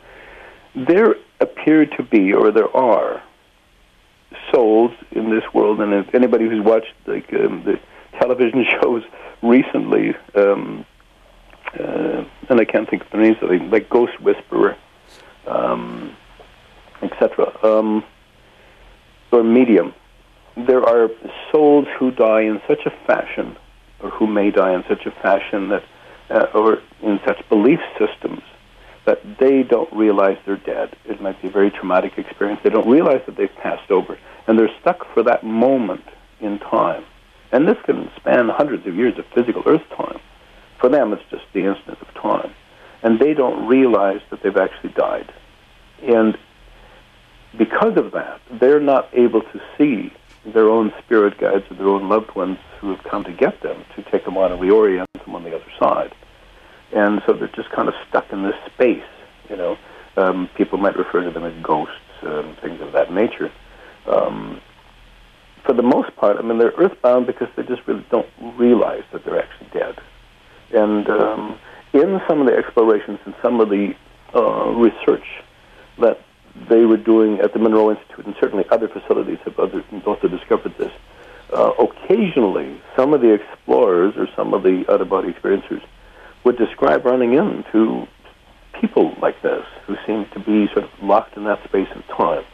There 0.74 1.16
appear 1.40 1.86
to 1.86 2.02
be, 2.02 2.32
or 2.32 2.52
there 2.52 2.74
are, 2.76 3.22
souls 4.52 4.92
in 5.12 5.30
this 5.30 5.44
world, 5.54 5.80
and 5.80 5.92
if 5.94 6.14
anybody 6.14 6.46
who's 6.46 6.64
watched 6.64 6.94
like 7.06 7.32
um, 7.32 7.64
the 7.64 7.80
television 8.18 8.66
shows 8.82 9.02
recently, 9.42 10.14
um, 10.34 10.84
uh, 11.78 12.24
and 12.48 12.60
I 12.60 12.64
can't 12.64 12.88
think 12.88 13.02
of 13.02 13.10
the 13.10 13.18
names 13.18 13.36
of 13.40 13.48
them, 13.48 13.70
like 13.70 13.88
Ghost 13.88 14.20
Whisperer, 14.20 14.76
um, 15.46 16.14
etc. 17.02 17.56
Um, 17.64 18.04
or 19.30 19.42
medium, 19.42 19.94
there 20.56 20.82
are 20.82 21.08
souls 21.50 21.86
who 21.98 22.10
die 22.10 22.42
in 22.42 22.60
such 22.66 22.86
a 22.86 22.90
fashion, 23.06 23.56
or 24.00 24.10
who 24.10 24.26
may 24.26 24.50
die 24.50 24.74
in 24.74 24.84
such 24.88 25.06
a 25.06 25.10
fashion 25.10 25.68
that, 25.68 25.84
uh, 26.30 26.46
or 26.54 26.78
in 27.02 27.20
such 27.24 27.48
belief 27.48 27.80
systems, 27.98 28.42
that 29.04 29.20
they 29.38 29.62
don't 29.62 29.92
realize 29.92 30.36
they're 30.44 30.56
dead. 30.56 30.96
It 31.04 31.20
might 31.20 31.40
be 31.40 31.48
a 31.48 31.50
very 31.50 31.70
traumatic 31.70 32.18
experience. 32.18 32.60
They 32.62 32.70
don't 32.70 32.88
realize 32.88 33.22
that 33.26 33.36
they've 33.36 33.54
passed 33.56 33.90
over, 33.90 34.18
and 34.46 34.58
they're 34.58 34.74
stuck 34.80 35.06
for 35.14 35.22
that 35.22 35.42
moment 35.44 36.04
in 36.40 36.58
time. 36.58 37.04
And 37.52 37.66
this 37.66 37.78
can 37.84 38.10
span 38.16 38.48
hundreds 38.48 38.86
of 38.86 38.94
years 38.94 39.18
of 39.18 39.24
physical 39.34 39.62
Earth 39.66 39.82
time. 39.96 40.20
For 40.78 40.88
them, 40.88 41.12
it's 41.12 41.22
just 41.30 41.44
the 41.52 41.64
instant 41.64 41.98
of 42.00 42.14
time. 42.14 42.52
And 43.02 43.18
they 43.18 43.34
don't 43.34 43.66
realize 43.66 44.20
that 44.30 44.42
they've 44.42 44.56
actually 44.56 44.90
died. 44.90 45.32
And 46.02 46.38
because 47.56 47.96
of 47.96 48.12
that, 48.12 48.40
they're 48.60 48.80
not 48.80 49.08
able 49.12 49.42
to 49.42 49.60
see 49.76 50.12
their 50.44 50.68
own 50.68 50.92
spirit 51.04 51.38
guides 51.38 51.64
or 51.70 51.74
their 51.74 51.88
own 51.88 52.08
loved 52.08 52.34
ones 52.34 52.58
who 52.80 52.90
have 52.94 53.04
come 53.04 53.24
to 53.24 53.32
get 53.32 53.60
them 53.62 53.84
to 53.96 54.02
take 54.10 54.24
them 54.24 54.36
on 54.36 54.52
and 54.52 54.60
reorient 54.60 55.06
them 55.24 55.34
on 55.34 55.44
the 55.44 55.54
other 55.54 55.70
side. 55.78 56.14
And 56.92 57.22
so 57.26 57.34
they're 57.34 57.48
just 57.48 57.70
kind 57.70 57.88
of 57.88 57.94
stuck 58.08 58.32
in 58.32 58.42
this 58.42 58.54
space. 58.72 59.04
You 59.48 59.56
know, 59.56 59.76
um, 60.16 60.48
people 60.56 60.78
might 60.78 60.96
refer 60.96 61.22
to 61.24 61.30
them 61.30 61.44
as 61.44 61.52
ghosts 61.62 61.94
and 62.22 62.56
things 62.58 62.80
of 62.80 62.92
that 62.92 63.12
nature. 63.12 63.52
Um, 64.06 64.60
for 65.64 65.74
the 65.74 65.82
most 65.82 66.16
part, 66.16 66.38
I 66.38 66.42
mean, 66.42 66.58
they're 66.58 66.72
earthbound 66.76 67.26
because 67.26 67.48
they 67.56 67.62
just 67.64 67.86
really 67.86 68.04
don't 68.10 68.28
realize 68.56 69.02
that 69.12 69.24
they're 69.24 69.40
actually 69.40 69.68
dead. 69.72 69.96
And 70.72 71.08
um, 71.08 71.58
in 71.92 72.20
some 72.28 72.40
of 72.40 72.46
the 72.46 72.56
explorations 72.56 73.18
and 73.24 73.34
some 73.42 73.60
of 73.60 73.68
the 73.68 73.94
uh, 74.34 74.70
research 74.70 75.26
that 75.98 76.20
they 76.68 76.84
were 76.84 76.96
doing 76.96 77.40
at 77.40 77.52
the 77.52 77.58
Monroe 77.58 77.90
Institute, 77.90 78.26
and 78.26 78.34
certainly 78.40 78.64
other 78.70 78.88
facilities 78.88 79.38
have 79.44 79.58
other, 79.58 79.84
also 80.06 80.28
discovered 80.28 80.74
this. 80.78 80.92
Uh, 81.52 81.72
occasionally, 81.78 82.80
some 82.96 83.12
of 83.12 83.20
the 83.20 83.32
explorers 83.32 84.14
or 84.16 84.28
some 84.36 84.54
of 84.54 84.62
the 84.62 84.84
out 84.90 85.00
of 85.00 85.08
body 85.08 85.32
experiencers 85.32 85.82
would 86.44 86.56
describe 86.56 87.04
running 87.04 87.34
into 87.34 88.06
people 88.80 89.14
like 89.20 89.40
this 89.42 89.64
who 89.86 89.96
seem 90.06 90.26
to 90.32 90.38
be 90.40 90.66
sort 90.72 90.84
of 90.84 90.90
locked 91.02 91.36
in 91.36 91.44
that 91.44 91.62
space 91.64 91.88
of 91.94 92.06
time. 92.16 92.44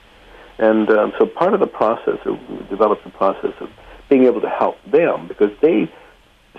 And 0.59 0.89
um, 0.91 1.13
so 1.19 1.27
part 1.27 1.53
of 1.53 1.61
the 1.61 1.67
process, 1.67 2.19
or 2.25 2.33
we 2.33 2.67
developed 2.71 3.05
the 3.05 3.11
process 3.11 3.53
of 3.61 3.69
being 4.09 4.25
able 4.25 4.41
to 4.41 4.49
help 4.49 4.77
them 4.91 5.29
because 5.29 5.51
they, 5.61 5.93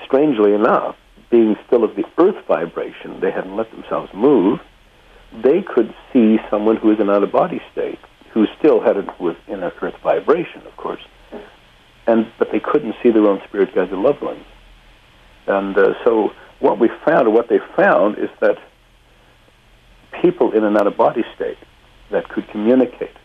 strangely 0.06 0.54
enough, 0.54 0.96
being 1.30 1.56
still 1.66 1.84
of 1.84 1.96
the 1.96 2.04
earth 2.18 2.46
vibration, 2.48 3.20
they 3.20 3.32
hadn't 3.32 3.56
let 3.56 3.72
themselves 3.72 4.12
move 4.14 4.60
they 5.44 5.62
could 5.62 5.94
see 6.14 6.38
someone 6.50 6.78
who 6.78 6.90
was 6.90 7.00
in 7.00 7.10
out 7.10 7.24
of 7.24 7.32
body 7.32 7.62
state, 7.72 8.00
who 8.34 8.46
still 8.58 8.82
had 8.82 8.98
a, 8.98 9.16
was 9.20 9.36
in 9.48 9.64
earth 9.64 9.96
vibration, 10.04 10.66
of 10.66 10.76
course, 10.78 11.02
and 12.08 12.28
but 12.40 12.52
they 12.52 12.60
couldn't 12.60 12.96
see 13.04 13.12
their 13.12 13.28
own 13.28 13.42
spirit 13.48 13.74
guides 13.76 13.92
and 13.92 14.02
loved 14.02 14.22
ones. 14.22 14.44
And 15.48 15.78
uh, 15.78 15.94
so 16.04 16.32
what 16.60 16.80
we 16.80 16.90
found, 17.06 17.28
or 17.28 17.32
what 17.32 17.50
they 17.50 17.60
found, 17.76 18.18
is 18.18 18.30
that 18.42 18.58
people 20.22 20.52
in 20.52 20.64
an 20.64 20.78
out 20.78 20.88
of 20.88 20.98
body 20.98 21.24
state 21.36 21.58
that 22.12 22.28
could 22.30 22.48
communicate 22.50 23.16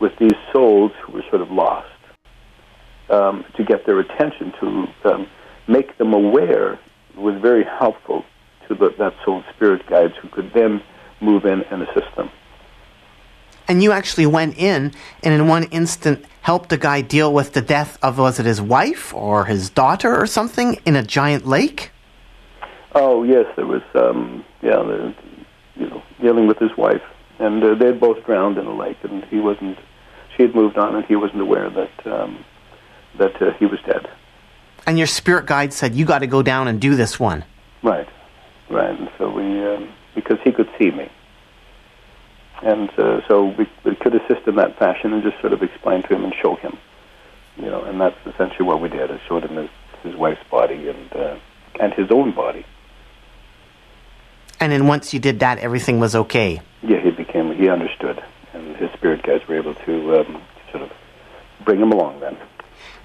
with 0.00 0.12
these 0.18 0.36
souls 0.52 0.92
who 1.02 1.12
were 1.12 1.24
sort 1.28 1.42
of 1.42 1.50
lost 1.50 1.88
um, 3.10 3.44
to 3.56 3.64
get 3.64 3.86
their 3.86 4.00
attention, 4.00 4.52
to 4.60 4.86
um, 5.04 5.26
make 5.68 5.98
them 5.98 6.12
aware, 6.14 6.78
was 7.16 7.40
very 7.40 7.64
helpful 7.64 8.24
to 8.68 8.74
the, 8.74 8.94
that 8.98 9.14
soul 9.24 9.42
spirit 9.54 9.86
guides 9.88 10.14
who 10.22 10.28
could 10.28 10.52
then 10.54 10.82
move 11.20 11.44
in 11.44 11.62
and 11.64 11.82
assist 11.82 12.14
them. 12.16 12.30
And 13.68 13.82
you 13.82 13.92
actually 13.92 14.26
went 14.26 14.58
in 14.58 14.92
and 15.22 15.34
in 15.34 15.46
one 15.46 15.64
instant 15.64 16.24
helped 16.42 16.72
a 16.72 16.76
guy 16.76 17.02
deal 17.02 17.32
with 17.32 17.52
the 17.52 17.60
death 17.60 17.98
of 18.02 18.18
was 18.18 18.40
it 18.40 18.46
his 18.46 18.60
wife 18.60 19.14
or 19.14 19.44
his 19.44 19.70
daughter 19.70 20.16
or 20.16 20.26
something 20.26 20.80
in 20.84 20.96
a 20.96 21.02
giant 21.02 21.46
lake? 21.46 21.92
Oh 22.94 23.22
yes, 23.22 23.46
there 23.54 23.66
was 23.66 23.82
um, 23.94 24.44
yeah, 24.62 24.76
the, 24.76 25.14
you 25.76 25.88
know, 25.88 26.02
dealing 26.20 26.48
with 26.48 26.58
his 26.58 26.76
wife, 26.76 27.02
and 27.38 27.62
uh, 27.62 27.74
they 27.74 27.86
had 27.86 28.00
both 28.00 28.24
drowned 28.26 28.58
in 28.58 28.66
a 28.66 28.74
lake, 28.74 28.98
and 29.04 29.24
he 29.26 29.38
wasn't. 29.38 29.78
She 30.36 30.42
had 30.42 30.54
moved 30.54 30.76
on, 30.76 30.96
and 30.96 31.04
he 31.04 31.14
wasn't 31.14 31.40
aware 31.40 31.70
that 31.70 32.06
um, 32.06 32.44
that 33.18 33.40
uh, 33.40 33.52
he 33.58 33.66
was 33.66 33.78
dead. 33.86 34.08
And 34.86 34.98
your 34.98 35.06
spirit 35.06 35.46
guide 35.46 35.72
said 35.72 35.94
you 35.94 36.04
got 36.04 36.20
to 36.20 36.26
go 36.26 36.42
down 36.42 36.66
and 36.66 36.80
do 36.80 36.96
this 36.96 37.20
one. 37.20 37.44
Right, 37.82 38.08
right. 38.68 38.98
And 38.98 39.10
so 39.18 39.30
we, 39.30 39.42
um, 39.64 39.92
because 40.20 40.38
he 40.44 40.52
could 40.52 40.68
see 40.78 40.90
me, 40.90 41.08
and 42.62 42.90
uh, 42.98 43.20
so 43.26 43.44
we, 43.58 43.68
we 43.84 43.94
could 43.96 44.14
assist 44.14 44.46
in 44.46 44.56
that 44.56 44.78
fashion 44.78 45.12
and 45.12 45.22
just 45.22 45.40
sort 45.40 45.52
of 45.52 45.62
explain 45.62 46.02
to 46.02 46.14
him 46.14 46.24
and 46.24 46.34
show 46.40 46.56
him, 46.56 46.76
you 47.56 47.66
know. 47.66 47.82
And 47.82 48.00
that's 48.00 48.18
essentially 48.26 48.64
what 48.64 48.80
we 48.80 48.88
did. 48.88 49.10
I 49.10 49.20
showed 49.26 49.44
him 49.44 49.56
his, 49.56 49.70
his 50.02 50.16
wife's 50.16 50.44
body 50.50 50.88
and 50.88 51.12
uh, 51.12 51.38
and 51.80 51.92
his 51.94 52.10
own 52.10 52.32
body. 52.34 52.64
And 54.60 54.70
then 54.70 54.86
once 54.86 55.14
you 55.14 55.20
did 55.20 55.40
that, 55.40 55.58
everything 55.58 56.00
was 56.00 56.14
okay. 56.14 56.60
Yeah, 56.82 57.00
he 57.00 57.10
became 57.10 57.54
he 57.56 57.68
understood, 57.68 58.22
and 58.52 58.76
his 58.76 58.90
spirit 58.92 59.22
guides 59.22 59.46
were 59.48 59.56
able 59.56 59.74
to 59.74 60.20
um, 60.20 60.42
sort 60.70 60.82
of 60.82 60.92
bring 61.64 61.80
him 61.80 61.92
along 61.92 62.20
then. 62.20 62.36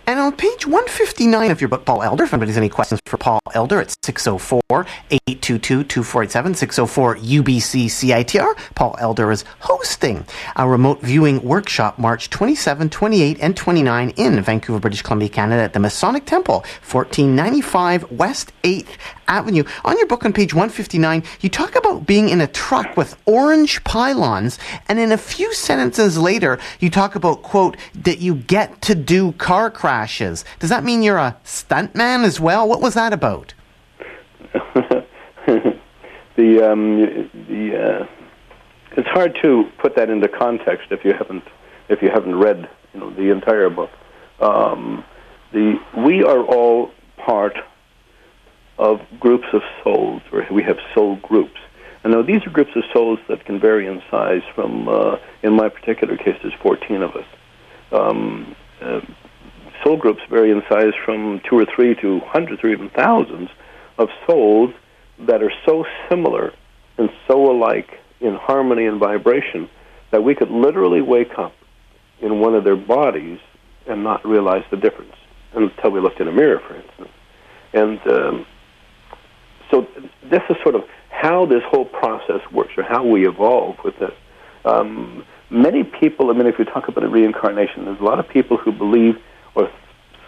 And 0.08 0.20
on 0.20 0.34
page 0.34 0.68
159 0.68 1.50
of 1.50 1.60
your 1.60 1.68
book, 1.68 1.84
Paul 1.84 2.04
Elder, 2.04 2.26
if 2.26 2.34
anybody 2.34 2.52
has 2.52 2.58
any 2.58 2.70
questions 2.70 3.02
for 3.08 3.18
Paul 3.18 3.40
Elder, 3.56 3.82
it's 3.82 3.96
604 4.04 4.86
822 5.10 5.84
2487 5.84 6.54
604 6.54 7.16
UBC 7.16 7.86
CITR. 7.86 8.56
Paul 8.76 8.96
Elder 9.00 9.32
is 9.32 9.44
hosting 9.62 10.28
a 10.58 10.70
remote 10.70 11.02
viewing 11.02 11.42
workshop 11.42 11.98
March 11.98 12.30
27, 12.30 12.92
28, 12.92 13.40
and 13.42 13.58
29 13.58 14.10
in 14.12 14.42
Vancouver, 14.42 14.80
British 14.80 15.02
Columbia, 15.02 15.28
Canada 15.28 15.64
at 15.64 15.74
the 15.74 15.80
Masonic 15.80 16.26
Temple, 16.26 16.60
1495 16.84 18.12
West 18.12 18.54
8th 18.62 18.98
Avenue. 19.28 19.64
On 19.86 19.98
your 19.98 20.06
book 20.06 20.24
on 20.24 20.34
page 20.34 20.54
159, 20.54 21.24
you 21.42 21.50
talk 21.50 21.76
about 21.76 22.06
being 22.06 22.30
in 22.30 22.42
a 22.42 22.48
truck 22.48 22.96
with 22.96 23.18
orange 23.26 23.84
pylons, 23.84 24.60
and 24.88 25.00
in 25.00 25.12
a 25.12 25.18
few 25.18 25.52
sentences 25.52 26.16
later, 26.16 26.60
you 26.80 26.92
talk 26.92 27.16
about, 27.16 27.42
quote, 27.42 27.76
that 27.96 28.20
you 28.20 28.36
get 28.36 28.84
to 28.84 28.94
do 28.94 29.32
car 29.32 29.72
crashes. 29.72 29.95
Does 30.04 30.70
that 30.70 30.84
mean 30.84 31.04
you're 31.04 31.18
a 31.18 31.38
stuntman 31.44 32.24
as 32.24 32.40
well? 32.40 32.68
What 32.68 32.82
was 32.82 32.94
that 32.96 33.14
about? 33.14 33.54
the 36.36 36.72
um, 36.72 37.30
the 37.48 37.78
uh, 37.78 38.08
it's 38.98 39.08
hard 39.10 39.38
to 39.42 39.70
put 39.80 39.96
that 39.96 40.10
into 40.10 40.28
context 40.28 40.88
if 40.92 41.04
you 41.06 41.14
haven't 41.14 41.44
if 41.90 42.02
you 42.02 42.10
haven't 42.10 42.36
read 42.36 42.70
you 42.94 43.00
know 43.00 43.10
the 43.12 43.32
entire 43.32 43.70
book. 43.70 43.92
Um, 44.40 45.04
the 45.52 45.80
we 45.98 46.24
are 46.24 46.44
all 46.44 46.92
part 47.18 47.58
of 48.78 49.00
groups 49.20 49.48
of 49.54 49.62
souls, 49.84 50.22
or 50.32 50.46
we 50.52 50.64
have 50.64 50.78
soul 50.94 51.16
groups. 51.18 51.60
And 52.04 52.14
now 52.14 52.22
these 52.22 52.46
are 52.46 52.52
groups 52.52 52.72
of 52.76 52.84
souls 52.94 53.20
that 53.30 53.46
can 53.46 53.60
vary 53.60 53.88
in 53.88 54.02
size. 54.12 54.44
From 54.54 54.88
uh, 54.88 55.18
in 55.44 55.54
my 55.54 55.70
particular 55.70 56.18
case, 56.18 56.38
there's 56.42 56.54
14 56.62 57.02
of 57.02 57.16
us. 57.16 57.26
Um, 57.92 58.56
uh, 58.82 59.02
soul 59.86 59.98
groups 59.98 60.22
vary 60.30 60.52
in 60.52 60.62
size 60.70 60.94
from 61.06 61.42
two 61.48 61.58
or 61.58 61.66
three 61.76 61.96
to 61.96 62.20
hundreds 62.26 62.64
or 62.64 62.70
even 62.70 62.90
thousands 62.90 63.50
of 63.98 64.10
souls 64.28 64.74
that 65.20 65.44
are 65.44 65.52
so 65.66 65.86
similar 66.10 66.52
and 66.98 67.10
so 67.28 67.52
alike 67.52 68.00
in 68.20 68.36
harmony 68.36 68.86
and 68.86 69.00
vibration 69.00 69.70
that 70.12 70.24
we 70.24 70.34
could 70.34 70.50
literally 70.50 71.02
wake 71.02 71.38
up 71.38 71.54
in 72.22 72.40
one 72.40 72.56
of 72.56 72.64
their 72.64 72.76
bodies 72.76 73.40
and 73.88 74.04
not 74.04 74.26
realize 74.26 74.64
the 74.72 74.78
difference 74.78 75.14
until 75.54 75.92
we 75.92 76.00
looked 76.00 76.20
in 76.20 76.28
a 76.28 76.32
mirror, 76.32 76.60
for 76.68 76.76
instance. 76.76 77.10
And 77.74 78.00
um, 78.08 78.46
so 79.70 79.88
this 80.24 80.42
is 80.50 80.56
sort 80.64 80.76
of 80.76 80.84
how 81.10 81.46
this 81.46 81.62
whole 81.68 81.86
process 81.86 82.42
works, 82.52 82.72
or 82.78 82.84
how 82.84 83.06
we 83.06 83.28
evolve 83.28 83.78
with 83.84 83.98
this. 84.00 84.12
Um, 84.66 85.26
many 85.50 85.84
people, 85.84 86.30
I 86.30 86.34
mean, 86.34 86.48
if 86.48 86.60
you 86.60 86.66
talk 86.66 86.88
about 86.88 87.10
reincarnation, 87.10 87.86
there's 87.86 88.00
a 88.00 88.04
lot 88.04 88.20
of 88.20 88.28
people 88.28 88.58
who 88.58 88.72
believe 88.72 89.16
or 89.56 89.72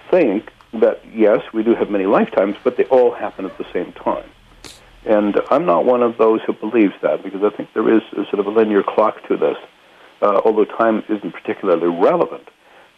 think 0.10 0.52
that 0.74 1.02
yes, 1.14 1.42
we 1.54 1.64
do 1.64 1.76
have 1.76 1.90
many 1.90 2.06
lifetimes, 2.06 2.56
but 2.64 2.78
they 2.78 2.86
all 2.86 3.14
happen 3.14 3.46
at 3.46 3.58
the 3.58 3.66
same 3.74 3.94
time. 3.94 4.30
And 5.06 5.40
I'm 5.50 5.66
not 5.66 5.86
one 5.86 6.04
of 6.04 6.18
those 6.18 6.42
who 6.46 6.54
believes 6.54 6.94
that 7.02 7.24
because 7.24 7.42
I 7.44 7.56
think 7.56 7.70
there 7.74 7.90
is 7.96 8.02
a 8.14 8.24
sort 8.26 8.40
of 8.40 8.48
a 8.48 8.50
linear 8.50 8.84
clock 8.84 9.26
to 9.28 9.38
this, 9.38 9.58
uh, 10.22 10.42
although 10.44 10.66
time 10.66 11.04
isn't 11.08 11.32
particularly 11.32 11.88
relevant. 11.88 12.48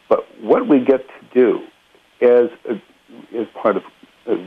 But 0.08 0.26
what 0.42 0.68
we 0.68 0.80
get 0.80 1.08
to 1.08 1.26
do 1.34 1.62
as 2.22 2.50
a, 2.68 2.82
as 3.38 3.48
part 3.62 3.78
of 3.78 3.84
uh, 4.28 4.38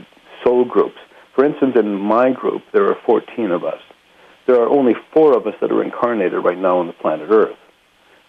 soul 0.43 0.65
groups, 0.65 0.97
for 1.33 1.45
instance, 1.45 1.75
in 1.77 1.95
my 1.95 2.31
group, 2.31 2.63
there 2.73 2.87
are 2.89 2.97
14 3.05 3.51
of 3.51 3.63
us. 3.63 3.81
There 4.45 4.61
are 4.61 4.67
only 4.67 4.93
four 5.13 5.37
of 5.37 5.47
us 5.47 5.55
that 5.61 5.71
are 5.71 5.81
incarnated 5.81 6.43
right 6.43 6.57
now 6.57 6.79
on 6.79 6.87
the 6.87 6.93
planet 6.93 7.29
Earth. 7.31 7.57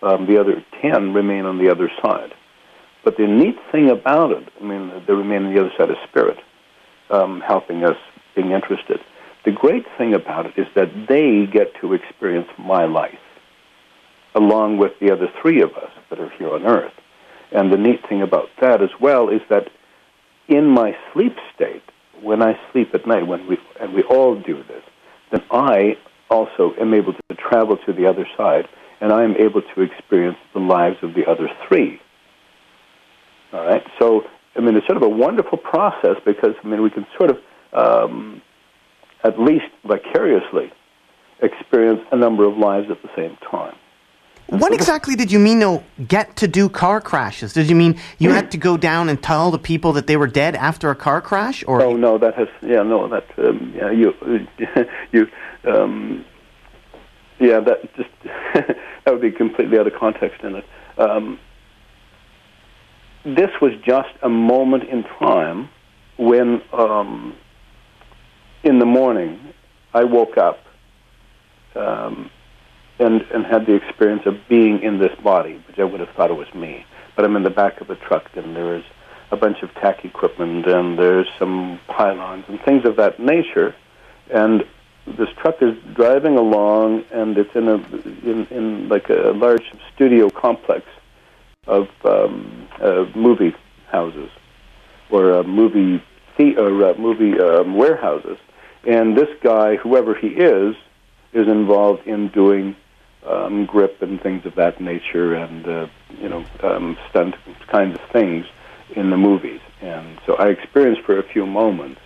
Um, 0.00 0.26
the 0.26 0.38
other 0.38 0.64
10 0.80 1.12
remain 1.12 1.44
on 1.44 1.58
the 1.58 1.70
other 1.70 1.90
side. 2.02 2.32
But 3.04 3.18
the 3.18 3.26
neat 3.26 3.56
thing 3.70 3.90
about 3.90 4.32
it, 4.32 4.48
I 4.60 4.64
mean, 4.64 4.90
they 5.06 5.12
remain 5.12 5.44
on 5.44 5.54
the 5.54 5.60
other 5.60 5.72
side 5.76 5.90
of 5.90 5.96
spirit, 6.08 6.38
um, 7.10 7.42
helping 7.46 7.84
us, 7.84 7.96
being 8.34 8.52
interested. 8.52 8.98
The 9.44 9.52
great 9.52 9.84
thing 9.98 10.14
about 10.14 10.46
it 10.46 10.54
is 10.56 10.66
that 10.74 10.88
they 11.06 11.46
get 11.46 11.74
to 11.82 11.92
experience 11.92 12.48
my 12.58 12.86
life, 12.86 13.18
along 14.34 14.78
with 14.78 14.92
the 15.00 15.12
other 15.12 15.28
three 15.42 15.60
of 15.60 15.74
us 15.74 15.90
that 16.08 16.18
are 16.18 16.30
here 16.30 16.50
on 16.50 16.64
Earth. 16.64 16.94
And 17.52 17.70
the 17.70 17.76
neat 17.76 18.00
thing 18.08 18.22
about 18.22 18.48
that 18.60 18.82
as 18.82 18.90
well 18.98 19.28
is 19.28 19.42
that 19.50 19.68
in 20.48 20.66
my 20.66 20.96
sleep 21.12 21.36
state, 21.54 21.82
when 22.22 22.42
I 22.42 22.58
sleep 22.72 22.94
at 22.94 23.06
night, 23.06 23.26
when 23.26 23.46
we 23.46 23.58
and 23.80 23.92
we 23.92 24.02
all 24.04 24.34
do 24.34 24.62
this, 24.64 24.82
then 25.30 25.42
I 25.50 25.98
also 26.30 26.74
am 26.80 26.94
able 26.94 27.12
to 27.12 27.34
travel 27.36 27.76
to 27.84 27.92
the 27.92 28.06
other 28.06 28.26
side, 28.36 28.66
and 29.00 29.12
I 29.12 29.24
am 29.24 29.36
able 29.36 29.60
to 29.60 29.82
experience 29.82 30.38
the 30.54 30.60
lives 30.60 30.96
of 31.02 31.14
the 31.14 31.26
other 31.26 31.48
three. 31.68 32.00
All 33.54 33.64
right. 33.64 33.86
So 34.00 34.24
I 34.56 34.60
mean, 34.60 34.76
it's 34.76 34.86
sort 34.86 34.96
of 34.96 35.02
a 35.02 35.08
wonderful 35.08 35.58
process 35.58 36.16
because 36.24 36.54
I 36.62 36.66
mean, 36.66 36.82
we 36.82 36.90
can 36.90 37.06
sort 37.16 37.30
of 37.30 37.38
um, 37.72 38.42
at 39.22 39.38
least 39.40 39.66
vicariously 39.84 40.72
experience 41.40 42.00
a 42.12 42.16
number 42.16 42.44
of 42.44 42.58
lives 42.58 42.90
at 42.90 43.00
the 43.02 43.10
same 43.16 43.36
time. 43.50 43.76
What 44.48 44.74
exactly 44.74 45.16
did 45.16 45.32
you 45.32 45.38
mean, 45.38 45.58
though, 45.58 45.82
get 46.06 46.36
to 46.36 46.48
do 46.48 46.68
car 46.68 47.00
crashes? 47.00 47.54
Did 47.54 47.70
you 47.70 47.74
mean 47.74 47.98
you 48.18 48.30
had 48.30 48.50
to 48.50 48.58
go 48.58 48.76
down 48.76 49.08
and 49.08 49.22
tell 49.22 49.50
the 49.50 49.58
people 49.58 49.94
that 49.94 50.06
they 50.06 50.18
were 50.18 50.26
dead 50.26 50.54
after 50.54 50.90
a 50.90 50.94
car 50.94 51.22
crash? 51.22 51.64
Or 51.66 51.80
Oh 51.80 51.96
no, 51.96 52.18
that 52.18 52.34
has 52.34 52.48
yeah 52.60 52.82
no 52.82 53.08
that 53.08 53.26
um, 53.38 53.72
yeah 53.74 53.90
you 53.90 54.12
you 55.12 55.28
um, 55.64 56.24
yeah 57.40 57.60
that 57.60 57.94
just 57.96 58.10
that 58.24 58.76
would 59.06 59.22
be 59.22 59.30
completely 59.30 59.78
out 59.78 59.86
of 59.86 59.94
context 59.94 60.42
in 60.42 60.56
it. 60.56 60.64
Um, 60.98 61.38
this 63.24 63.50
was 63.60 63.72
just 63.84 64.10
a 64.22 64.28
moment 64.28 64.84
in 64.84 65.02
time 65.18 65.68
when 66.16 66.62
um, 66.72 67.34
in 68.62 68.78
the 68.78 68.86
morning 68.86 69.40
I 69.92 70.04
woke 70.04 70.36
up 70.36 70.64
um, 71.74 72.30
and 72.98 73.22
and 73.22 73.44
had 73.44 73.66
the 73.66 73.74
experience 73.74 74.26
of 74.26 74.36
being 74.48 74.82
in 74.82 74.98
this 74.98 75.14
body, 75.22 75.62
which 75.66 75.78
I 75.78 75.84
would 75.84 76.00
have 76.00 76.10
thought 76.10 76.30
it 76.30 76.36
was 76.36 76.52
me. 76.54 76.84
But 77.16 77.24
I'm 77.24 77.36
in 77.36 77.42
the 77.42 77.50
back 77.50 77.80
of 77.80 77.90
a 77.90 77.96
truck, 77.96 78.36
and 78.36 78.54
there's 78.54 78.84
a 79.30 79.36
bunch 79.36 79.62
of 79.62 79.72
tack 79.74 80.04
equipment, 80.04 80.66
and 80.66 80.98
there's 80.98 81.28
some 81.38 81.80
pylons 81.88 82.44
and 82.48 82.60
things 82.60 82.84
of 82.84 82.96
that 82.96 83.18
nature. 83.18 83.74
And 84.30 84.64
this 85.06 85.28
truck 85.36 85.62
is 85.62 85.76
driving 85.94 86.36
along, 86.36 87.04
and 87.10 87.36
it's 87.38 87.54
in 87.54 87.68
a 87.68 87.74
in, 88.28 88.46
in 88.50 88.88
like 88.88 89.08
a 89.08 89.32
large 89.34 89.72
studio 89.94 90.30
complex 90.30 90.86
of 91.66 91.88
um, 92.04 92.68
uh, 92.80 93.06
movie 93.14 93.54
houses 93.90 94.30
or 95.10 95.34
uh, 95.34 95.42
movie 95.42 96.02
the- 96.36 96.56
or 96.56 96.90
uh, 96.90 96.94
movie 96.98 97.38
um, 97.40 97.76
warehouses. 97.76 98.38
And 98.86 99.16
this 99.16 99.28
guy, 99.42 99.76
whoever 99.76 100.14
he 100.14 100.28
is, 100.28 100.76
is 101.32 101.48
involved 101.48 102.06
in 102.06 102.28
doing 102.28 102.76
um, 103.26 103.64
grip 103.64 104.02
and 104.02 104.20
things 104.20 104.44
of 104.44 104.54
that 104.56 104.80
nature, 104.80 105.34
and 105.34 105.66
uh, 105.66 105.86
you 106.20 106.28
know, 106.28 106.44
um, 106.62 106.96
stunt 107.08 107.34
kinds 107.68 107.94
of 107.94 108.10
things 108.12 108.44
in 108.94 109.10
the 109.10 109.16
movies. 109.16 109.60
And 109.80 110.18
so 110.26 110.34
I 110.36 110.48
experienced 110.48 111.02
for 111.02 111.18
a 111.18 111.22
few 111.22 111.46
moments 111.46 112.00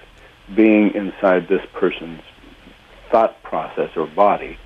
being 0.54 0.94
inside 0.94 1.48
this 1.48 1.64
person's 1.72 2.22
thought 3.10 3.42
process 3.42 3.90
or 3.96 4.06
body 4.06 4.56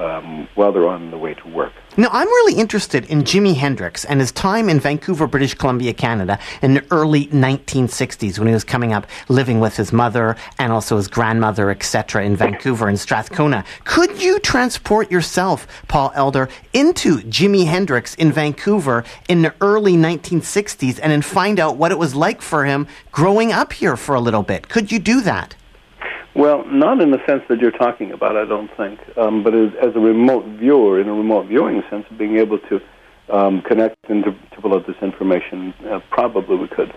um, 0.00 0.48
while 0.54 0.72
they're 0.72 0.88
on 0.88 1.10
the 1.10 1.18
way 1.18 1.34
to 1.34 1.48
work. 1.48 1.72
Now, 1.96 2.08
I'm 2.12 2.26
really 2.26 2.54
interested 2.54 3.04
in 3.06 3.22
Jimi 3.22 3.54
Hendrix 3.54 4.04
and 4.04 4.20
his 4.20 4.32
time 4.32 4.68
in 4.68 4.80
Vancouver, 4.80 5.26
British 5.26 5.54
Columbia, 5.54 5.92
Canada, 5.92 6.38
in 6.62 6.74
the 6.74 6.84
early 6.90 7.26
1960s 7.26 8.38
when 8.38 8.48
he 8.48 8.54
was 8.54 8.64
coming 8.64 8.92
up 8.92 9.06
living 9.28 9.60
with 9.60 9.76
his 9.76 9.92
mother 9.92 10.36
and 10.58 10.72
also 10.72 10.96
his 10.96 11.08
grandmother, 11.08 11.70
etc., 11.70 12.24
in 12.24 12.36
Vancouver 12.36 12.88
and 12.88 12.98
Strathcona. 12.98 13.64
Could 13.84 14.22
you 14.22 14.38
transport 14.38 15.10
yourself, 15.10 15.66
Paul 15.88 16.12
Elder, 16.14 16.48
into 16.72 17.18
Jimi 17.18 17.66
Hendrix 17.66 18.14
in 18.14 18.32
Vancouver 18.32 19.04
in 19.28 19.42
the 19.42 19.54
early 19.60 19.94
1960s 19.94 20.98
and 21.02 21.12
then 21.12 21.22
find 21.22 21.60
out 21.60 21.76
what 21.76 21.92
it 21.92 21.98
was 21.98 22.14
like 22.14 22.40
for 22.40 22.64
him 22.64 22.86
growing 23.12 23.52
up 23.52 23.72
here 23.72 23.96
for 23.96 24.14
a 24.14 24.20
little 24.20 24.42
bit? 24.42 24.68
Could 24.68 24.90
you 24.90 24.98
do 24.98 25.20
that? 25.22 25.56
Well, 26.40 26.64
not 26.64 27.02
in 27.02 27.10
the 27.10 27.18
sense 27.26 27.42
that 27.50 27.60
you're 27.60 27.70
talking 27.70 28.12
about, 28.12 28.34
I 28.34 28.46
don't 28.46 28.74
think, 28.74 28.98
um, 29.18 29.44
but 29.44 29.54
as, 29.54 29.72
as 29.82 29.94
a 29.94 30.00
remote 30.00 30.46
viewer, 30.58 30.98
in 30.98 31.06
a 31.06 31.12
remote 31.12 31.48
viewing 31.48 31.82
sense, 31.90 32.06
of 32.10 32.16
being 32.16 32.38
able 32.38 32.58
to 32.60 32.80
um, 33.28 33.60
connect 33.60 33.96
and 34.08 34.24
to, 34.24 34.30
to 34.30 34.62
pull 34.62 34.72
out 34.72 34.86
this 34.86 34.96
information, 35.02 35.74
uh, 35.84 36.00
probably 36.08 36.56
we 36.56 36.66
could. 36.66 36.94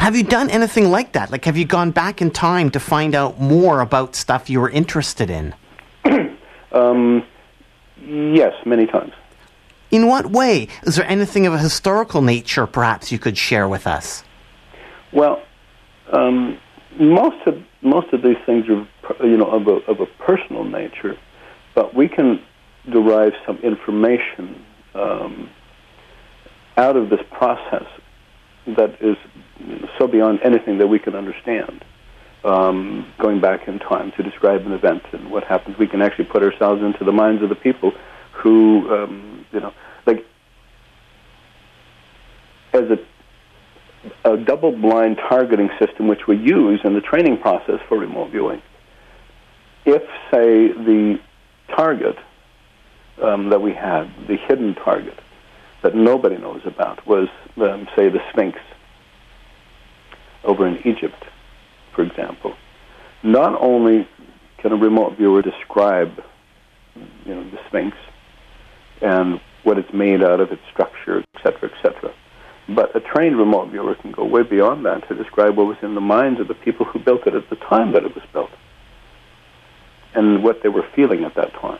Have 0.00 0.16
you 0.16 0.24
done 0.24 0.50
anything 0.50 0.90
like 0.90 1.12
that? 1.12 1.30
Like, 1.30 1.44
have 1.44 1.56
you 1.56 1.64
gone 1.64 1.92
back 1.92 2.20
in 2.20 2.32
time 2.32 2.72
to 2.72 2.80
find 2.80 3.14
out 3.14 3.40
more 3.40 3.80
about 3.80 4.16
stuff 4.16 4.50
you 4.50 4.60
were 4.60 4.70
interested 4.70 5.30
in? 5.30 5.54
Um, 6.72 7.24
yes, 8.06 8.52
many 8.64 8.86
times. 8.86 9.12
In 9.90 10.06
what 10.06 10.30
way? 10.30 10.68
Is 10.84 10.94
there 10.94 11.04
anything 11.08 11.48
of 11.48 11.52
a 11.52 11.58
historical 11.58 12.22
nature 12.22 12.64
perhaps 12.68 13.10
you 13.10 13.18
could 13.18 13.36
share 13.36 13.68
with 13.68 13.88
us? 13.88 14.22
Well, 15.12 15.42
um, 16.12 16.60
most 16.96 17.44
of 17.48 17.60
most 17.82 18.12
of 18.12 18.22
these 18.22 18.36
things 18.46 18.66
are, 18.68 19.26
you 19.26 19.36
know, 19.36 19.46
of 19.46 19.66
a, 19.66 19.76
of 19.90 20.00
a 20.00 20.06
personal 20.24 20.64
nature, 20.64 21.16
but 21.74 21.94
we 21.94 22.08
can 22.08 22.42
derive 22.90 23.32
some 23.46 23.58
information 23.58 24.64
um, 24.94 25.50
out 26.76 26.96
of 26.96 27.10
this 27.10 27.20
process 27.30 27.86
that 28.66 28.96
is 29.00 29.16
so 29.98 30.06
beyond 30.06 30.40
anything 30.44 30.78
that 30.78 30.86
we 30.86 30.98
can 30.98 31.14
understand. 31.14 31.84
Um, 32.42 33.12
going 33.18 33.40
back 33.40 33.68
in 33.68 33.78
time 33.78 34.12
to 34.16 34.22
describe 34.22 34.64
an 34.64 34.72
event 34.72 35.02
and 35.12 35.30
what 35.30 35.44
happens, 35.44 35.76
we 35.78 35.86
can 35.86 36.00
actually 36.00 36.24
put 36.24 36.42
ourselves 36.42 36.82
into 36.82 37.04
the 37.04 37.12
minds 37.12 37.42
of 37.42 37.50
the 37.50 37.54
people 37.54 37.92
who, 38.32 38.88
um, 38.90 39.44
you 39.52 39.60
know, 39.60 39.74
like 40.06 40.24
as 42.72 42.84
a 42.84 42.96
a 44.24 44.36
double 44.36 44.72
blind 44.72 45.18
targeting 45.28 45.70
system 45.78 46.08
which 46.08 46.26
we 46.26 46.36
use 46.36 46.80
in 46.84 46.94
the 46.94 47.00
training 47.00 47.38
process 47.38 47.80
for 47.88 47.98
remote 47.98 48.30
viewing. 48.30 48.62
If, 49.84 50.02
say, 50.30 50.68
the 50.68 51.18
target 51.76 52.16
um, 53.22 53.50
that 53.50 53.60
we 53.60 53.72
had, 53.72 54.10
the 54.26 54.36
hidden 54.36 54.74
target 54.74 55.18
that 55.82 55.94
nobody 55.94 56.36
knows 56.36 56.62
about, 56.64 57.06
was, 57.06 57.28
um, 57.56 57.88
say, 57.96 58.08
the 58.08 58.20
Sphinx 58.32 58.58
over 60.44 60.66
in 60.66 60.76
Egypt, 60.86 61.24
for 61.94 62.02
example, 62.02 62.54
not 63.22 63.60
only 63.60 64.08
can 64.58 64.72
a 64.72 64.76
remote 64.76 65.16
viewer 65.16 65.42
describe 65.42 66.22
you 67.24 67.34
know, 67.34 67.44
the 67.50 67.58
Sphinx 67.68 67.96
and 69.00 69.40
what 69.62 69.78
it's 69.78 69.92
made 69.92 70.22
out 70.22 70.40
of, 70.40 70.50
its 70.50 70.62
structure, 70.70 71.22
etc., 71.34 71.70
etc., 71.70 72.14
but 72.74 72.94
a 72.94 73.00
trained 73.00 73.38
remote 73.38 73.70
viewer 73.70 73.94
can 73.94 74.12
go 74.12 74.24
way 74.24 74.42
beyond 74.42 74.84
that 74.84 75.06
to 75.08 75.14
describe 75.14 75.56
what 75.56 75.66
was 75.66 75.76
in 75.82 75.94
the 75.94 76.00
minds 76.00 76.40
of 76.40 76.48
the 76.48 76.54
people 76.54 76.86
who 76.86 76.98
built 76.98 77.26
it 77.26 77.34
at 77.34 77.48
the 77.50 77.56
time 77.56 77.92
that 77.92 78.04
it 78.04 78.14
was 78.14 78.24
built 78.32 78.50
and 80.14 80.42
what 80.42 80.62
they 80.62 80.68
were 80.68 80.86
feeling 80.94 81.24
at 81.24 81.34
that 81.34 81.52
time. 81.54 81.78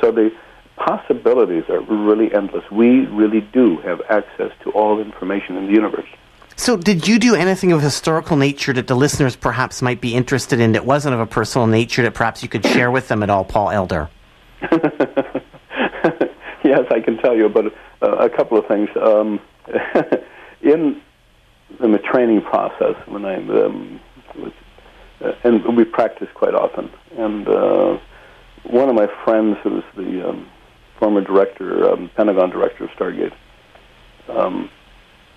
So 0.00 0.12
the 0.12 0.30
possibilities 0.76 1.64
are 1.68 1.80
really 1.80 2.32
endless. 2.34 2.64
We 2.70 3.06
really 3.06 3.40
do 3.40 3.78
have 3.78 4.00
access 4.08 4.52
to 4.64 4.70
all 4.70 5.00
information 5.00 5.56
in 5.56 5.66
the 5.66 5.72
universe. 5.72 6.08
So, 6.56 6.76
did 6.76 7.08
you 7.08 7.18
do 7.18 7.34
anything 7.34 7.72
of 7.72 7.78
a 7.78 7.82
historical 7.82 8.36
nature 8.36 8.74
that 8.74 8.86
the 8.86 8.94
listeners 8.94 9.34
perhaps 9.34 9.80
might 9.80 10.02
be 10.02 10.14
interested 10.14 10.60
in 10.60 10.72
that 10.72 10.84
wasn't 10.84 11.14
of 11.14 11.20
a 11.20 11.26
personal 11.26 11.66
nature 11.66 12.02
that 12.02 12.12
perhaps 12.12 12.42
you 12.42 12.50
could 12.50 12.66
share 12.66 12.90
with 12.90 13.08
them 13.08 13.22
at 13.22 13.30
all, 13.30 13.44
Paul 13.44 13.70
Elder? 13.70 14.10
yes, 16.64 16.84
I 16.90 17.00
can 17.00 17.16
tell 17.18 17.34
you 17.34 17.46
about 17.46 17.72
uh, 18.02 18.16
a 18.16 18.28
couple 18.28 18.58
of 18.58 18.66
things. 18.66 18.88
Um, 19.00 19.40
in, 20.62 21.00
the 21.78 21.98
training 21.98 22.42
process, 22.42 22.94
when 23.06 23.24
I 23.24 23.36
um, 23.36 24.00
uh, 25.22 25.32
and 25.44 25.76
we 25.76 25.84
practice 25.84 26.28
quite 26.34 26.54
often, 26.54 26.90
and 27.16 27.46
uh, 27.46 27.98
one 28.64 28.88
of 28.88 28.94
my 28.94 29.08
friends, 29.24 29.56
who 29.62 29.70
was 29.70 29.84
the 29.96 30.28
um, 30.28 30.48
former 30.98 31.20
director, 31.20 31.90
um, 31.90 32.10
Pentagon 32.16 32.50
director 32.50 32.84
of 32.84 32.90
Stargate, 32.90 33.34
um, 34.28 34.70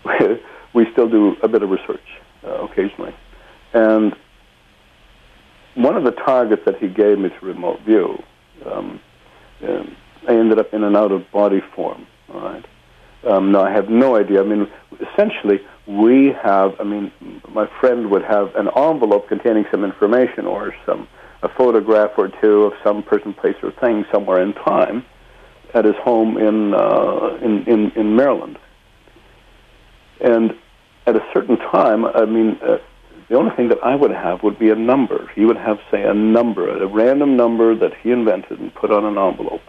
we 0.74 0.90
still 0.92 1.10
do 1.10 1.36
a 1.44 1.48
bit 1.48 1.64
of 1.64 1.70
research 1.70 2.22
uh, 2.46 2.66
occasionally, 2.66 3.14
and 3.74 4.16
one 5.76 5.98
of 5.98 6.04
the 6.04 6.12
targets 6.12 6.62
that 6.66 6.78
he 6.78 6.88
gave 6.88 7.18
me 7.18 7.30
to 7.30 7.46
remote 7.46 7.82
view, 7.82 8.22
um, 8.66 9.00
um, 9.68 9.96
I 10.28 10.34
ended 10.34 10.60
up 10.60 10.74
in 10.74 10.84
an 10.84 10.96
out 10.96 11.12
of 11.12 11.30
body 11.32 11.62
form. 11.76 12.08
All 12.34 12.42
right. 12.42 12.66
Um, 13.26 13.52
no, 13.52 13.62
I 13.62 13.72
have 13.72 13.90
no 13.90 14.16
idea. 14.16 14.42
I 14.42 14.46
mean, 14.46 14.68
essentially, 15.00 15.62
we 15.88 16.34
have. 16.44 16.76
I 16.80 16.84
mean, 16.84 17.12
my 17.50 17.68
friend 17.80 18.10
would 18.12 18.24
have 18.24 18.56
an 18.56 18.70
envelope 18.76 19.28
containing 19.28 19.66
some 19.72 19.84
information 19.84 20.46
or 20.46 20.76
some 20.86 21.08
a 21.42 21.50
photograph 21.50 22.12
or 22.18 22.30
two 22.42 22.64
of 22.64 22.74
some 22.84 23.04
person, 23.04 23.34
place, 23.34 23.56
or 23.62 23.72
thing 23.72 24.06
somewhere 24.12 24.42
in 24.42 24.54
time 24.54 25.06
at 25.74 25.86
his 25.86 25.96
home 25.98 26.38
in 26.38 26.74
uh, 26.74 27.38
in, 27.42 27.64
in 27.66 27.92
in 27.92 28.16
Maryland. 28.16 28.58
And 30.22 30.54
at 31.06 31.16
a 31.16 31.26
certain 31.34 31.58
time, 31.58 32.06
I 32.06 32.26
mean, 32.26 32.58
uh, 32.62 32.78
the 33.30 33.36
only 33.36 33.56
thing 33.56 33.70
that 33.70 33.80
I 33.84 33.96
would 33.96 34.12
have 34.12 34.44
would 34.44 34.58
be 34.58 34.70
a 34.70 34.76
number. 34.76 35.30
He 35.36 35.44
would 35.44 35.58
have, 35.58 35.80
say, 35.92 36.04
a 36.04 36.14
number, 36.14 36.70
a 36.70 36.88
random 36.88 37.36
number 37.36 37.76
that 37.76 37.94
he 38.02 38.12
invented 38.12 38.60
and 38.60 38.74
put 38.74 38.92
on 38.92 39.04
an 39.06 39.18
envelope, 39.18 39.62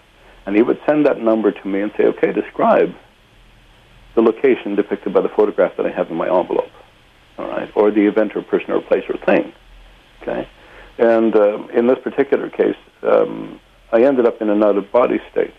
and 0.46 0.55
he 0.55 0.62
would 0.62 0.80
send 0.86 1.07
that 1.07 1.20
number 1.20 1.50
to 1.50 1.68
me 1.68 1.80
and 1.80 1.92
say, 1.96 2.05
"Okay, 2.05 2.32
describe." 2.32 2.94
The 4.15 4.23
location 4.23 4.75
depicted 4.75 5.12
by 5.12 5.21
the 5.21 5.29
photograph 5.31 5.77
that 5.77 5.87
I 5.87 5.91
have 5.91 6.11
in 6.11 6.17
my 6.17 6.27
envelope, 6.27 6.71
all 7.39 7.49
right, 7.49 7.71
or 7.75 7.91
the 7.91 8.07
event 8.07 8.37
or 8.37 8.43
person 8.43 8.71
or 8.71 8.81
place 8.81 9.05
or 9.09 9.17
thing, 9.25 9.53
okay. 10.23 10.49
And 10.99 11.35
uh, 11.35 11.67
in 11.69 11.87
this 11.87 11.99
particular 12.03 12.49
case, 12.51 12.77
um, 13.03 13.61
I 13.93 14.03
ended 14.03 14.27
up 14.27 14.41
in 14.41 14.49
an 14.49 14.62
out-of-body 14.62 15.19
state. 15.31 15.55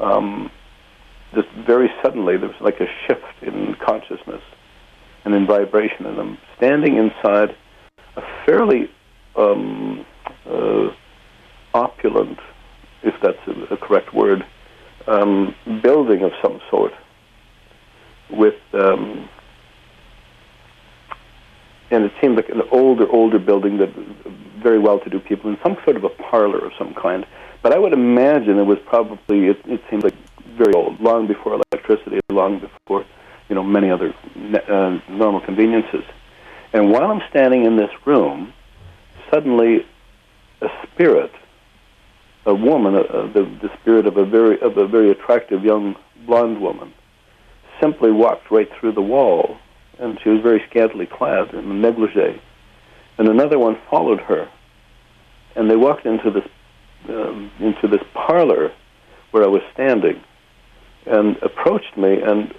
Um, 0.00 0.50
just 1.34 1.48
very 1.66 1.90
suddenly, 2.02 2.36
there 2.36 2.48
was 2.48 2.60
like 2.60 2.80
a 2.80 2.86
shift 3.06 3.42
in 3.42 3.74
consciousness 3.74 4.42
and 5.24 5.34
in 5.34 5.46
vibration, 5.46 6.06
and 6.06 6.18
I'm 6.18 6.38
standing 6.56 6.96
inside 6.96 7.54
a 8.16 8.22
fairly 8.46 8.90
um, 9.36 10.06
uh, 10.46 10.88
opulent, 11.74 12.38
if 13.02 13.14
that's 13.22 13.38
a, 13.46 13.74
a 13.74 13.76
correct 13.76 14.14
word, 14.14 14.46
um, 15.06 15.54
building 15.82 16.22
of 16.22 16.32
some 16.42 16.60
sort 16.70 16.92
with, 18.30 18.54
um, 18.72 19.28
and 21.90 22.04
it 22.04 22.12
seemed 22.20 22.36
like 22.36 22.48
an 22.48 22.62
older, 22.70 23.08
older 23.08 23.38
building 23.38 23.78
that 23.78 23.90
very 24.62 24.78
well-to-do 24.78 25.20
people 25.20 25.50
in 25.50 25.58
some 25.62 25.76
sort 25.84 25.96
of 25.96 26.04
a 26.04 26.08
parlor 26.08 26.58
of 26.58 26.72
some 26.78 26.94
kind. 26.94 27.26
But 27.62 27.72
I 27.72 27.78
would 27.78 27.92
imagine 27.92 28.58
it 28.58 28.64
was 28.64 28.78
probably 28.86 29.48
it, 29.48 29.60
it 29.66 29.80
seemed 29.90 30.04
like 30.04 30.14
very 30.56 30.72
old, 30.74 31.00
long 31.00 31.26
before 31.26 31.60
electricity, 31.72 32.20
long 32.30 32.60
before 32.60 33.04
you 33.48 33.54
know 33.54 33.62
many 33.62 33.90
other 33.90 34.14
uh, 34.68 34.98
normal 35.08 35.40
conveniences. 35.40 36.04
And 36.72 36.90
while 36.90 37.10
I'm 37.10 37.22
standing 37.30 37.64
in 37.64 37.76
this 37.76 37.90
room, 38.04 38.52
suddenly 39.32 39.86
a 40.60 40.68
spirit, 40.82 41.32
a 42.44 42.54
woman, 42.54 42.94
uh, 42.96 43.30
the, 43.32 43.42
the 43.62 43.70
spirit 43.80 44.06
of 44.06 44.16
a 44.16 44.24
very 44.24 44.60
of 44.60 44.76
a 44.76 44.86
very 44.86 45.10
attractive 45.10 45.64
young 45.64 45.96
blonde 46.26 46.60
woman, 46.60 46.92
simply 47.80 48.10
walked 48.10 48.50
right 48.50 48.68
through 48.78 48.92
the 48.92 49.02
wall, 49.02 49.56
and 49.98 50.18
she 50.22 50.28
was 50.28 50.42
very 50.42 50.62
scantily 50.68 51.06
clad 51.06 51.52
in 51.54 51.70
a 51.70 51.74
negligee. 51.74 52.40
And 53.18 53.28
another 53.28 53.58
one 53.58 53.78
followed 53.90 54.20
her, 54.20 54.48
and 55.54 55.70
they 55.70 55.76
walked 55.76 56.04
into 56.04 56.30
this 56.30 56.46
um, 57.08 57.50
into 57.60 57.86
this 57.88 58.02
parlor 58.14 58.72
where 59.30 59.44
I 59.44 59.46
was 59.46 59.62
standing, 59.72 60.22
and 61.06 61.36
approached 61.42 61.96
me, 61.96 62.20
and 62.20 62.52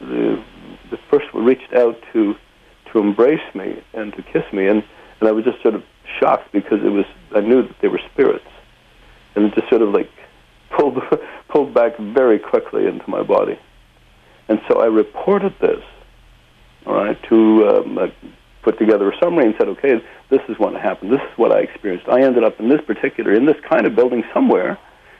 the, 0.00 0.42
the 0.90 0.98
first 1.10 1.32
one 1.32 1.44
reached 1.44 1.72
out 1.74 1.96
to 2.12 2.34
to 2.92 2.98
embrace 2.98 3.54
me 3.54 3.82
and 3.92 4.12
to 4.14 4.22
kiss 4.22 4.44
me, 4.52 4.66
and 4.66 4.82
and 5.20 5.28
I 5.28 5.32
was 5.32 5.44
just 5.44 5.62
sort 5.62 5.74
of 5.74 5.84
shocked 6.18 6.52
because 6.52 6.82
it 6.82 6.90
was 6.90 7.04
I 7.34 7.40
knew 7.40 7.62
that 7.62 7.76
they 7.80 7.88
were 7.88 8.00
spirits, 8.12 8.50
and 9.34 9.44
it 9.44 9.54
just 9.54 9.68
sort 9.68 9.82
of 9.82 9.90
like 9.90 10.10
pulled 10.76 10.98
pulled 11.48 11.74
back 11.74 11.96
very 11.98 12.38
quickly 12.38 12.86
into 12.86 13.08
my 13.08 13.22
body. 13.22 13.58
And 14.50 14.60
so 14.68 14.80
I 14.80 14.86
reported 14.86 15.54
this, 15.60 15.82
all 16.84 16.94
right, 16.94 17.16
to 17.28 17.68
um, 17.68 17.98
a 17.98 18.12
put 18.62 18.78
together 18.78 19.10
a 19.10 19.16
summary 19.18 19.46
and 19.46 19.54
said, 19.56 19.68
okay, 19.68 20.02
this 20.28 20.40
is 20.48 20.58
what 20.58 20.74
happened. 20.74 21.12
This 21.12 21.20
is 21.20 21.38
what 21.38 21.52
I 21.52 21.60
experienced. 21.60 22.08
I 22.08 22.20
ended 22.22 22.42
up 22.42 22.58
in 22.58 22.68
this 22.68 22.80
particular, 22.86 23.32
in 23.32 23.46
this 23.46 23.56
kind 23.68 23.86
of 23.86 23.94
building 23.94 24.24
somewhere, 24.34 24.76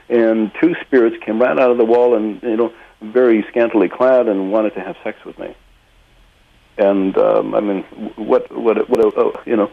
and 0.09 0.51
two 0.61 0.75
spirits 0.85 1.15
came 1.25 1.41
right 1.41 1.57
out 1.57 1.71
of 1.71 1.77
the 1.77 1.85
wall 1.85 2.15
and, 2.15 2.43
you 2.43 2.57
know, 2.57 2.73
very 3.01 3.43
scantily 3.49 3.87
clad 3.87 4.27
and 4.27 4.51
wanted 4.51 4.75
to 4.75 4.81
have 4.81 4.97
sex 5.01 5.17
with 5.25 5.39
me. 5.39 5.55
And 6.77 7.17
um, 7.17 7.55
I 7.55 7.61
mean, 7.61 7.83
what, 8.17 8.51
what, 8.55 8.89
what, 8.89 8.99
a, 8.99 9.07
uh, 9.07 9.41
you 9.45 9.55
know, 9.55 9.71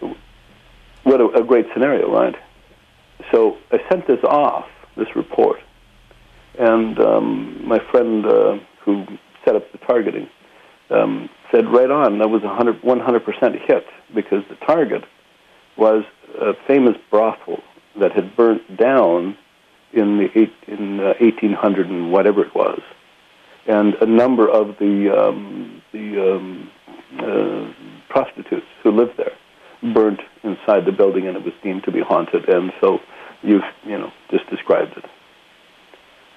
what 1.02 1.20
a, 1.20 1.26
a 1.40 1.44
great 1.44 1.66
scenario, 1.72 2.08
right? 2.10 2.36
So 3.32 3.58
I 3.72 3.80
sent 3.90 4.06
this 4.06 4.22
off, 4.22 4.68
this 4.96 5.14
report, 5.16 5.60
and 6.58 6.98
um, 6.98 7.66
my 7.66 7.78
friend 7.90 8.26
uh, 8.26 8.58
who 8.84 9.04
set 9.44 9.56
up 9.56 9.70
the 9.72 9.78
targeting 9.78 10.28
um, 10.90 11.28
said 11.52 11.66
right 11.72 11.90
on 11.90 12.18
that 12.18 12.28
was 12.28 12.42
a 12.42 12.46
100, 12.46 12.82
100% 12.82 13.66
hit 13.66 13.86
because 14.14 14.42
the 14.48 14.56
target 14.66 15.04
was 15.76 16.04
a 16.40 16.52
famous 16.66 16.96
brothel 17.10 17.62
that 17.98 18.12
had 18.12 18.36
burnt 18.36 18.76
down 18.76 19.36
in 19.92 20.18
the 20.18 20.28
eight, 20.38 20.52
in 20.68 21.00
uh, 21.00 21.14
1800 21.20 21.88
and 21.88 22.12
whatever 22.12 22.44
it 22.44 22.54
was, 22.54 22.80
and 23.66 23.94
a 23.94 24.06
number 24.06 24.48
of 24.48 24.78
the 24.78 25.10
um, 25.10 25.82
the 25.92 26.36
um, 26.36 26.70
uh, 27.18 27.72
prostitutes 28.08 28.66
who 28.82 28.92
lived 28.92 29.16
there 29.16 29.32
burnt 29.92 30.20
inside 30.44 30.84
the 30.84 30.92
building, 30.92 31.26
and 31.26 31.36
it 31.36 31.44
was 31.44 31.54
deemed 31.62 31.82
to 31.84 31.90
be 31.90 32.00
haunted. 32.00 32.48
And 32.48 32.72
so 32.80 33.00
you've 33.42 33.64
you 33.84 33.98
know 33.98 34.12
just 34.30 34.48
described 34.48 34.96
it. 34.96 35.04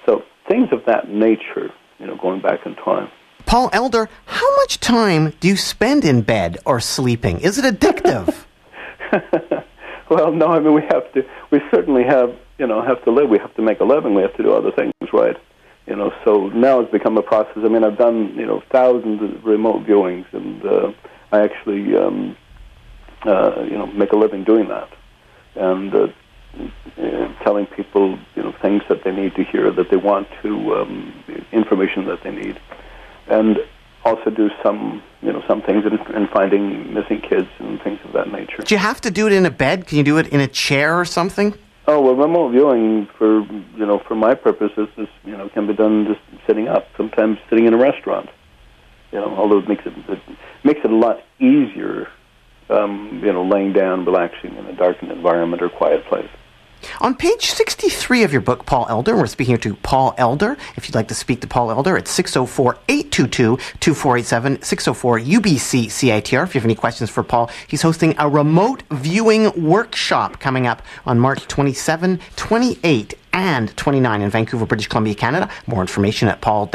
So 0.05 0.23
things 0.47 0.69
of 0.71 0.85
that 0.85 1.09
nature, 1.09 1.71
you 1.99 2.07
know, 2.07 2.17
going 2.17 2.41
back 2.41 2.65
in 2.65 2.75
time. 2.75 3.09
Paul 3.45 3.69
Elder, 3.73 4.09
how 4.25 4.55
much 4.57 4.79
time 4.79 5.33
do 5.39 5.47
you 5.47 5.57
spend 5.57 6.05
in 6.05 6.21
bed 6.21 6.57
or 6.65 6.79
sleeping? 6.79 7.39
Is 7.39 7.57
it 7.57 7.65
addictive? 7.65 8.45
well, 10.09 10.31
no, 10.31 10.47
I 10.47 10.59
mean 10.59 10.73
we 10.73 10.81
have 10.83 11.11
to. 11.13 11.23
We 11.51 11.61
certainly 11.71 12.03
have, 12.03 12.35
you 12.57 12.67
know, 12.67 12.81
have 12.81 13.03
to 13.05 13.11
live. 13.11 13.29
We 13.29 13.39
have 13.39 13.53
to 13.55 13.61
make 13.61 13.79
a 13.79 13.83
living. 13.83 14.15
We 14.15 14.21
have 14.21 14.35
to 14.37 14.43
do 14.43 14.53
other 14.53 14.71
things, 14.71 14.93
right? 15.11 15.37
You 15.87 15.95
know, 15.95 16.11
so 16.23 16.47
now 16.49 16.79
it's 16.79 16.91
become 16.91 17.17
a 17.17 17.21
process. 17.21 17.57
I 17.57 17.67
mean, 17.67 17.83
I've 17.83 17.97
done, 17.97 18.33
you 18.35 18.45
know, 18.45 18.63
thousands 18.71 19.21
of 19.21 19.43
remote 19.43 19.85
viewings, 19.85 20.25
and 20.31 20.65
uh, 20.65 20.91
I 21.31 21.41
actually, 21.41 21.95
um, 21.95 22.37
uh, 23.25 23.63
you 23.63 23.77
know, 23.77 23.87
make 23.87 24.11
a 24.13 24.15
living 24.15 24.43
doing 24.43 24.69
that, 24.69 24.89
and 25.55 25.93
uh, 25.93 26.07
telling 27.43 27.65
people, 27.67 28.17
you 28.35 28.43
know, 28.43 28.53
things 28.61 28.81
that 28.89 29.03
they 29.03 29.11
need 29.11 29.35
to 29.35 29.43
hear, 29.43 29.71
that 29.71 29.89
they 29.89 29.97
want 29.97 30.27
to, 30.41 30.75
um, 30.75 31.13
information 31.51 32.05
that 32.05 32.23
they 32.23 32.31
need, 32.31 32.59
and 33.27 33.57
also 34.05 34.29
do 34.29 34.49
some, 34.61 35.01
you 35.21 35.31
know, 35.31 35.43
some 35.47 35.61
things 35.61 35.85
in, 35.85 35.93
in 36.15 36.27
finding 36.27 36.93
missing 36.93 37.21
kids 37.21 37.47
and 37.59 37.81
things 37.81 37.99
of 38.05 38.13
that 38.13 38.31
nature. 38.31 38.63
Do 38.63 38.75
you 38.75 38.79
have 38.79 39.01
to 39.01 39.11
do 39.11 39.27
it 39.27 39.33
in 39.33 39.45
a 39.45 39.51
bed? 39.51 39.87
Can 39.87 39.97
you 39.97 40.03
do 40.03 40.17
it 40.17 40.27
in 40.27 40.39
a 40.39 40.47
chair 40.47 40.99
or 40.99 41.05
something? 41.05 41.53
Oh 41.85 41.99
well, 42.01 42.15
remote 42.15 42.51
viewing 42.51 43.07
for 43.17 43.41
you 43.41 43.85
know 43.85 43.99
for 44.07 44.15
my 44.15 44.35
purposes 44.35 44.87
is 44.97 45.09
you 45.25 45.35
know 45.35 45.49
can 45.49 45.67
be 45.67 45.73
done 45.73 46.07
just 46.07 46.21
sitting 46.47 46.69
up. 46.69 46.87
Sometimes 46.95 47.37
sitting 47.49 47.65
in 47.65 47.73
a 47.73 47.77
restaurant. 47.77 48.29
You 49.11 49.19
know, 49.19 49.35
although 49.35 49.59
it 49.59 49.67
makes 49.67 49.85
it, 49.85 49.93
it 50.07 50.19
makes 50.63 50.79
it 50.83 50.91
a 50.91 50.95
lot 50.95 51.23
easier. 51.39 52.07
Um, 52.69 53.21
you 53.23 53.31
know, 53.33 53.43
laying 53.43 53.73
down, 53.73 54.05
relaxing 54.05 54.55
in 54.55 54.65
a 54.65 54.73
darkened 54.73 55.11
environment 55.11 55.61
or 55.61 55.67
quiet 55.67 56.05
place. 56.05 56.29
On 57.01 57.15
page 57.15 57.51
63 57.51 58.23
of 58.23 58.31
your 58.31 58.41
book, 58.41 58.65
Paul 58.65 58.85
Elder, 58.89 59.15
we're 59.15 59.27
speaking 59.27 59.57
to 59.59 59.75
Paul 59.75 60.13
Elder. 60.17 60.57
If 60.75 60.87
you'd 60.87 60.95
like 60.95 61.07
to 61.09 61.15
speak 61.15 61.41
to 61.41 61.47
Paul 61.47 61.71
Elder, 61.71 61.97
it's 61.97 62.11
604 62.11 62.77
822 62.87 63.57
2487, 63.79 64.61
604 64.61 65.19
UBC 65.19 65.85
CITR. 65.85 66.43
If 66.43 66.55
you 66.55 66.59
have 66.59 66.65
any 66.65 66.75
questions 66.75 67.09
for 67.09 67.23
Paul, 67.23 67.49
he's 67.67 67.81
hosting 67.81 68.15
a 68.17 68.29
remote 68.29 68.83
viewing 68.91 69.51
workshop 69.61 70.39
coming 70.39 70.67
up 70.67 70.81
on 71.05 71.19
March 71.19 71.47
27, 71.47 72.19
28, 72.35 73.13
and 73.33 73.75
29 73.75 74.21
in 74.21 74.29
Vancouver, 74.29 74.65
British 74.65 74.87
Columbia, 74.87 75.15
Canada. 75.15 75.49
More 75.67 75.81
information 75.81 76.27
at 76.27 76.39
paul-elder.com. 76.41 76.69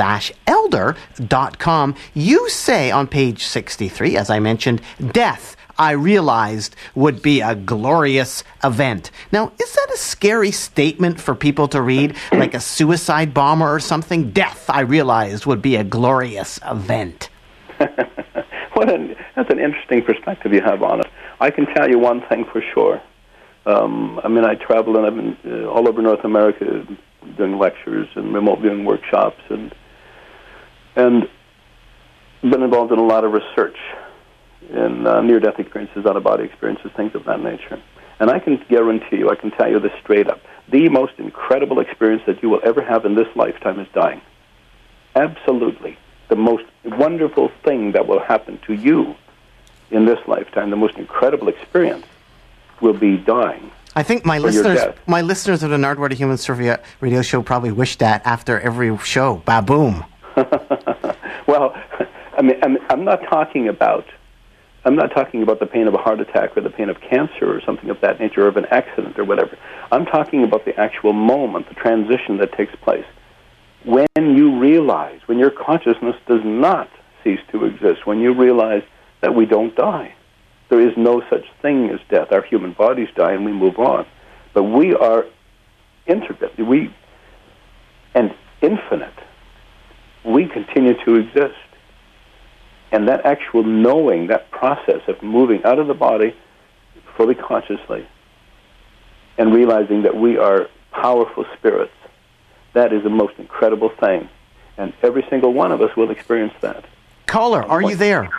You 2.15 2.49
say 2.51 2.91
on 2.91 3.07
page 3.07 3.45
63, 3.45 4.17
as 4.17 4.29
I 4.29 4.41
mentioned, 4.41 4.83
death 5.13 5.57
I 5.79 5.93
realized 5.93 6.75
would 6.95 7.23
be 7.23 7.41
a 7.41 7.55
glorious 7.55 8.43
event. 8.65 9.11
Now, 9.31 9.53
is 9.61 9.73
that 9.75 9.91
a 9.95 9.97
scary 9.97 10.51
statement 10.51 11.21
for 11.21 11.35
people 11.35 11.69
to 11.69 11.81
read, 11.81 12.17
like 12.33 12.55
a 12.55 12.61
suicide 12.61 13.33
bomber 13.33 13.73
or 13.73 13.81
something? 13.81 14.31
Death, 14.33 14.69
I 14.69 14.81
realized, 14.81 15.47
would 15.47 15.63
be 15.63 15.77
a 15.77 15.85
glorious 15.85 16.59
event. 16.69 17.31
what 18.73 18.93
an, 18.93 19.15
that's 19.37 19.51
an 19.51 19.61
interesting 19.61 20.03
perspective 20.03 20.53
you 20.53 20.61
have 20.61 20.83
on 20.83 21.01
it. 21.01 21.07
I 21.41 21.51
can 21.51 21.67
tell 21.67 21.89
you 21.89 21.99
one 21.99 22.23
thing 22.29 22.45
for 22.45 22.63
sure. 22.75 23.01
Um, 23.67 24.21
I 24.25 24.29
mean, 24.29 24.45
I 24.45 24.55
travel 24.55 24.97
and 24.97 25.07
I've 25.07 25.15
been 25.15 25.63
uh, 25.63 25.69
all 25.69 25.89
over 25.89 26.03
North 26.03 26.25
America 26.25 26.87
doing 27.37 27.59
lectures 27.59 28.09
and 28.17 28.35
remote 28.35 28.61
viewing 28.61 28.85
workshops 28.85 29.41
and 29.51 29.75
and 30.97 31.29
been 32.43 32.63
involved 32.63 32.93
in 32.93 32.99
a 32.99 33.05
lot 33.05 33.25
of 33.25 33.33
research 33.33 33.77
in 34.69 35.07
uh, 35.07 35.21
near-death 35.21 35.59
experiences, 35.59 36.07
out-of-body 36.07 36.45
experiences, 36.45 36.91
things 36.97 37.15
of 37.15 37.25
that 37.25 37.41
nature. 37.41 37.81
And 38.21 38.31
I 38.31 38.39
can 38.39 38.63
guarantee 38.69 39.17
you, 39.17 39.31
I 39.31 39.37
can 39.37 39.51
tell 39.51 39.71
you 39.71 39.79
this 39.79 39.93
straight 40.03 40.29
up: 40.29 40.41
the 40.69 40.89
most 40.89 41.13
incredible 41.19 41.81
experience 41.81 42.23
that 42.27 42.43
you 42.43 42.49
will 42.51 42.61
ever 42.65 42.83
have 42.83 43.05
in 43.05 43.15
this 43.15 43.29
lifetime 43.37 43.79
is 43.81 43.89
dying. 43.95 44.21
Absolutely, 45.15 45.97
the 46.29 46.37
most 46.37 46.65
wonderful 46.85 47.51
thing 47.65 47.93
that 47.93 48.07
will 48.07 48.21
happen 48.21 48.59
to 48.67 48.75
you 48.75 49.15
in 49.91 50.05
this 50.05 50.19
lifetime, 50.27 50.71
the 50.71 50.77
most 50.77 50.97
incredible 50.97 51.49
experience, 51.49 52.07
will 52.81 52.93
be 52.93 53.17
dying. 53.17 53.71
I 53.95 54.03
think 54.03 54.25
my 54.25 54.39
listeners, 54.39 54.95
my 55.07 55.23
listeners 55.23 55.63
of 55.63 55.71
the 55.71 55.77
Nardwuar 55.77 56.09
the 56.09 56.15
Human 56.15 56.37
Serviette 56.37 56.85
radio 57.01 57.23
show 57.23 57.43
probably 57.43 57.73
wish 57.73 57.97
that 57.97 58.25
after 58.25 58.61
every 58.61 58.97
show. 58.99 59.43
Ba 59.45 59.63
boom. 59.63 60.05
well, 61.47 61.75
I 62.39 62.43
mean, 62.43 62.59
I'm, 62.63 62.79
I'm 62.91 63.05
not 63.05 63.23
talking 63.29 63.69
about. 63.69 64.07
I'm 64.89 64.97
not 64.97 65.13
talking 65.13 65.43
about 65.43 65.61
the 65.61 65.67
pain 65.67 65.87
of 65.87 65.93
a 65.93 65.99
heart 65.99 66.19
attack 66.19 66.57
or 66.57 66.63
the 66.63 66.71
pain 66.71 66.89
of 66.89 66.99
cancer 67.03 67.55
or 67.55 67.61
something 67.61 67.91
of 67.91 68.01
that 68.01 68.19
nature 68.19 68.47
or 68.47 68.49
of 68.49 68.57
an 68.57 68.65
accident 68.71 69.19
or 69.19 69.25
whatever. 69.25 69.59
I'm 69.93 70.07
talking 70.07 70.45
about 70.45 70.65
the 70.65 70.75
actual 70.81 71.13
moment, 71.13 71.69
the 71.69 71.75
transition 71.75 72.39
that 72.39 72.55
takes 72.55 72.75
place. 72.77 73.05
When 73.85 74.07
you 74.17 74.59
realize, 74.59 75.21
when 75.27 75.39
your 75.39 75.51
consciousness 75.51 76.17
does 76.27 76.41
not 76.43 76.89
cease 77.23 77.41
to 77.53 77.67
exist, 77.67 78.07
when 78.07 78.21
you 78.21 78.33
realize 78.33 78.83
that 79.21 79.35
we 79.35 79.45
don't 79.45 79.77
die. 79.77 80.15
There 80.71 80.81
is 80.81 80.97
no 80.97 81.23
such 81.29 81.45
thing 81.61 81.91
as 81.91 82.01
death. 82.09 82.33
Our 82.33 82.43
human 82.43 82.73
bodies 82.73 83.09
die 83.15 83.33
and 83.33 83.45
we 83.45 83.53
move 83.53 83.79
on. 83.79 84.07
But 84.55 84.63
we 84.63 84.95
are 84.95 85.27
intricate. 86.07 86.59
We 86.59 86.95
and 88.15 88.35
infinite. 88.63 89.13
We 90.25 90.47
continue 90.47 90.95
to 91.05 91.17
exist. 91.17 91.68
And 92.91 93.09
that 93.09 93.27
actual 93.27 93.63
knowing, 93.65 94.29
that 94.29 94.51
process 94.51 95.03
of 95.09 95.23
moving 95.23 95.63
out 95.65 95.79
of 95.79 95.89
the 95.89 95.95
body 95.95 96.35
fully 97.17 97.35
consciously 97.35 98.07
and 99.37 99.53
realizing 99.55 100.03
that 100.03 100.17
we 100.17 100.39
are 100.39 100.69
powerful 100.93 101.45
spirits, 101.57 101.93
that 102.73 102.93
is 102.93 103.03
the 103.03 103.11
most 103.11 103.35
incredible 103.39 103.91
thing. 104.01 104.29
And 104.77 104.93
every 105.03 105.27
single 105.29 105.53
one 105.53 105.73
of 105.73 105.83
us 105.83 105.95
will 105.97 106.11
experience 106.11 106.55
that. 106.61 106.85
Caller, 107.27 107.63
are 107.63 107.83
you 107.83 107.97
there? 107.97 108.31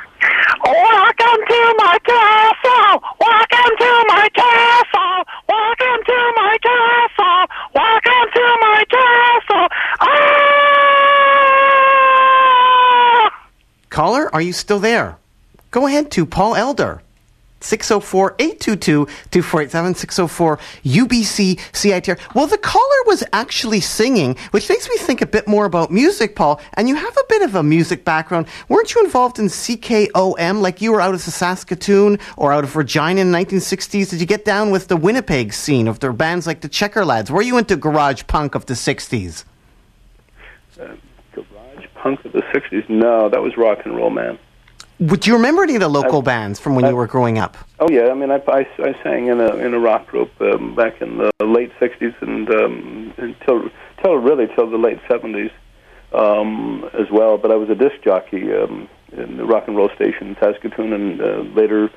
Welcome 0.65 1.41
to 1.47 1.75
my 1.77 1.97
castle. 2.03 3.03
Welcome 3.19 3.73
to 3.77 4.05
my 4.07 4.27
castle. 4.33 5.23
Welcome 5.47 6.03
to 6.05 6.33
my 6.35 6.57
castle. 6.61 7.45
Welcome 7.75 8.27
to 8.33 8.57
my 8.61 8.85
castle. 8.89 9.48
Caller, 13.99 14.33
are 14.33 14.39
you 14.39 14.53
still 14.53 14.79
there? 14.79 15.17
Go 15.71 15.85
ahead 15.85 16.09
to 16.11 16.25
Paul 16.25 16.55
Elder. 16.55 17.01
604-822-2487, 17.59 19.09
604-UBC 20.85 21.59
CITR. 21.73 22.17
Well, 22.33 22.47
the 22.47 22.57
caller 22.59 23.03
was 23.07 23.25
actually 23.33 23.81
singing, 23.81 24.37
which 24.51 24.69
makes 24.69 24.87
me 24.87 24.95
think 24.95 25.21
a 25.21 25.25
bit 25.25 25.49
more 25.49 25.65
about 25.65 25.91
music, 25.91 26.37
Paul. 26.37 26.61
And 26.75 26.87
you 26.87 26.95
have 26.95 27.17
a 27.17 27.25
bit 27.27 27.41
of 27.41 27.55
a 27.55 27.61
music 27.61 28.05
background. 28.05 28.47
Weren't 28.69 28.95
you 28.95 29.03
involved 29.03 29.37
in 29.37 29.47
CKOM, 29.47 30.61
like 30.61 30.81
you 30.81 30.93
were 30.93 31.01
out 31.01 31.13
of 31.13 31.19
Saskatoon 31.19 32.19
or 32.37 32.53
out 32.53 32.63
of 32.63 32.77
Regina 32.77 33.19
in 33.19 33.33
the 33.33 33.37
1960s? 33.37 34.11
Did 34.11 34.21
you 34.21 34.25
get 34.25 34.45
down 34.45 34.71
with 34.71 34.87
the 34.87 34.95
Winnipeg 34.95 35.51
scene 35.51 35.89
of 35.89 35.99
the 35.99 36.13
bands 36.13 36.47
like 36.47 36.61
the 36.61 36.69
Checker 36.69 37.03
Lads? 37.03 37.29
Were 37.29 37.41
you 37.41 37.57
into 37.57 37.75
garage 37.75 38.23
punk 38.27 38.55
of 38.55 38.65
the 38.65 38.75
60s? 38.75 39.43
Garage 40.77 40.89
uh, 40.89 40.95
punk 42.01 42.23
of 42.25 42.31
the 42.31 42.41
60s? 42.41 42.89
No, 42.89 43.29
that 43.29 43.41
was 43.41 43.57
rock 43.57 43.79
and 43.85 43.95
roll, 43.95 44.09
man. 44.09 44.39
Would 44.99 45.25
you 45.25 45.33
remember 45.33 45.63
any 45.63 45.75
of 45.75 45.79
the 45.79 45.87
local 45.87 46.21
bands 46.21 46.59
from 46.59 46.75
when 46.75 46.85
you 46.85 46.95
were 46.95 47.07
growing 47.07 47.37
up? 47.37 47.55
Oh 47.79 47.89
yeah, 47.89 48.09
I 48.09 48.13
mean, 48.13 48.31
I, 48.31 48.41
I, 48.49 48.67
I 48.79 49.01
sang 49.01 49.27
in 49.27 49.39
a 49.39 49.55
in 49.55 49.73
a 49.73 49.79
rock 49.79 50.07
group 50.07 50.29
um, 50.41 50.75
back 50.75 51.01
in 51.01 51.17
the 51.17 51.31
late 51.39 51.71
'60s 51.79 52.21
and 52.21 52.49
um, 52.53 53.13
until 53.15 53.69
till 54.01 54.15
really 54.15 54.47
till 54.55 54.69
the 54.69 54.77
late 54.77 54.99
'70s 55.09 55.51
um, 56.11 56.89
as 56.93 57.09
well. 57.09 57.37
But 57.37 57.51
I 57.51 57.55
was 57.55 57.69
a 57.69 57.75
disc 57.75 57.95
jockey 58.03 58.51
um, 58.53 58.89
in 59.13 59.37
the 59.37 59.45
rock 59.45 59.69
and 59.69 59.77
roll 59.77 59.89
station 59.95 60.27
in 60.27 60.35
Saskatoon, 60.35 60.91
and 60.91 61.21
uh, 61.21 61.39
later 61.55 61.89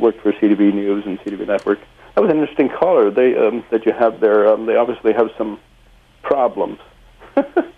worked 0.00 0.20
for 0.20 0.32
CTV 0.32 0.74
News 0.74 1.04
and 1.06 1.20
CTV 1.20 1.46
Network. 1.46 1.78
That 2.16 2.22
was 2.22 2.30
an 2.32 2.40
interesting 2.40 2.70
caller 2.70 3.08
they 3.08 3.36
um, 3.36 3.64
that 3.70 3.86
you 3.86 3.92
have 3.92 4.18
there. 4.18 4.48
Um, 4.48 4.66
they 4.66 4.74
obviously 4.74 5.12
have 5.12 5.30
some 5.38 5.60
problems. 6.22 6.80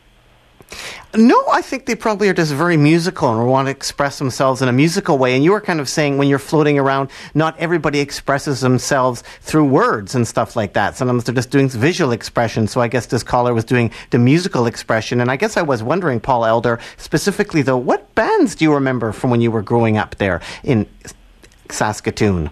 No, 1.16 1.44
I 1.52 1.62
think 1.62 1.86
they 1.86 1.94
probably 1.94 2.28
are 2.28 2.34
just 2.34 2.52
very 2.52 2.76
musical 2.76 3.30
and 3.30 3.48
want 3.48 3.66
to 3.66 3.70
express 3.70 4.18
themselves 4.18 4.62
in 4.62 4.68
a 4.68 4.72
musical 4.72 5.16
way. 5.16 5.36
And 5.36 5.44
you 5.44 5.52
were 5.52 5.60
kind 5.60 5.78
of 5.78 5.88
saying 5.88 6.18
when 6.18 6.26
you're 6.26 6.40
floating 6.40 6.76
around, 6.76 7.08
not 7.34 7.56
everybody 7.58 8.00
expresses 8.00 8.60
themselves 8.60 9.22
through 9.40 9.66
words 9.66 10.16
and 10.16 10.26
stuff 10.26 10.56
like 10.56 10.72
that. 10.72 10.96
Sometimes 10.96 11.22
they're 11.22 11.34
just 11.34 11.50
doing 11.50 11.68
visual 11.68 12.10
expression. 12.10 12.66
So 12.66 12.80
I 12.80 12.88
guess 12.88 13.06
this 13.06 13.22
caller 13.22 13.54
was 13.54 13.64
doing 13.64 13.92
the 14.10 14.18
musical 14.18 14.66
expression. 14.66 15.20
And 15.20 15.30
I 15.30 15.36
guess 15.36 15.56
I 15.56 15.62
was 15.62 15.84
wondering, 15.84 16.18
Paul 16.18 16.44
Elder, 16.44 16.80
specifically 16.96 17.62
though, 17.62 17.76
what 17.76 18.12
bands 18.16 18.56
do 18.56 18.64
you 18.64 18.74
remember 18.74 19.12
from 19.12 19.30
when 19.30 19.40
you 19.40 19.52
were 19.52 19.62
growing 19.62 19.96
up 19.96 20.16
there 20.16 20.40
in 20.64 20.84
Saskatoon? 21.70 22.50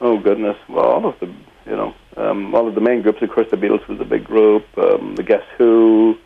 Oh 0.00 0.18
goodness! 0.18 0.56
Well, 0.68 0.84
all 0.84 1.06
of 1.06 1.18
the 1.20 1.26
you 1.26 1.76
know 1.76 1.94
um, 2.16 2.54
all 2.54 2.68
of 2.68 2.74
the 2.74 2.80
main 2.80 3.02
groups. 3.02 3.22
Of 3.22 3.30
course, 3.30 3.48
the 3.50 3.56
Beatles 3.56 3.86
was 3.88 4.00
a 4.00 4.04
big 4.04 4.24
group. 4.24 4.64
Um, 4.76 5.14
the 5.16 5.22
Guess 5.22 5.42
Who, 5.56 6.18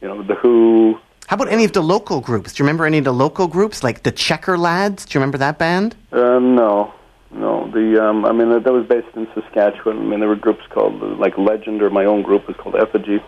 you 0.00 0.08
know, 0.08 0.22
the 0.22 0.34
Who. 0.36 0.98
How 1.26 1.34
about 1.34 1.48
any 1.50 1.64
of 1.64 1.72
the 1.72 1.82
local 1.82 2.20
groups? 2.20 2.52
Do 2.52 2.62
you 2.62 2.64
remember 2.64 2.86
any 2.86 2.98
of 2.98 3.04
the 3.04 3.12
local 3.12 3.48
groups, 3.48 3.82
like 3.82 4.04
the 4.04 4.12
Checker 4.12 4.56
Lads? 4.56 5.04
Do 5.04 5.16
you 5.16 5.20
remember 5.20 5.38
that 5.38 5.58
band? 5.58 5.96
Uh, 6.12 6.38
no, 6.38 6.94
no. 7.32 7.68
The 7.72 8.02
um, 8.04 8.24
I 8.24 8.32
mean, 8.32 8.50
that 8.50 8.72
was 8.72 8.86
based 8.86 9.08
in 9.16 9.26
Saskatchewan. 9.34 9.98
I 9.98 10.02
mean, 10.02 10.20
there 10.20 10.28
were 10.28 10.36
groups 10.36 10.62
called 10.70 11.00
like 11.18 11.36
Legend, 11.36 11.82
or 11.82 11.90
my 11.90 12.04
own 12.04 12.22
group 12.22 12.46
was 12.46 12.56
called 12.56 12.76
Effigy. 12.76 13.20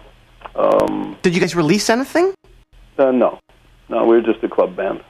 Um, 0.55 1.16
Did 1.23 1.35
you 1.35 1.41
guys 1.41 1.55
release 1.57 1.91
anything? 1.91 2.35
uh, 2.99 3.11
no, 3.12 3.39
no, 3.89 4.05
we 4.07 4.16
were 4.16 4.23
just 4.23 4.43
a 4.43 4.49
club 4.49 4.77
band. 4.77 5.03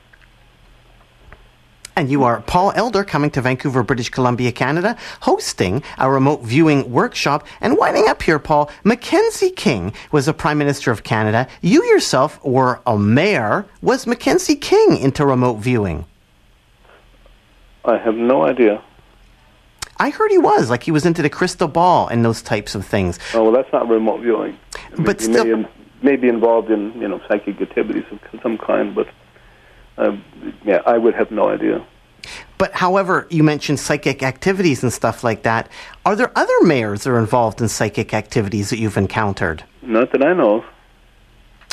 And 1.98 2.08
you 2.08 2.22
are 2.22 2.42
Paul 2.42 2.70
Elder 2.76 3.02
coming 3.02 3.28
to 3.30 3.40
Vancouver, 3.40 3.82
British 3.82 4.08
Columbia, 4.08 4.52
Canada, 4.52 4.96
hosting 5.22 5.82
a 5.98 6.08
remote 6.08 6.42
viewing 6.44 6.92
workshop. 6.92 7.44
And 7.60 7.76
winding 7.76 8.06
up 8.06 8.22
here, 8.22 8.38
Paul, 8.38 8.70
Mackenzie 8.84 9.50
King 9.50 9.92
was 10.12 10.26
the 10.26 10.32
Prime 10.32 10.58
Minister 10.58 10.92
of 10.92 11.02
Canada. 11.02 11.48
You 11.60 11.82
yourself 11.86 12.38
were 12.44 12.80
a 12.86 12.96
mayor. 12.96 13.66
Was 13.82 14.06
Mackenzie 14.06 14.54
King 14.54 14.96
into 14.96 15.26
remote 15.26 15.54
viewing? 15.56 16.04
I 17.84 17.98
have 17.98 18.14
no 18.14 18.44
idea. 18.44 18.80
I 19.96 20.10
heard 20.10 20.30
he 20.30 20.38
was, 20.38 20.70
like 20.70 20.84
he 20.84 20.92
was 20.92 21.04
into 21.04 21.20
the 21.20 21.28
crystal 21.30 21.66
ball 21.66 22.06
and 22.06 22.24
those 22.24 22.42
types 22.42 22.76
of 22.76 22.86
things. 22.86 23.18
Oh 23.34 23.42
well, 23.42 23.52
that's 23.52 23.72
not 23.72 23.88
remote 23.88 24.20
viewing. 24.20 24.56
I 24.76 24.94
mean, 24.94 25.04
But 25.04 25.20
still- 25.20 25.44
may, 25.44 25.68
may 26.02 26.14
be 26.14 26.28
involved 26.28 26.70
in 26.70 26.92
you 27.00 27.08
know 27.08 27.20
psychic 27.26 27.60
activities 27.60 28.04
of 28.12 28.40
some 28.40 28.56
kind, 28.56 28.94
but 28.94 29.08
uh, 29.98 30.16
yeah, 30.64 30.82
I 30.86 30.96
would 30.96 31.14
have 31.14 31.30
no 31.30 31.48
idea. 31.48 31.84
But 32.56 32.72
however, 32.72 33.26
you 33.30 33.42
mentioned 33.42 33.78
psychic 33.78 34.22
activities 34.22 34.82
and 34.82 34.92
stuff 34.92 35.22
like 35.22 35.42
that. 35.42 35.68
Are 36.04 36.16
there 36.16 36.32
other 36.36 36.60
mayors 36.62 37.04
that 37.04 37.10
are 37.10 37.18
involved 37.18 37.60
in 37.60 37.68
psychic 37.68 38.12
activities 38.12 38.70
that 38.70 38.78
you've 38.78 38.96
encountered? 38.96 39.64
Not 39.82 40.12
that 40.12 40.24
I 40.24 40.32
know 40.32 40.58
of. 40.58 40.64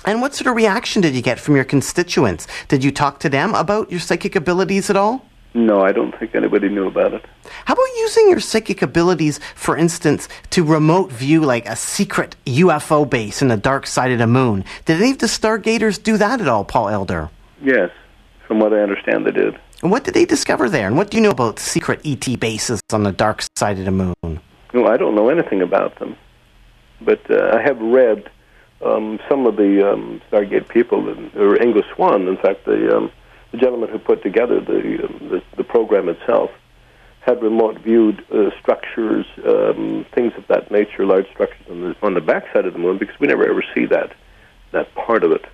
And 0.06 0.22
what 0.22 0.36
sort 0.36 0.48
of 0.48 0.56
reaction 0.56 1.02
did 1.02 1.16
you 1.16 1.22
get 1.24 1.40
from 1.40 1.56
your 1.56 1.66
constituents? 1.66 2.48
Did 2.68 2.84
you 2.84 2.92
talk 2.92 3.20
to 3.22 3.30
them 3.30 3.56
about 3.56 3.90
your 3.90 4.00
psychic 4.00 4.36
abilities 4.36 4.90
at 4.92 4.96
all? 4.96 5.26
No, 5.56 5.82
I 5.82 5.94
don't 5.94 6.18
think 6.20 6.36
anybody 6.36 6.68
knew 6.68 6.86
about 6.86 7.14
it. 7.14 7.26
How 7.64 7.74
about 7.74 7.98
using 7.98 8.30
your 8.30 8.42
psychic 8.42 8.82
abilities, 8.82 9.40
for 9.56 9.78
instance, 9.78 10.28
to 10.50 10.64
remote 10.64 11.12
view 11.12 11.42
like 11.42 11.66
a 11.66 11.78
secret 11.78 12.36
UFO 12.46 13.10
base 13.10 13.42
in 13.42 13.48
the 13.48 13.58
dark 13.58 13.88
side 13.88 14.12
of 14.12 14.20
the 14.20 14.28
moon? 14.28 14.66
Did 14.84 15.02
any 15.02 15.12
of 15.12 15.20
the 15.20 15.28
Stargaters 15.28 16.02
do 16.02 16.18
that 16.18 16.42
at 16.42 16.48
all, 16.50 16.66
Paul 16.66 16.90
Elder? 16.90 17.30
Yes, 17.64 17.90
from 18.48 18.60
what 18.60 18.74
I 18.74 18.80
understand, 18.80 19.26
they 19.26 19.32
did. 19.32 19.58
And 19.82 19.92
what 19.92 20.04
did 20.04 20.14
they 20.14 20.26
discover 20.26 20.70
there? 20.70 20.88
And 20.88 20.98
what 20.98 21.10
do 21.10 21.18
you 21.18 21.24
know 21.24 21.32
about 21.32 21.60
secret 21.60 22.02
ET 22.06 22.40
bases 22.40 22.82
on 22.92 23.04
the 23.04 23.12
dark 23.12 23.44
side 23.58 23.78
of 23.80 23.86
the 23.86 23.92
moon? 23.92 24.40
No, 24.74 24.88
I 24.88 24.98
don't 24.98 25.16
know 25.16 25.30
anything 25.30 25.62
about 25.62 26.00
them, 26.00 26.16
but 27.02 27.20
uh, 27.30 27.56
I 27.56 27.62
have 27.62 27.80
read 27.80 28.30
um, 28.84 29.20
some 29.30 29.46
of 29.46 29.56
the 29.56 29.90
um, 29.90 30.22
Stargate 30.32 30.68
people, 30.68 31.08
or 31.10 31.56
Ingo 31.56 31.84
Swann, 31.94 32.28
in 32.28 32.38
fact, 32.38 32.66
the, 32.66 32.96
um, 32.96 33.12
the 33.52 33.58
gentleman 33.58 33.90
who 33.90 34.00
put 34.00 34.22
together 34.22 34.60
the, 34.60 35.06
um, 35.06 35.30
the 35.30 35.42
the 35.56 35.64
program 35.64 36.10
itself, 36.10 36.52
had 37.22 37.42
remote 37.42 37.80
viewed 37.80 38.24
uh, 38.32 38.50
structures, 38.60 39.26
um, 39.48 40.06
things 40.14 40.34
of 40.38 40.46
that 40.48 40.70
nature, 40.72 41.06
large 41.06 41.30
structures 41.32 41.66
on 41.70 41.82
the 41.82 41.96
on 42.02 42.14
the 42.14 42.22
backside 42.22 42.66
of 42.66 42.74
the 42.74 42.80
moon, 42.80 42.98
because 42.98 43.18
we 43.20 43.28
never 43.28 43.48
ever 43.50 43.64
see 43.74 43.86
that 43.86 44.14
that 44.72 44.94
part 44.96 45.24
of 45.24 45.32
it. 45.32 45.46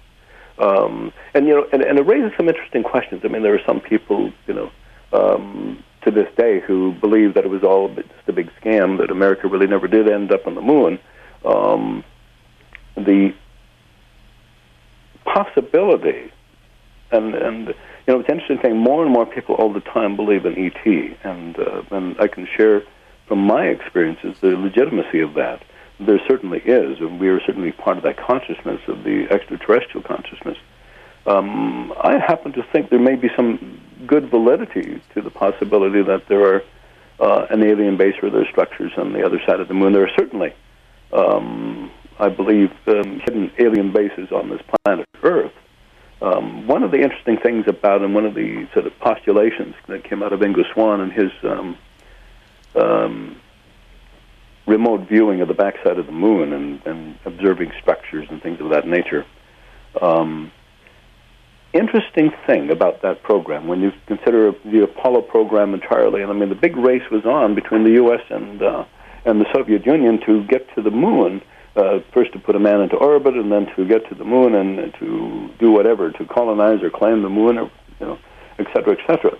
Um, 0.58 1.12
and 1.34 1.48
you 1.48 1.56
know, 1.56 1.68
and, 1.72 1.82
and 1.82 1.98
it 1.98 2.06
raises 2.06 2.32
some 2.38 2.48
interesting 2.48 2.84
questions. 2.84 3.22
I 3.24 3.28
mean, 3.28 3.44
there 3.44 3.56
are 3.56 3.66
some 3.66 3.80
people, 3.80 4.32
you 4.48 4.54
know, 4.54 4.72
um, 5.14 5.84
to 6.04 6.12
this 6.12 6.28
day 6.38 6.60
who 6.60 6.94
believe 6.94 7.34
that 7.36 7.46
it 7.46 7.50
was 7.50 7.64
all 7.64 7.90
just 7.94 8.28
a 8.28 8.34
big 8.34 8.50
scam, 8.62 8.98
that 9.00 9.12
America 9.12 9.48
really 9.48 9.68
never 9.68 9.88
did 9.88 10.10
end 10.10 10.32
up 10.32 10.48
on 10.48 10.56
the 10.56 10.62
moon. 10.62 11.00
Um, 11.46 12.04
the 12.96 13.34
possibility, 15.26 16.32
and 17.12 17.36
and 17.36 17.68
you 17.68 17.74
know, 18.08 18.20
it's 18.20 18.30
an 18.30 18.40
interesting 18.40 18.60
thing. 18.60 18.78
More 18.78 19.04
and 19.04 19.12
more 19.12 19.26
people 19.26 19.56
all 19.56 19.72
the 19.72 19.82
time 19.82 20.16
believe 20.16 20.46
in 20.46 20.58
ET, 20.58 20.86
and 21.24 21.58
uh, 21.58 21.84
and 21.92 22.20
I 22.20 22.28
can 22.28 22.48
share 22.58 22.84
from 23.28 23.40
my 23.40 23.66
experiences 23.66 24.36
the 24.42 24.58
legitimacy 24.58 25.22
of 25.22 25.34
that. 25.36 25.64
There 26.06 26.20
certainly 26.28 26.60
is, 26.60 27.00
and 27.00 27.20
we 27.20 27.30
are 27.30 27.40
certainly 27.42 27.72
part 27.72 27.98
of 27.98 28.04
that 28.04 28.18
consciousness 28.18 28.82
of 28.88 29.04
the 29.04 29.28
extraterrestrial 29.30 30.02
consciousness. 30.02 30.58
Um, 31.28 31.94
I 32.02 32.18
happen 32.18 32.52
to 32.54 32.64
think 32.72 32.90
there 32.90 33.00
may 33.00 33.16
be 33.16 33.30
some 33.36 33.80
good 34.08 34.30
validity 34.30 35.02
to 35.14 35.22
the 35.22 35.30
possibility 35.30 36.02
that 36.02 36.28
there 36.28 36.56
are 36.56 36.64
uh, 37.20 37.46
an 37.52 37.62
alien 37.64 37.98
base 37.98 38.16
or 38.24 38.32
there's 38.32 38.50
structures 38.50 38.92
on 38.98 39.14
the 39.14 39.24
other 39.24 39.40
side 39.46 39.60
of 39.60 39.68
the 39.68 39.76
moon. 39.76 39.94
There 39.94 40.04
are 40.04 40.16
certainly, 40.18 40.56
um, 41.14 41.92
I 42.20 42.30
believe, 42.30 42.72
um, 42.88 43.20
hidden 43.20 43.52
alien 43.60 43.92
bases 43.92 44.32
on 44.32 44.50
this 44.50 44.62
planet 44.84 45.08
Earth. 45.22 45.54
Um, 46.22 46.68
one 46.68 46.82
of 46.84 46.92
the 46.92 47.02
interesting 47.02 47.38
things 47.38 47.66
about, 47.68 48.02
and 48.02 48.16
one 48.16 48.26
of 48.26 48.34
the 48.34 48.68
sort 48.74 48.88
of 48.88 48.98
postulations 49.00 49.76
that 49.88 50.04
came 50.04 50.24
out 50.24 50.34
of 50.34 50.40
Ingo 50.40 50.64
Swann 50.74 51.02
and 51.02 51.12
his 51.12 51.32
um, 51.44 51.78
um, 52.76 53.42
remote 54.72 55.02
viewing 55.08 55.42
of 55.42 55.48
the 55.50 55.54
backside 55.54 56.00
of 56.00 56.06
the 56.06 56.12
moon 56.12 56.54
and, 56.54 56.82
and 56.86 57.20
observing 57.26 57.72
structures 57.82 58.26
and 58.30 58.42
things 58.42 58.60
of 58.62 58.70
that 58.70 58.88
nature. 58.88 59.26
Um, 60.02 60.52
interesting 61.74 62.32
thing 62.48 62.72
about 62.72 63.02
that 63.02 63.22
program 63.24 63.68
when 63.68 63.82
you 63.82 63.92
consider 64.08 64.54
the 64.64 64.84
Apollo 64.84 65.24
program 65.24 65.74
entirely, 65.74 66.22
and 66.22 66.32
I 66.32 66.34
mean 66.34 66.50
the 66.50 66.62
big 66.68 66.78
race 66.78 67.08
was 67.12 67.26
on 67.26 67.56
between 67.56 67.84
the 67.84 67.92
U.S. 68.04 68.22
and 68.30 68.62
uh, 68.62 68.86
and 69.26 69.40
the 69.40 69.46
Soviet 69.54 69.86
Union 69.86 70.20
to 70.26 70.44
get 70.46 70.74
to 70.76 70.82
the 70.82 70.92
moon. 70.92 71.42
Uh, 71.74 72.00
first 72.14 72.34
to 72.34 72.40
put 72.40 72.54
a 72.54 72.60
man 72.60 72.82
into 72.82 72.98
orbit, 72.98 73.34
and 73.34 73.50
then 73.50 73.66
to 73.76 73.86
get 73.86 74.02
to 74.10 74.16
the 74.16 74.26
moon 74.26 74.56
and 74.56 74.94
to 75.00 75.50
do 75.58 75.72
whatever 75.72 76.12
to 76.12 76.26
colonize 76.26 76.84
or 76.84 76.90
claim 76.90 77.22
the 77.22 77.30
moon, 77.30 77.58
or 77.58 77.72
you 78.00 78.06
know, 78.08 78.20
et 78.60 78.68
cetera, 78.74 78.94
et 78.98 79.04
cetera. 79.08 79.38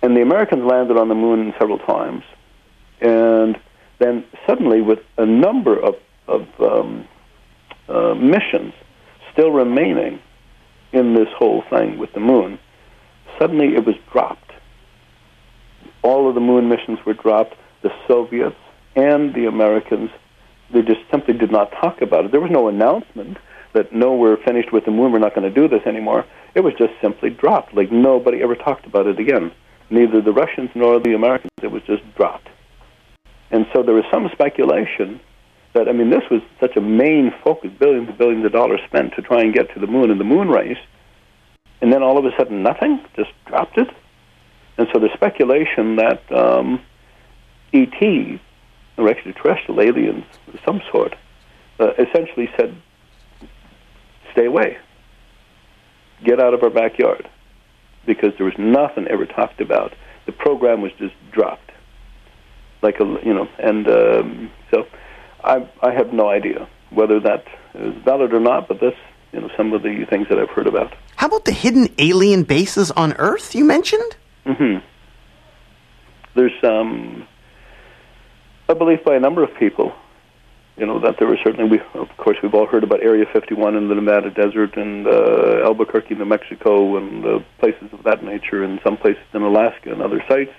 And 0.00 0.16
the 0.16 0.22
Americans 0.22 0.62
landed 0.64 0.96
on 0.96 1.08
the 1.08 1.16
moon 1.16 1.52
several 1.58 1.78
times, 1.78 2.22
and 3.00 3.58
then 3.98 4.24
suddenly, 4.46 4.80
with 4.80 5.00
a 5.16 5.26
number 5.26 5.78
of 5.78 5.94
of 6.26 6.46
um, 6.60 7.08
uh, 7.88 8.14
missions 8.14 8.74
still 9.32 9.50
remaining 9.50 10.20
in 10.92 11.14
this 11.14 11.28
whole 11.36 11.62
thing 11.70 11.98
with 11.98 12.12
the 12.12 12.20
moon, 12.20 12.58
suddenly 13.38 13.74
it 13.74 13.84
was 13.84 13.96
dropped. 14.12 14.52
All 16.02 16.28
of 16.28 16.34
the 16.34 16.40
moon 16.40 16.68
missions 16.68 16.98
were 17.04 17.14
dropped. 17.14 17.54
The 17.82 17.90
Soviets 18.06 18.56
and 18.96 19.34
the 19.34 19.46
Americans, 19.46 20.10
they 20.72 20.82
just 20.82 21.00
simply 21.10 21.34
did 21.34 21.52
not 21.52 21.70
talk 21.72 22.02
about 22.02 22.24
it. 22.24 22.32
There 22.32 22.40
was 22.40 22.50
no 22.50 22.68
announcement 22.68 23.38
that 23.74 23.92
no, 23.92 24.14
we're 24.14 24.42
finished 24.44 24.72
with 24.72 24.84
the 24.84 24.90
moon, 24.90 25.12
we're 25.12 25.18
not 25.18 25.34
going 25.34 25.52
to 25.52 25.54
do 25.54 25.68
this 25.68 25.86
anymore. 25.86 26.24
It 26.54 26.60
was 26.60 26.74
just 26.78 26.92
simply 27.00 27.30
dropped. 27.30 27.74
Like 27.74 27.92
nobody 27.92 28.42
ever 28.42 28.54
talked 28.54 28.86
about 28.86 29.06
it 29.06 29.18
again. 29.18 29.52
Neither 29.90 30.20
the 30.20 30.32
Russians 30.32 30.70
nor 30.74 31.00
the 31.00 31.14
Americans. 31.14 31.52
It 31.62 31.70
was 31.70 31.82
just 31.82 32.02
dropped. 32.16 32.48
And 33.50 33.66
so 33.72 33.82
there 33.82 33.94
was 33.94 34.04
some 34.12 34.28
speculation 34.32 35.20
that 35.74 35.88
I 35.88 35.92
mean 35.92 36.10
this 36.10 36.24
was 36.30 36.42
such 36.60 36.76
a 36.76 36.80
main 36.80 37.32
focus, 37.44 37.70
billions 37.78 38.08
and 38.08 38.18
billions 38.18 38.44
of 38.44 38.52
dollars 38.52 38.80
spent 38.86 39.14
to 39.14 39.22
try 39.22 39.40
and 39.40 39.54
get 39.54 39.72
to 39.74 39.80
the 39.80 39.86
moon 39.86 40.10
in 40.10 40.18
the 40.18 40.24
moon 40.24 40.48
race, 40.48 40.78
and 41.80 41.92
then 41.92 42.02
all 42.02 42.18
of 42.18 42.24
a 42.24 42.30
sudden 42.36 42.62
nothing, 42.62 43.00
just 43.16 43.30
dropped 43.46 43.78
it. 43.78 43.88
And 44.76 44.88
so 44.92 45.00
the 45.00 45.10
speculation 45.14 45.96
that 45.96 46.20
um, 46.32 46.80
ET, 47.72 48.40
or 48.96 49.08
extraterrestrial 49.08 49.80
aliens 49.80 50.24
of 50.52 50.60
some 50.64 50.80
sort, 50.90 51.14
uh, 51.80 51.92
essentially 51.98 52.48
said, 52.56 52.74
"Stay 54.32 54.46
away, 54.46 54.78
get 56.24 56.40
out 56.40 56.54
of 56.54 56.62
our 56.62 56.70
backyard," 56.70 57.28
because 58.06 58.32
there 58.36 58.46
was 58.46 58.58
nothing 58.58 59.06
ever 59.08 59.26
talked 59.26 59.60
about. 59.60 59.94
The 60.26 60.32
program 60.32 60.80
was 60.82 60.92
just 60.98 61.14
dropped, 61.32 61.67
like 62.82 63.00
a 63.00 63.04
you 63.24 63.34
know, 63.34 63.48
and 63.58 63.88
um, 63.88 64.50
so. 64.70 64.86
I, 65.44 65.68
I 65.82 65.92
have 65.92 66.12
no 66.12 66.28
idea 66.28 66.68
whether 66.90 67.20
that 67.20 67.44
is 67.74 67.94
valid 68.04 68.32
or 68.32 68.40
not, 68.40 68.68
but 68.68 68.80
that's 68.80 68.96
you 69.32 69.40
know 69.40 69.50
some 69.56 69.72
of 69.72 69.82
the 69.82 70.04
things 70.10 70.28
that 70.28 70.38
I've 70.38 70.50
heard 70.50 70.66
about. 70.66 70.94
How 71.16 71.26
about 71.28 71.44
the 71.44 71.52
hidden 71.52 71.88
alien 71.98 72.42
bases 72.42 72.90
on 72.90 73.12
Earth 73.14 73.54
you 73.54 73.64
mentioned? 73.64 74.16
hmm 74.44 74.76
There's 76.34 76.52
um, 76.62 77.26
a 78.68 78.74
belief 78.74 79.04
by 79.04 79.16
a 79.16 79.20
number 79.20 79.42
of 79.42 79.54
people, 79.58 79.92
you 80.76 80.86
know, 80.86 81.00
that 81.00 81.16
there 81.18 81.28
were 81.28 81.38
certainly, 81.42 81.78
we, 81.78 82.00
of 82.00 82.08
course, 82.16 82.38
we've 82.42 82.54
all 82.54 82.66
heard 82.66 82.84
about 82.84 83.02
Area 83.02 83.26
51 83.32 83.74
in 83.76 83.88
the 83.88 83.94
Nevada 83.94 84.30
desert 84.30 84.76
and 84.76 85.06
uh, 85.06 85.64
Albuquerque, 85.64 86.14
New 86.14 86.24
Mexico, 86.24 86.96
and 86.96 87.24
uh, 87.24 87.38
places 87.58 87.92
of 87.92 88.04
that 88.04 88.22
nature, 88.22 88.62
and 88.62 88.80
some 88.84 88.96
places 88.96 89.22
in 89.34 89.42
Alaska 89.42 89.92
and 89.92 90.02
other 90.02 90.22
sites, 90.28 90.52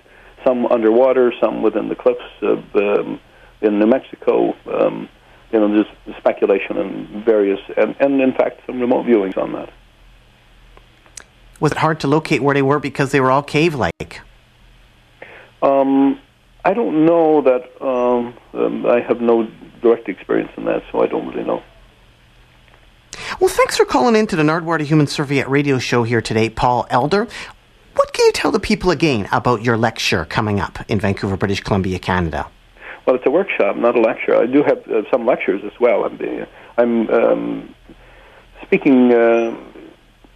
some 0.46 0.66
underwater, 0.68 1.34
some 1.42 1.62
within 1.62 1.90
the 1.90 1.96
cliffs 1.96 2.20
of 2.42 2.64
um, 2.76 3.20
in 3.62 3.80
New 3.80 3.88
Mexico. 3.88 4.56
Um, 4.72 5.10
you 5.52 5.60
know, 5.60 5.68
there's 5.68 6.18
speculation 6.18 6.78
and 6.78 7.26
various, 7.26 7.60
and, 7.76 7.96
and 8.00 8.22
in 8.22 8.34
fact, 8.34 8.62
some 8.68 8.80
remote 8.80 9.06
viewings 9.06 9.38
on 9.38 9.54
that. 9.54 9.72
Was 11.60 11.72
it 11.72 11.80
hard 11.80 12.00
to 12.02 12.08
locate 12.08 12.42
where 12.42 12.54
they 12.54 12.62
were 12.62 12.80
because 12.80 13.12
they 13.12 13.20
were 13.20 13.32
all 13.32 13.44
cave 13.44 13.76
like? 13.76 14.22
Um, 15.62 16.20
I 16.64 16.74
don't 16.74 17.06
know 17.06 17.42
that. 17.42 17.82
Um, 17.82 18.34
um, 18.54 18.86
I 18.86 19.02
have 19.02 19.22
no 19.22 19.50
direct 19.82 20.08
experience 20.08 20.52
in 20.56 20.66
that, 20.66 20.84
so 20.92 21.02
I 21.02 21.08
don't 21.08 21.28
really 21.28 21.44
know. 21.44 21.64
Well, 23.40 23.50
thanks 23.50 23.78
for 23.78 23.86
calling 23.86 24.16
in 24.16 24.28
to 24.28 24.36
the 24.36 24.44
Nardwuar 24.44 24.82
Human 24.82 25.08
Serviette 25.08 25.50
radio 25.50 25.80
show 25.80 26.04
here 26.04 26.22
today, 26.22 26.50
Paul 26.50 26.88
Elder. 26.90 27.28
What 27.96 28.14
can 28.14 28.26
you 28.26 28.32
tell 28.32 28.52
the 28.52 28.60
people 28.60 28.92
again 28.92 29.28
about 29.32 29.64
your 29.64 29.78
lecture 29.78 30.26
coming 30.26 30.60
up 30.60 30.80
in 30.90 31.00
Vancouver, 31.00 31.38
British 31.38 31.62
Columbia, 31.62 32.00
Canada? 32.00 32.48
Well, 33.06 33.16
it's 33.16 33.26
a 33.26 33.32
workshop, 33.32 33.76
not 33.76 33.96
a 33.96 34.02
lecture. 34.02 34.36
I 34.36 34.46
do 34.46 34.64
have 34.64 34.88
uh, 34.88 35.10
some 35.10 35.26
lectures 35.26 35.62
as 35.66 35.80
well. 35.80 36.04
I'm, 36.06 36.20
I'm 36.78 37.10
um, 37.10 37.76
speaking 38.62 39.12
uh, 39.12 39.56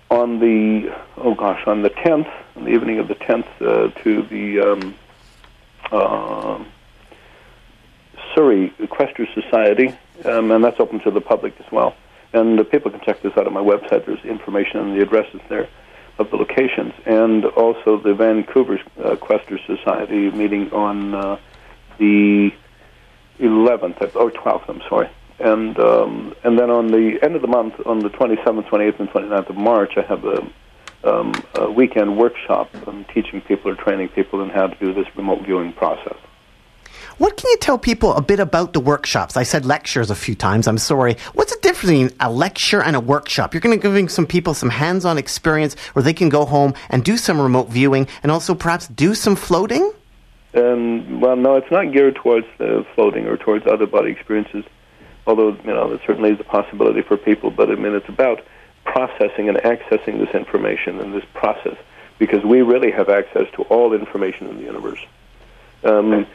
on 0.10 0.39
the 0.39 0.93
oh 1.18 1.36
gosh 1.36 1.62
on 1.68 1.82
the 1.84 1.89
10th, 1.89 2.32
on 2.56 2.66
the 2.66 2.72
evening 2.72 2.99
of 2.99 3.08
the 3.08 3.16
10th, 3.16 3.47
uh, 3.62 3.89
to 4.04 4.24
the 4.24 4.60
um, 4.60 4.95
uh, 5.91 6.64
Surrey 8.34 8.74
Equestrian 8.80 9.32
Society, 9.34 9.95
um, 10.26 10.51
and 10.51 10.64
that's 10.64 10.80
open 10.80 10.99
to 11.01 11.12
the 11.12 11.22
public 11.22 11.54
as 11.60 11.72
well. 11.72 11.95
And 12.34 12.68
people 12.72 12.89
can 12.89 13.01
check 13.01 13.22
this 13.22 13.34
out 13.38 13.45
on 13.45 13.54
my 13.54 13.62
website. 13.62 14.08
There's 14.08 14.24
information 14.26 14.80
and 14.80 14.97
the 14.97 15.04
addresses 15.04 15.41
there 15.49 15.70
of 16.20 16.30
the 16.30 16.38
locations, 16.38 16.93
and 17.05 17.45
also 17.45 17.97
the 17.97 18.14
Vancouver 18.14 18.80
uh, 19.03 19.14
Equestrian 19.14 19.64
Society 19.66 20.30
meeting 20.32 20.72
on 20.72 21.16
uh, 21.16 21.39
the 21.97 22.51
11th 23.39 24.16
or 24.16 24.32
12th. 24.32 24.70
I'm 24.70 24.82
sorry. 24.88 25.09
And 25.39 25.78
um, 25.80 26.36
and 26.43 26.57
then 26.59 26.70
on 26.70 26.88
the 26.88 27.18
end 27.24 27.36
of 27.36 27.41
the 27.41 27.47
month, 27.47 27.74
on 27.86 27.99
the 27.99 28.09
27th, 28.09 28.70
28th, 28.70 28.99
and 28.99 29.09
29th 29.09 29.49
of 29.49 29.57
March, 29.57 29.93
I 29.97 30.01
have 30.01 30.24
a, 30.24 30.47
um, 31.03 31.34
a 31.55 31.72
weekend 31.72 32.18
workshop. 32.18 32.70
I'm 32.86 33.03
teaching 33.05 33.41
people 33.41 33.72
or 33.72 33.76
training 33.76 34.09
people 34.09 34.41
in 34.43 34.49
how 34.49 34.68
to 34.68 34.76
do 34.76 34.93
this 34.93 35.07
remote 35.16 35.43
viewing 35.43 35.74
process. 35.74 36.18
What 37.20 37.38
can 37.38 37.49
you 37.51 37.57
tell 37.57 37.78
people 37.78 38.14
a 38.16 38.22
bit 38.22 38.39
about 38.39 38.74
the 38.74 38.80
workshops? 38.80 39.38
I 39.38 39.43
said 39.43 39.66
lectures 39.66 40.09
a 40.09 40.16
few 40.16 40.34
times. 40.34 40.68
I'm 40.68 40.80
sorry. 40.80 41.16
What's 41.34 41.53
the 41.53 41.61
difference 41.61 41.91
between 41.91 42.11
a 42.20 42.32
lecture 42.32 42.82
and 42.82 42.95
a 42.95 42.99
workshop? 42.99 43.53
You're 43.53 43.61
going 43.61 43.78
to 43.78 43.82
giving 43.82 44.09
some 44.09 44.26
people 44.26 44.53
some 44.53 44.70
hands-on 44.70 45.18
experience 45.18 45.76
where 45.93 46.01
they 46.01 46.14
can 46.14 46.30
go 46.30 46.45
home 46.45 46.74
and 46.89 47.03
do 47.03 47.18
some 47.18 47.39
remote 47.39 47.70
viewing 47.70 48.07
and 48.24 48.32
also 48.32 48.55
perhaps 48.55 48.88
do 48.88 49.14
some 49.14 49.36
floating. 49.36 49.93
Um, 50.55 51.20
well, 51.20 51.36
no, 51.36 51.55
it's 51.55 51.70
not 51.72 51.91
geared 51.91 52.16
towards 52.16 52.47
uh, 52.59 52.84
floating 52.95 53.28
or 53.28 53.38
towards 53.38 53.68
other 53.68 53.86
body 53.86 54.11
experiences. 54.11 54.66
Although 55.28 55.49
you 55.49 55.74
know, 55.74 55.89
there 55.89 55.99
certainly 56.05 56.32
is 56.32 56.39
a 56.39 56.43
possibility 56.43 57.01
for 57.01 57.18
people. 57.18 57.51
But 57.51 57.70
I 57.70 57.76
mean, 57.76 57.93
it's 57.93 58.09
about 58.09 58.43
processing 58.86 59.49
and 59.49 59.57
accessing 59.59 60.20
this 60.20 60.34
information 60.34 60.99
and 60.99 61.14
this 61.14 61.24
process 61.34 61.78
because 62.18 62.43
we 62.43 62.61
really 62.61 62.91
have 62.91 63.09
access 63.09 63.47
to 63.53 63.64
all 63.64 63.93
information 63.93 64.47
in 64.47 64.57
the 64.57 64.64
universe. 64.64 64.99
Um, 65.84 66.11
lecture 66.11 66.28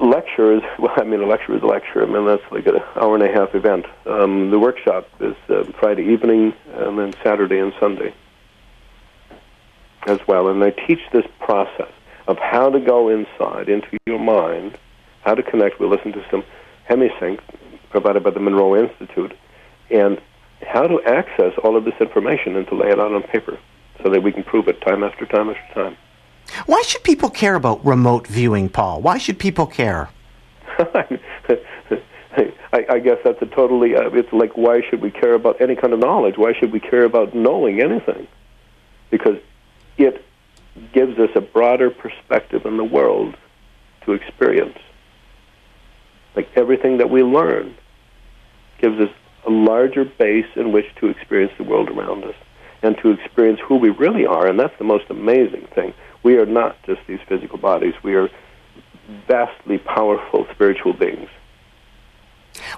is 0.00 0.62
well, 0.78 0.94
I 0.96 1.04
mean, 1.04 1.20
a 1.20 1.26
lecture 1.26 1.56
is 1.56 1.62
a 1.62 1.66
lecture. 1.66 2.02
I 2.02 2.06
mean, 2.06 2.26
that's 2.26 2.42
like 2.50 2.66
an 2.66 2.76
hour 2.96 3.14
and 3.14 3.22
a 3.22 3.32
half 3.32 3.54
event. 3.54 3.86
Um, 4.06 4.50
the 4.50 4.58
workshop 4.58 5.08
is 5.20 5.34
uh, 5.48 5.64
Friday 5.78 6.04
evening 6.04 6.54
and 6.74 6.98
then 6.98 7.12
Saturday 7.22 7.58
and 7.58 7.72
Sunday 7.80 8.14
as 10.06 10.18
well. 10.26 10.48
And 10.48 10.62
I 10.62 10.70
teach 10.70 11.00
this 11.12 11.26
process 11.40 11.92
of 12.28 12.38
how 12.38 12.70
to 12.70 12.80
go 12.80 13.08
inside 13.08 13.68
into 13.68 13.88
your 14.06 14.18
mind, 14.18 14.78
how 15.24 15.34
to 15.34 15.42
connect. 15.42 15.80
We 15.80 15.86
listen 15.86 16.12
to 16.12 16.24
some 16.30 16.44
Hemi-Sync 16.84 17.40
provided 17.90 18.22
by 18.22 18.30
the 18.30 18.40
Monroe 18.40 18.76
Institute, 18.76 19.32
and 19.90 20.20
how 20.66 20.86
to 20.86 21.00
access 21.06 21.52
all 21.64 21.76
of 21.76 21.84
this 21.84 21.94
information 22.00 22.56
and 22.56 22.66
to 22.68 22.74
lay 22.74 22.88
it 22.88 23.00
out 23.00 23.12
on 23.12 23.22
paper 23.22 23.58
so 24.02 24.10
that 24.10 24.22
we 24.22 24.32
can 24.32 24.42
prove 24.42 24.68
it 24.68 24.80
time 24.82 25.02
after 25.02 25.24
time 25.26 25.48
after 25.48 25.74
time. 25.74 25.96
Why 26.66 26.82
should 26.82 27.02
people 27.02 27.30
care 27.30 27.54
about 27.54 27.84
remote 27.84 28.26
viewing, 28.26 28.68
Paul? 28.68 29.00
Why 29.00 29.18
should 29.18 29.38
people 29.38 29.66
care? 29.66 30.08
I, 32.76 32.84
I 32.90 32.98
guess 32.98 33.18
that's 33.24 33.40
a 33.40 33.46
totally. 33.46 33.96
Uh, 33.96 34.10
it's 34.10 34.32
like 34.32 34.56
why 34.56 34.82
should 34.88 35.00
we 35.00 35.10
care 35.10 35.34
about 35.34 35.60
any 35.60 35.76
kind 35.76 35.92
of 35.92 35.98
knowledge? 35.98 36.36
Why 36.36 36.52
should 36.52 36.72
we 36.72 36.80
care 36.80 37.04
about 37.04 37.34
knowing 37.34 37.80
anything? 37.80 38.26
Because 39.10 39.38
it 39.96 40.22
gives 40.92 41.18
us 41.18 41.30
a 41.34 41.40
broader 41.40 41.90
perspective 41.90 42.66
in 42.66 42.76
the 42.76 42.84
world 42.84 43.36
to 44.04 44.12
experience. 44.12 44.78
Like 46.34 46.48
everything 46.54 46.98
that 46.98 47.08
we 47.08 47.22
learn 47.22 47.74
gives 48.78 49.00
us 49.00 49.10
a 49.46 49.50
larger 49.50 50.04
base 50.04 50.46
in 50.54 50.72
which 50.72 50.86
to 50.96 51.06
experience 51.06 51.52
the 51.56 51.64
world 51.64 51.88
around 51.88 52.24
us 52.24 52.34
and 52.82 52.98
to 52.98 53.10
experience 53.10 53.60
who 53.66 53.76
we 53.76 53.88
really 53.88 54.26
are. 54.26 54.46
And 54.46 54.60
that's 54.60 54.76
the 54.78 54.84
most 54.84 55.06
amazing 55.08 55.66
thing. 55.74 55.94
We 56.26 56.38
are 56.38 56.44
not 56.44 56.82
just 56.82 57.02
these 57.06 57.20
physical 57.28 57.56
bodies, 57.56 57.94
we 58.02 58.16
are 58.16 58.28
vastly 59.28 59.78
powerful 59.78 60.44
spiritual 60.52 60.92
beings. 60.92 61.28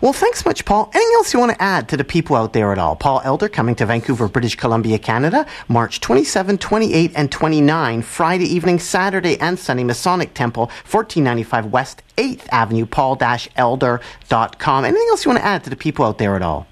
Well, 0.02 0.12
thanks 0.12 0.44
much, 0.44 0.66
Paul. 0.66 0.90
Anything 0.92 1.14
else 1.14 1.32
you 1.32 1.40
want 1.40 1.52
to 1.52 1.62
add 1.62 1.88
to 1.88 1.96
the 1.96 2.04
people 2.04 2.36
out 2.36 2.52
there 2.52 2.72
at 2.72 2.78
all? 2.78 2.94
Paul 2.94 3.22
Elder 3.24 3.48
coming 3.48 3.74
to 3.76 3.86
Vancouver, 3.86 4.28
British 4.28 4.54
Columbia, 4.54 4.98
Canada, 4.98 5.46
March 5.66 6.00
27, 6.00 6.58
28, 6.58 7.12
and 7.16 7.32
29, 7.32 8.02
Friday 8.02 8.44
evening, 8.44 8.78
Saturday, 8.78 9.40
and 9.40 9.58
Sunday, 9.58 9.84
Masonic 9.84 10.34
Temple, 10.34 10.66
1495 10.66 11.72
West 11.72 12.02
8th 12.18 12.46
Avenue, 12.52 12.84
paul-elder.com. 12.84 14.84
Anything 14.84 15.06
else 15.08 15.24
you 15.24 15.30
want 15.30 15.40
to 15.40 15.46
add 15.46 15.64
to 15.64 15.70
the 15.70 15.76
people 15.76 16.04
out 16.04 16.18
there 16.18 16.36
at 16.36 16.42
all? 16.42 16.66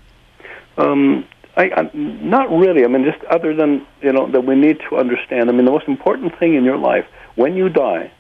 Um, 0.77 1.25
I, 1.57 1.71
I, 1.75 1.91
not 1.95 2.51
really. 2.51 2.85
I 2.85 2.89
mean, 2.89 3.05
just 3.05 3.23
other 3.25 3.55
than 3.55 3.87
you 4.03 4.13
know 4.13 4.31
that 4.31 4.43
we 4.43 4.55
need 4.55 4.79
to 4.91 4.97
understand. 4.97 5.49
I 5.49 5.53
mean, 5.53 5.65
the 5.65 5.71
most 5.71 5.89
important 5.89 6.39
thing 6.39 6.55
in 6.55 6.65
your 6.65 6.77
life 6.77 7.07
when 7.35 7.57
you 7.57 7.69
die, 7.69 8.13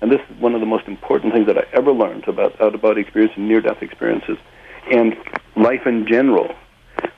and 0.00 0.10
this 0.10 0.20
is 0.30 0.40
one 0.40 0.54
of 0.54 0.60
the 0.60 0.66
most 0.66 0.86
important 0.86 1.34
things 1.34 1.46
that 1.46 1.58
I 1.58 1.66
ever 1.72 1.92
learned 1.92 2.26
about 2.28 2.58
out 2.60 2.80
body 2.80 3.02
experience 3.02 3.34
and 3.36 3.46
near 3.46 3.60
death 3.60 3.82
experiences, 3.82 4.38
and 4.90 5.16
life 5.56 5.86
in 5.86 6.06
general. 6.06 6.54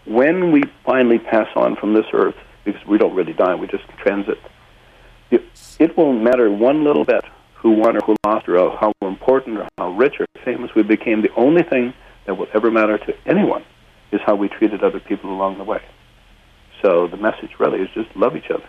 When 0.06 0.50
we 0.50 0.64
finally 0.84 1.18
pass 1.18 1.48
on 1.54 1.76
from 1.76 1.94
this 1.94 2.06
earth, 2.12 2.34
because 2.64 2.84
we 2.86 2.98
don't 2.98 3.14
really 3.14 3.32
die, 3.32 3.54
we 3.54 3.68
just 3.68 3.84
transit. 3.98 4.38
It, 5.30 5.42
it 5.78 5.96
won't 5.96 6.22
matter 6.22 6.50
one 6.50 6.82
little 6.82 7.04
bit 7.04 7.24
who 7.54 7.70
won 7.70 7.96
or 7.96 8.00
who 8.00 8.16
lost, 8.26 8.48
or 8.48 8.76
how 8.76 8.92
important 9.02 9.58
or 9.58 9.68
how 9.78 9.90
rich 9.90 10.14
or 10.18 10.26
famous 10.44 10.74
we 10.74 10.82
became. 10.82 11.22
The 11.22 11.32
only 11.36 11.62
thing 11.62 11.94
that 12.26 12.34
will 12.34 12.48
ever 12.54 12.70
matter 12.72 12.98
to 12.98 13.14
anyone 13.26 13.64
is 14.12 14.20
how 14.24 14.34
we 14.34 14.48
treated 14.48 14.82
other 14.82 15.00
people 15.00 15.30
along 15.30 15.58
the 15.58 15.64
way. 15.64 15.82
So 16.82 17.06
the 17.08 17.16
message 17.16 17.50
really 17.58 17.80
is 17.80 17.88
just 17.94 18.14
love 18.16 18.36
each 18.36 18.50
other. 18.50 18.66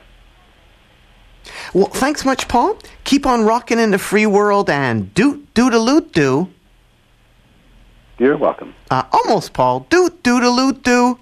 Well, 1.73 1.87
thanks 1.87 2.25
much, 2.25 2.47
Paul. 2.47 2.77
Keep 3.03 3.25
on 3.25 3.45
rocking 3.45 3.79
in 3.79 3.91
the 3.91 3.97
free 3.97 4.25
world 4.25 4.69
and 4.69 5.13
doot 5.13 5.53
doodaloot 5.53 6.11
doo. 6.11 6.49
You're 8.19 8.37
welcome. 8.37 8.75
Uh, 8.91 9.03
almost, 9.11 9.53
Paul. 9.53 9.87
Doot 9.89 10.21
doodaloot 10.21 10.83
doo. 10.83 11.17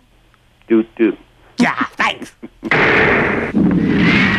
Doot 0.68 0.94
doot. 0.96 1.18
Yeah, 1.58 1.86
thanks. 1.92 2.36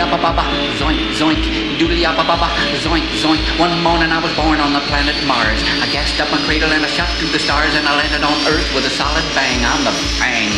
Zoink 0.00 1.12
zoink. 1.12 1.44
Doodly 1.76 2.04
up 2.08 2.16
ba 2.16 2.48
zoink 2.80 3.04
zoink. 3.20 3.44
One 3.60 3.82
morning 3.82 4.10
I 4.10 4.20
was 4.22 4.32
born 4.34 4.58
on 4.60 4.72
the 4.72 4.80
planet 4.88 5.16
Mars. 5.26 5.60
I 5.84 5.86
gassed 5.92 6.18
up 6.20 6.30
my 6.30 6.40
cradle 6.46 6.72
and 6.72 6.82
I 6.82 6.88
shot 6.88 7.08
through 7.18 7.28
the 7.28 7.38
stars 7.38 7.74
and 7.74 7.86
I 7.86 7.96
landed 7.96 8.24
on 8.24 8.32
Earth 8.48 8.64
with 8.74 8.86
a 8.86 8.90
solid 8.90 9.24
bang. 9.36 9.60
I'm 9.60 9.84
the 9.84 9.92
fang. 10.16 10.56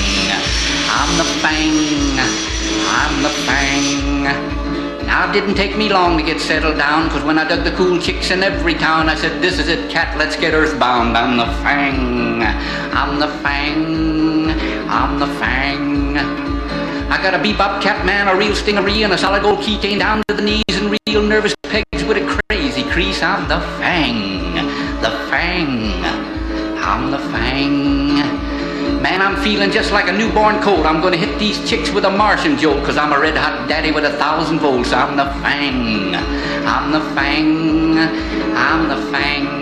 I'm 0.86 1.10
the 1.18 1.26
fang. 1.42 1.74
I'm 2.86 3.22
the 3.22 3.32
fang. 3.42 4.52
Now 5.06 5.28
it 5.28 5.32
didn't 5.32 5.56
take 5.56 5.76
me 5.76 5.88
long 5.88 6.16
to 6.18 6.22
get 6.22 6.40
settled 6.40 6.78
down, 6.78 7.10
cause 7.10 7.24
when 7.24 7.36
I 7.36 7.46
dug 7.46 7.64
the 7.64 7.72
cool 7.72 7.98
chicks 7.98 8.30
in 8.30 8.42
every 8.42 8.74
town, 8.74 9.08
I 9.08 9.16
said, 9.16 9.42
This 9.42 9.58
is 9.58 9.68
it, 9.68 9.90
cat, 9.90 10.16
let's 10.16 10.36
get 10.36 10.54
earthbound. 10.54 11.18
I'm 11.18 11.36
the 11.36 11.52
fang. 11.62 12.42
I'm 12.94 13.18
the 13.18 13.28
fang. 13.42 14.50
I'm 14.88 15.18
the 15.18 15.26
fang. 15.26 16.61
I 17.12 17.20
got 17.22 17.34
a 17.34 17.38
bebop 17.38 17.82
cap 17.82 18.06
man, 18.06 18.26
a 18.26 18.34
real 18.34 18.52
stingaree, 18.52 19.04
and 19.04 19.12
a 19.12 19.18
solid 19.18 19.42
gold 19.42 19.58
keychain 19.58 19.98
down 19.98 20.22
to 20.28 20.34
the 20.34 20.42
knees, 20.42 20.62
and 20.70 20.96
real 21.06 21.22
nervous 21.22 21.54
Yes, 23.22 23.30
I'm 23.30 23.46
the 23.46 23.60
Fang. 23.78 24.54
The 25.00 25.10
Fang. 25.30 26.04
I'm 26.82 27.12
the 27.12 27.18
Fang. 27.18 28.14
Man, 29.00 29.22
I'm 29.22 29.36
feeling 29.44 29.70
just 29.70 29.92
like 29.92 30.08
a 30.08 30.12
newborn 30.12 30.60
colt. 30.60 30.86
I'm 30.86 31.00
gonna 31.00 31.16
hit 31.16 31.38
these 31.38 31.58
chicks 31.70 31.90
with 31.90 32.04
a 32.04 32.10
Martian 32.10 32.58
jolt, 32.58 32.84
cause 32.84 32.96
I'm 32.96 33.12
a 33.12 33.20
red 33.20 33.36
hot 33.36 33.68
daddy 33.68 33.92
with 33.92 34.04
a 34.04 34.16
thousand 34.16 34.58
volts. 34.58 34.92
I'm 34.92 35.16
the 35.16 35.26
Fang. 35.40 36.16
I'm 36.66 36.90
the 36.90 37.00
Fang. 37.14 37.98
I'm 38.56 38.88
the 38.88 38.96
Fang. 39.12 39.61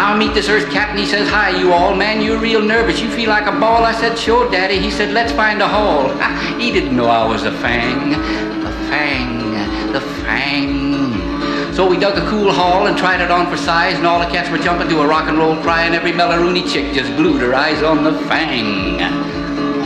Now 0.00 0.16
meet 0.16 0.32
this 0.32 0.48
Earth 0.48 0.72
captain, 0.72 0.96
he 0.96 1.04
says, 1.04 1.28
Hi, 1.28 1.50
you 1.50 1.74
all. 1.74 1.94
Man, 1.94 2.22
you're 2.22 2.38
real 2.38 2.62
nervous. 2.62 3.02
You 3.02 3.10
feel 3.10 3.28
like 3.28 3.46
a 3.46 3.52
ball. 3.52 3.84
I 3.84 3.92
said, 3.92 4.18
Sure, 4.18 4.50
Daddy. 4.50 4.78
He 4.78 4.90
said, 4.90 5.12
Let's 5.12 5.30
find 5.30 5.60
a 5.60 5.68
hole. 5.68 6.08
he 6.58 6.72
didn't 6.72 6.96
know 6.96 7.04
I 7.04 7.28
was 7.28 7.44
a 7.44 7.52
fang. 7.52 8.08
The 8.08 8.72
fang. 8.88 9.92
The 9.92 10.00
fang. 10.24 11.74
So 11.74 11.86
we 11.86 11.98
dug 11.98 12.16
a 12.16 12.26
cool 12.30 12.50
hole 12.50 12.86
and 12.86 12.96
tried 12.96 13.20
it 13.20 13.30
on 13.30 13.50
for 13.50 13.58
size, 13.58 13.96
and 13.98 14.06
all 14.06 14.18
the 14.18 14.32
cats 14.32 14.48
were 14.48 14.56
jumping 14.56 14.88
to 14.88 15.02
a 15.02 15.06
rock 15.06 15.28
and 15.28 15.36
roll 15.36 15.56
cry, 15.56 15.82
and 15.82 15.94
every 15.94 16.12
Mellaroony 16.12 16.66
chick 16.72 16.94
just 16.94 17.14
glued 17.16 17.42
her 17.42 17.54
eyes 17.54 17.82
on 17.82 18.02
the 18.02 18.18
fang. 18.20 19.02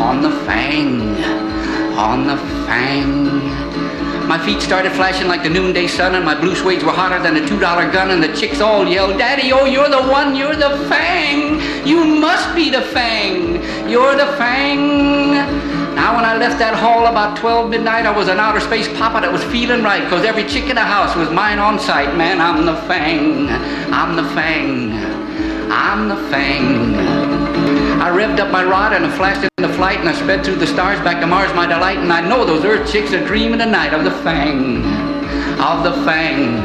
On 0.00 0.22
the 0.22 0.30
fang. 0.46 1.24
On 1.98 2.24
the 2.28 2.36
fang. 2.68 3.73
My 4.26 4.38
feet 4.38 4.62
started 4.62 4.92
flashing 4.92 5.28
like 5.28 5.42
the 5.42 5.50
noonday 5.50 5.86
sun, 5.86 6.14
and 6.14 6.24
my 6.24 6.34
blue 6.34 6.54
suedes 6.54 6.82
were 6.82 6.92
hotter 6.92 7.22
than 7.22 7.36
a 7.36 7.46
two 7.46 7.60
dollar 7.60 7.90
gun, 7.92 8.10
and 8.10 8.22
the 8.22 8.34
chicks 8.34 8.60
all 8.60 8.86
yelled, 8.86 9.18
Daddy, 9.18 9.52
oh, 9.52 9.66
you're 9.66 9.88
the 9.90 10.02
one, 10.02 10.34
you're 10.34 10.56
the 10.56 10.70
fang. 10.88 11.60
You 11.86 12.04
must 12.04 12.54
be 12.54 12.70
the 12.70 12.80
fang. 12.80 13.62
You're 13.88 14.16
the 14.16 14.26
fang. 14.38 15.32
Now, 15.94 16.16
when 16.16 16.24
I 16.24 16.36
left 16.36 16.58
that 16.58 16.74
hall 16.74 17.06
about 17.06 17.36
12 17.36 17.70
midnight, 17.70 18.06
I 18.06 18.16
was 18.16 18.28
an 18.28 18.40
outer 18.40 18.60
space 18.60 18.88
papa 18.98 19.20
that 19.20 19.30
was 19.30 19.44
feeling 19.44 19.82
right, 19.82 20.02
because 20.02 20.24
every 20.24 20.44
chick 20.44 20.70
in 20.70 20.76
the 20.76 20.82
house 20.82 21.14
was 21.14 21.30
mine 21.30 21.58
on 21.58 21.78
sight. 21.78 22.16
Man, 22.16 22.40
I'm 22.40 22.64
the 22.64 22.76
fang. 22.88 23.48
I'm 23.92 24.16
the 24.16 24.24
fang. 24.34 24.92
I'm 25.70 26.08
the 26.08 26.16
fang. 26.30 27.23
I 28.04 28.10
revved 28.10 28.38
up 28.38 28.50
my 28.50 28.62
rod 28.62 28.92
and 28.92 29.06
I 29.06 29.16
flashed 29.16 29.48
into 29.56 29.72
flight 29.72 29.98
and 29.98 30.06
I 30.06 30.12
sped 30.12 30.44
through 30.44 30.56
the 30.56 30.66
stars 30.66 31.00
back 31.00 31.22
to 31.22 31.26
Mars, 31.26 31.54
my 31.54 31.64
delight. 31.64 31.96
And 31.96 32.12
I 32.12 32.20
know 32.20 32.44
those 32.44 32.62
Earth 32.62 32.92
chicks 32.92 33.14
are 33.14 33.26
dreaming 33.26 33.58
tonight 33.58 33.94
of 33.94 34.04
the 34.04 34.10
fang, 34.10 34.84
of 35.58 35.82
the 35.84 35.92
fang, 36.04 36.58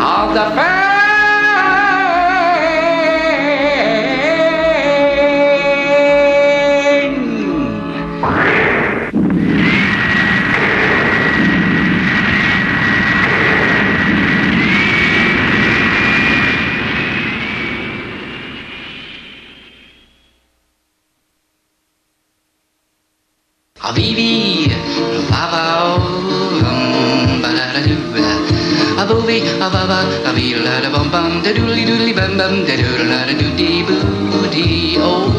of 0.00 0.34
the 0.34 0.56
fang. 0.56 0.95
Bum 32.36 32.66
da 32.66 32.76
doodle 32.76 33.08
da 33.08 33.32
doody 33.32 33.82
booty, 33.82 34.96
oh 34.98 35.32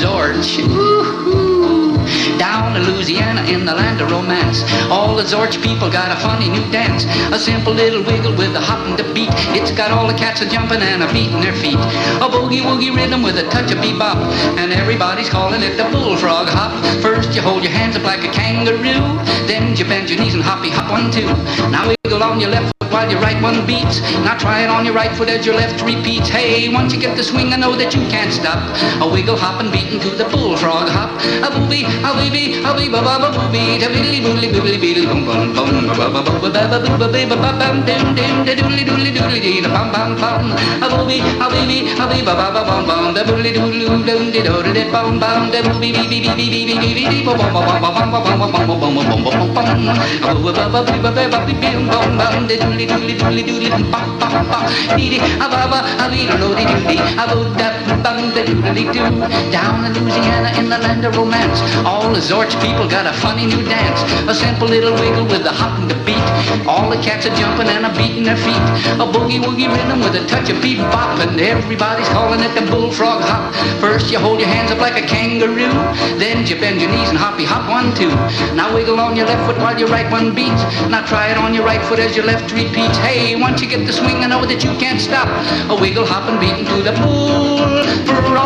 Zorch. 0.00 0.64
Woo-hoo. 0.66 1.98
Down 2.38 2.76
in 2.76 2.84
Louisiana 2.84 3.42
in 3.42 3.66
the 3.66 3.74
land 3.74 4.00
of 4.00 4.10
romance, 4.10 4.62
all 4.88 5.14
the 5.14 5.24
Zorch 5.24 5.62
people 5.62 5.90
got 5.90 6.10
a 6.10 6.20
funny 6.20 6.48
new 6.48 6.64
dance. 6.72 7.04
A 7.32 7.38
simple 7.38 7.74
little 7.74 8.02
wiggle 8.02 8.34
with 8.34 8.54
a 8.54 8.60
hop 8.60 8.86
and 8.86 8.98
a 8.98 9.12
beat. 9.12 9.28
It's 9.58 9.72
got 9.72 9.90
all 9.90 10.06
the 10.06 10.14
cats 10.14 10.40
a 10.40 10.48
jumping 10.48 10.80
and 10.80 11.02
a 11.02 11.12
beating 11.12 11.40
their 11.40 11.54
feet. 11.54 11.80
A 12.24 12.28
boogie 12.32 12.62
woogie 12.62 12.94
rhythm 12.94 13.22
with 13.22 13.36
a 13.36 13.46
touch 13.50 13.70
of 13.70 13.78
bebop, 13.78 14.16
and 14.56 14.72
everybody's 14.72 15.28
calling 15.28 15.62
it 15.62 15.76
the 15.76 15.84
bullfrog 15.90 16.48
hop. 16.48 16.72
First 17.02 17.34
you 17.34 17.42
hold 17.42 17.62
your 17.62 17.72
hands 17.72 17.96
up 17.96 18.04
like 18.04 18.24
a 18.24 18.32
kangaroo, 18.32 19.04
then 19.46 19.76
you 19.76 19.84
bend 19.84 20.08
your 20.08 20.18
knees 20.18 20.34
and 20.34 20.42
hoppy 20.42 20.70
hop 20.70 20.90
one 20.90 21.10
two. 21.10 21.26
Now 21.70 21.88
wiggle 22.04 22.22
on 22.22 22.40
your 22.40 22.50
left 22.50 22.77
while 22.90 23.10
your 23.10 23.20
right 23.20 23.40
one 23.42 23.66
beats. 23.66 24.00
Now 24.24 24.36
try 24.36 24.62
it 24.64 24.70
on 24.70 24.84
your 24.84 24.94
right 24.94 25.14
foot 25.16 25.28
as 25.28 25.44
your 25.46 25.54
left 25.54 25.82
repeats. 25.82 26.28
Hey, 26.28 26.68
once 26.68 26.92
you 26.92 27.00
get 27.00 27.16
the 27.16 27.24
swing, 27.24 27.52
I 27.52 27.56
know 27.56 27.74
that 27.76 27.94
you 27.94 28.02
can't 28.08 28.32
stop. 28.32 28.58
A 29.02 29.06
wiggle 29.08 29.36
hop 29.36 29.60
and 29.60 29.70
beating 29.72 30.00
to 30.00 30.10
the 30.10 30.24
bullfrog 30.24 30.88
hop. 30.88 31.10
A 31.44 31.48
booby, 31.52 31.84
a 31.84 32.10
weeby, 32.18 32.64
a 32.64 32.70
wee 32.76 32.88
ba 32.88 33.00
ba 33.02 33.18
ba 33.22 33.28
booby, 33.32 33.78
da 33.78 33.88
biddly 33.88 34.20
boodly 34.24 34.48
boodly 34.52 34.78
beedly 34.80 35.06
boom 35.06 35.24
boom 35.24 35.52
boom 35.54 35.86
ba 35.88 36.08
ba 36.10 36.20
ba 36.22 36.22
ba 36.22 36.38
ba 36.40 36.50
ba 36.50 36.78
ba 36.78 36.78
ba 36.98 37.08
ba 37.08 37.24
ba 37.28 37.36
ba 37.36 37.50
bum 37.58 37.76
dum 37.84 38.14
dum 38.14 38.44
da 38.46 38.52
doodly 38.54 38.84
doodly 38.88 39.10
doodly 39.16 39.40
dee 39.40 39.60
da 39.60 39.68
bum 39.68 39.88
bum 39.92 40.10
bum. 40.20 40.44
A 40.82 40.86
booby, 40.88 41.18
a 41.20 41.46
weeby, 41.52 41.78
a 41.98 42.04
wee 42.08 42.22
ba 42.24 42.34
ba 42.34 42.46
ba 42.54 42.62
bum 42.68 42.86
bum 42.88 43.14
da 43.14 43.22
boodly 43.24 43.52
doodly 43.52 43.84
dum 44.06 44.30
dee 44.32 44.42
do 44.42 44.62
da 44.62 44.84
bum 44.92 45.18
bum 45.18 45.50
da 45.50 45.62
booby 45.62 45.92
bee 45.92 46.08
bee 46.08 46.20
bee 46.20 46.34
bee 46.36 46.50
bee 46.50 46.64
bee 46.66 46.94
bee 46.94 47.08
bee 47.10 47.22
bum 47.24 47.36
bum 47.36 47.52
bum 47.52 47.80
bum 47.82 48.10
bum 48.10 48.22
bum 48.24 48.40
bum 48.40 48.66
bum 48.66 48.80
bum 48.80 48.94
bum 48.94 49.22
bum 49.24 49.54
bum 49.54 49.54
bum. 49.54 49.88
A 50.28 50.34
boo 50.34 50.52
ba 50.52 50.64
ba 50.72 50.80
bee 50.86 51.00
ba 51.04 51.10
ba 51.16 51.24
ba 51.32 51.38
bee 51.46 51.56
bee 51.62 51.74
bum 51.90 52.16
bum 52.18 52.46
da 52.48 52.54
doodly 52.86 53.18
doodly 53.18 53.42
doodly 53.42 53.70
doodly 53.70 53.90
bum 53.90 54.18
bum 54.18 54.30
bum 54.30 54.46
bum. 54.46 54.64
Dee 54.96 55.18
ba 55.38 55.48
ba 55.50 55.78
a 55.98 56.06
wee 56.10 56.26
do 56.30 56.54
dee 56.54 56.66
dee 56.86 57.00
a 57.18 57.24
boo 57.26 57.50
da 57.58 57.68
bum 58.04 58.30
da 58.34 58.42
doodly 58.46 58.84
doo. 58.92 59.08
Down 59.50 59.84
in 59.86 59.92
Louisiana 59.98 60.50
in 60.58 60.68
the 60.68 60.78
land 60.78 61.04
of 61.04 61.16
romance, 61.16 61.58
all 61.84 62.12
the 62.12 62.20
Zorch 62.20 62.54
people 62.62 62.86
got 62.88 63.06
a 63.06 63.12
funny 63.12 63.46
new 63.46 63.62
dance. 63.64 64.00
A 64.28 64.34
simple 64.34 64.68
little 64.68 64.94
wiggle 64.94 65.26
with 65.26 65.44
a 65.46 65.52
hop 65.52 65.78
and 65.80 65.90
a 65.90 65.98
beat. 66.04 66.28
All 66.66 66.90
the 66.90 67.00
cats 67.02 67.26
are 67.26 67.34
jumping 67.34 67.68
and 67.68 67.86
a 67.86 67.90
beating 67.96 68.24
their 68.24 68.36
feet. 68.36 68.66
A 69.02 69.06
boogie 69.06 69.40
woogie 69.40 69.68
rhythm 69.68 70.00
with 70.00 70.14
a 70.14 70.26
touch 70.26 70.50
of 70.50 70.56
bebop, 70.62 71.18
and 71.24 71.40
everybody's 71.40 72.08
calling 72.08 72.40
it 72.40 72.54
the 72.54 72.64
bullfrog 72.70 73.22
hop. 73.22 73.54
First 73.80 74.10
you 74.12 74.18
hold 74.18 74.38
your 74.38 74.48
hands 74.48 74.70
up 74.70 74.78
like 74.78 74.96
a 75.02 75.06
kangaroo, 75.06 75.72
then 76.18 76.46
you 76.46 76.56
bend 76.60 76.80
your 76.80 76.90
knees 76.90 77.08
and 77.08 77.18
hoppy 77.18 77.44
hop 77.44 77.68
one 77.68 77.94
two. 77.94 78.12
Now 78.54 78.74
wiggle 78.74 79.00
on 79.00 79.16
your 79.16 79.26
left 79.26 79.44
foot 79.46 79.58
while 79.58 79.78
your 79.78 79.88
right 79.88 80.10
one 80.10 80.34
beats. 80.34 80.62
Now 80.88 81.04
try 81.06 81.28
it 81.28 81.38
on 81.38 81.54
your 81.54 81.64
right 81.64 81.82
foot 81.86 81.98
as 81.98 82.16
your 82.16 82.26
left 82.26 82.48
repeats. 82.68 82.98
Hey, 82.98 83.40
once 83.40 83.60
you 83.62 83.68
get 83.68 83.86
the 83.86 83.92
swing, 83.92 84.16
I 84.16 84.26
know 84.26 84.44
that 84.44 84.64
you 84.64 84.70
can't 84.78 85.00
stop. 85.00 85.28
A 85.70 85.80
wiggle 85.80 86.06
hop 86.06 86.28
and 86.28 86.38
beating 86.40 86.64
to 86.66 86.82
the 86.82 86.92
bullfrog 87.00 88.38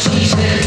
She 0.00 0.24
said, 0.24 0.66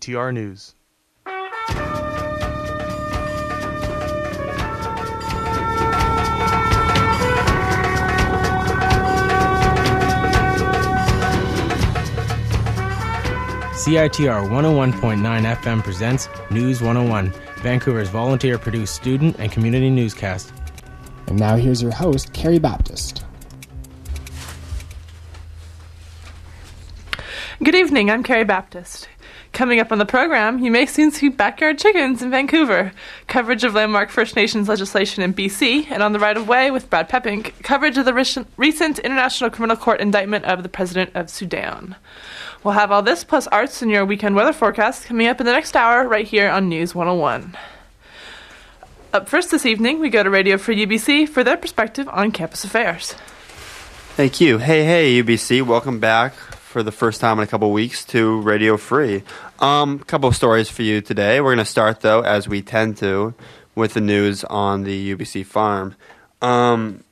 CITR 0.00 0.32
News. 0.32 0.74
CITR 13.74 14.48
101.9 14.48 15.56
FM 15.56 15.82
presents 15.82 16.28
News 16.50 16.80
101, 16.80 17.32
Vancouver's 17.62 18.08
volunteer 18.08 18.58
produced 18.58 18.94
student 18.94 19.36
and 19.38 19.52
community 19.52 19.90
newscast. 19.90 20.52
And 21.26 21.38
now 21.38 21.56
here's 21.56 21.82
your 21.82 21.92
host, 21.92 22.32
Carrie 22.32 22.58
Baptist. 22.58 23.24
Good 27.62 27.74
evening, 27.74 28.10
I'm 28.10 28.22
Carrie 28.22 28.44
Baptist. 28.44 29.08
Coming 29.52 29.80
up 29.80 29.90
on 29.90 29.98
the 29.98 30.06
program, 30.06 30.60
you 30.60 30.70
may 30.70 30.86
soon 30.86 31.10
see 31.10 31.28
backyard 31.28 31.76
chickens 31.76 32.22
in 32.22 32.30
Vancouver, 32.30 32.92
coverage 33.26 33.64
of 33.64 33.74
landmark 33.74 34.08
First 34.08 34.36
Nations 34.36 34.68
legislation 34.68 35.24
in 35.24 35.34
BC, 35.34 35.90
and 35.90 36.04
on 36.04 36.12
the 36.12 36.20
right 36.20 36.36
of 36.36 36.46
way 36.46 36.70
with 36.70 36.88
Brad 36.88 37.08
Pepping, 37.08 37.42
coverage 37.62 37.98
of 37.98 38.04
the 38.04 38.14
recent- 38.14 38.46
recent 38.56 39.00
International 39.00 39.50
Criminal 39.50 39.76
Court 39.76 40.00
indictment 40.00 40.44
of 40.44 40.62
the 40.62 40.68
President 40.68 41.10
of 41.16 41.28
Sudan. 41.28 41.96
We'll 42.62 42.74
have 42.74 42.92
all 42.92 43.02
this 43.02 43.24
plus 43.24 43.48
arts 43.48 43.82
and 43.82 43.90
your 43.90 44.04
weekend 44.04 44.36
weather 44.36 44.52
forecast 44.52 45.06
coming 45.06 45.26
up 45.26 45.40
in 45.40 45.46
the 45.46 45.52
next 45.52 45.76
hour 45.76 46.06
right 46.06 46.26
here 46.26 46.48
on 46.48 46.68
News 46.68 46.94
101. 46.94 47.56
Up 49.12 49.28
first 49.28 49.50
this 49.50 49.66
evening, 49.66 49.98
we 49.98 50.10
go 50.10 50.22
to 50.22 50.30
Radio 50.30 50.58
Free 50.58 50.86
UBC 50.86 51.28
for 51.28 51.42
their 51.42 51.56
perspective 51.56 52.08
on 52.12 52.30
campus 52.30 52.62
affairs. 52.64 53.14
Thank 54.14 54.40
you. 54.40 54.58
Hey, 54.58 54.84
hey, 54.84 55.22
UBC. 55.22 55.62
Welcome 55.62 55.98
back 55.98 56.34
for 56.70 56.84
the 56.84 56.92
first 56.92 57.20
time 57.20 57.36
in 57.38 57.42
a 57.42 57.48
couple 57.48 57.72
weeks 57.72 58.04
to 58.04 58.40
Radio 58.42 58.76
Free. 58.76 59.24
Um, 59.58 59.98
couple 59.98 60.28
of 60.28 60.36
stories 60.36 60.68
for 60.68 60.82
you 60.82 61.00
today. 61.00 61.40
We're 61.40 61.56
going 61.56 61.58
to 61.58 61.64
start, 61.64 62.00
though, 62.00 62.20
as 62.20 62.46
we 62.46 62.62
tend 62.62 62.96
to, 62.98 63.34
with 63.74 63.94
the 63.94 64.00
news 64.00 64.44
on 64.44 64.84
the 64.84 65.16
UBC 65.16 65.44
farm. 65.46 65.96
Um, 66.40 67.02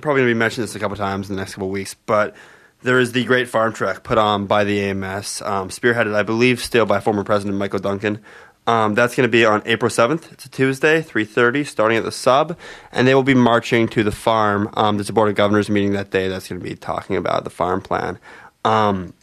probably 0.00 0.20
going 0.20 0.28
to 0.28 0.34
be 0.34 0.38
mentioning 0.38 0.66
this 0.66 0.76
a 0.76 0.78
couple 0.78 0.96
times 0.96 1.28
in 1.28 1.34
the 1.34 1.42
next 1.42 1.54
couple 1.54 1.68
weeks, 1.68 1.94
but 2.06 2.36
there 2.82 3.00
is 3.00 3.10
the 3.10 3.24
Great 3.24 3.48
Farm 3.48 3.72
Trek 3.72 4.04
put 4.04 4.18
on 4.18 4.46
by 4.46 4.62
the 4.62 4.80
AMS, 4.82 5.42
um, 5.42 5.68
spearheaded, 5.68 6.14
I 6.14 6.22
believe, 6.22 6.62
still 6.62 6.86
by 6.86 7.00
former 7.00 7.24
President 7.24 7.58
Michael 7.58 7.80
Duncan. 7.80 8.20
Um, 8.68 8.94
that's 8.94 9.16
going 9.16 9.26
to 9.26 9.32
be 9.32 9.44
on 9.44 9.62
April 9.64 9.90
7th. 9.90 10.30
It's 10.30 10.44
a 10.44 10.50
Tuesday, 10.50 11.02
3.30, 11.02 11.66
starting 11.66 11.98
at 11.98 12.04
the 12.04 12.12
sub. 12.12 12.56
And 12.92 13.08
they 13.08 13.16
will 13.16 13.24
be 13.24 13.34
marching 13.34 13.88
to 13.88 14.04
the 14.04 14.12
farm. 14.12 14.70
Um, 14.74 14.96
there's 14.96 15.08
a 15.08 15.12
Board 15.12 15.30
of 15.30 15.34
Governors 15.34 15.68
meeting 15.68 15.94
that 15.94 16.10
day 16.10 16.28
that's 16.28 16.48
going 16.48 16.60
to 16.60 16.68
be 16.68 16.76
talking 16.76 17.16
about 17.16 17.42
the 17.42 17.50
farm 17.50 17.80
plan. 17.80 18.20
Um, 18.64 19.14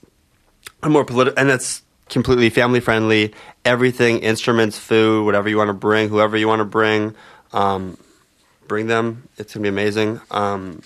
a 0.84 0.90
more 0.90 1.06
political, 1.06 1.40
and 1.40 1.50
it's 1.50 1.84
completely 2.10 2.50
family 2.50 2.80
friendly. 2.80 3.34
Everything, 3.64 4.20
instruments, 4.20 4.78
food, 4.78 5.26
whatever 5.26 5.50
you 5.50 5.58
want 5.58 5.70
to 5.70 5.74
bring, 5.74 6.10
whoever 6.10 6.38
you 6.38 6.48
want 6.48 6.60
to 6.60 6.66
bring, 6.66 7.16
um, 7.54 7.98
bring 8.68 8.88
them. 8.88 9.28
It's 9.38 9.54
to 9.54 9.60
be 9.60 9.70
amazing. 9.70 10.22
Um, 10.32 10.82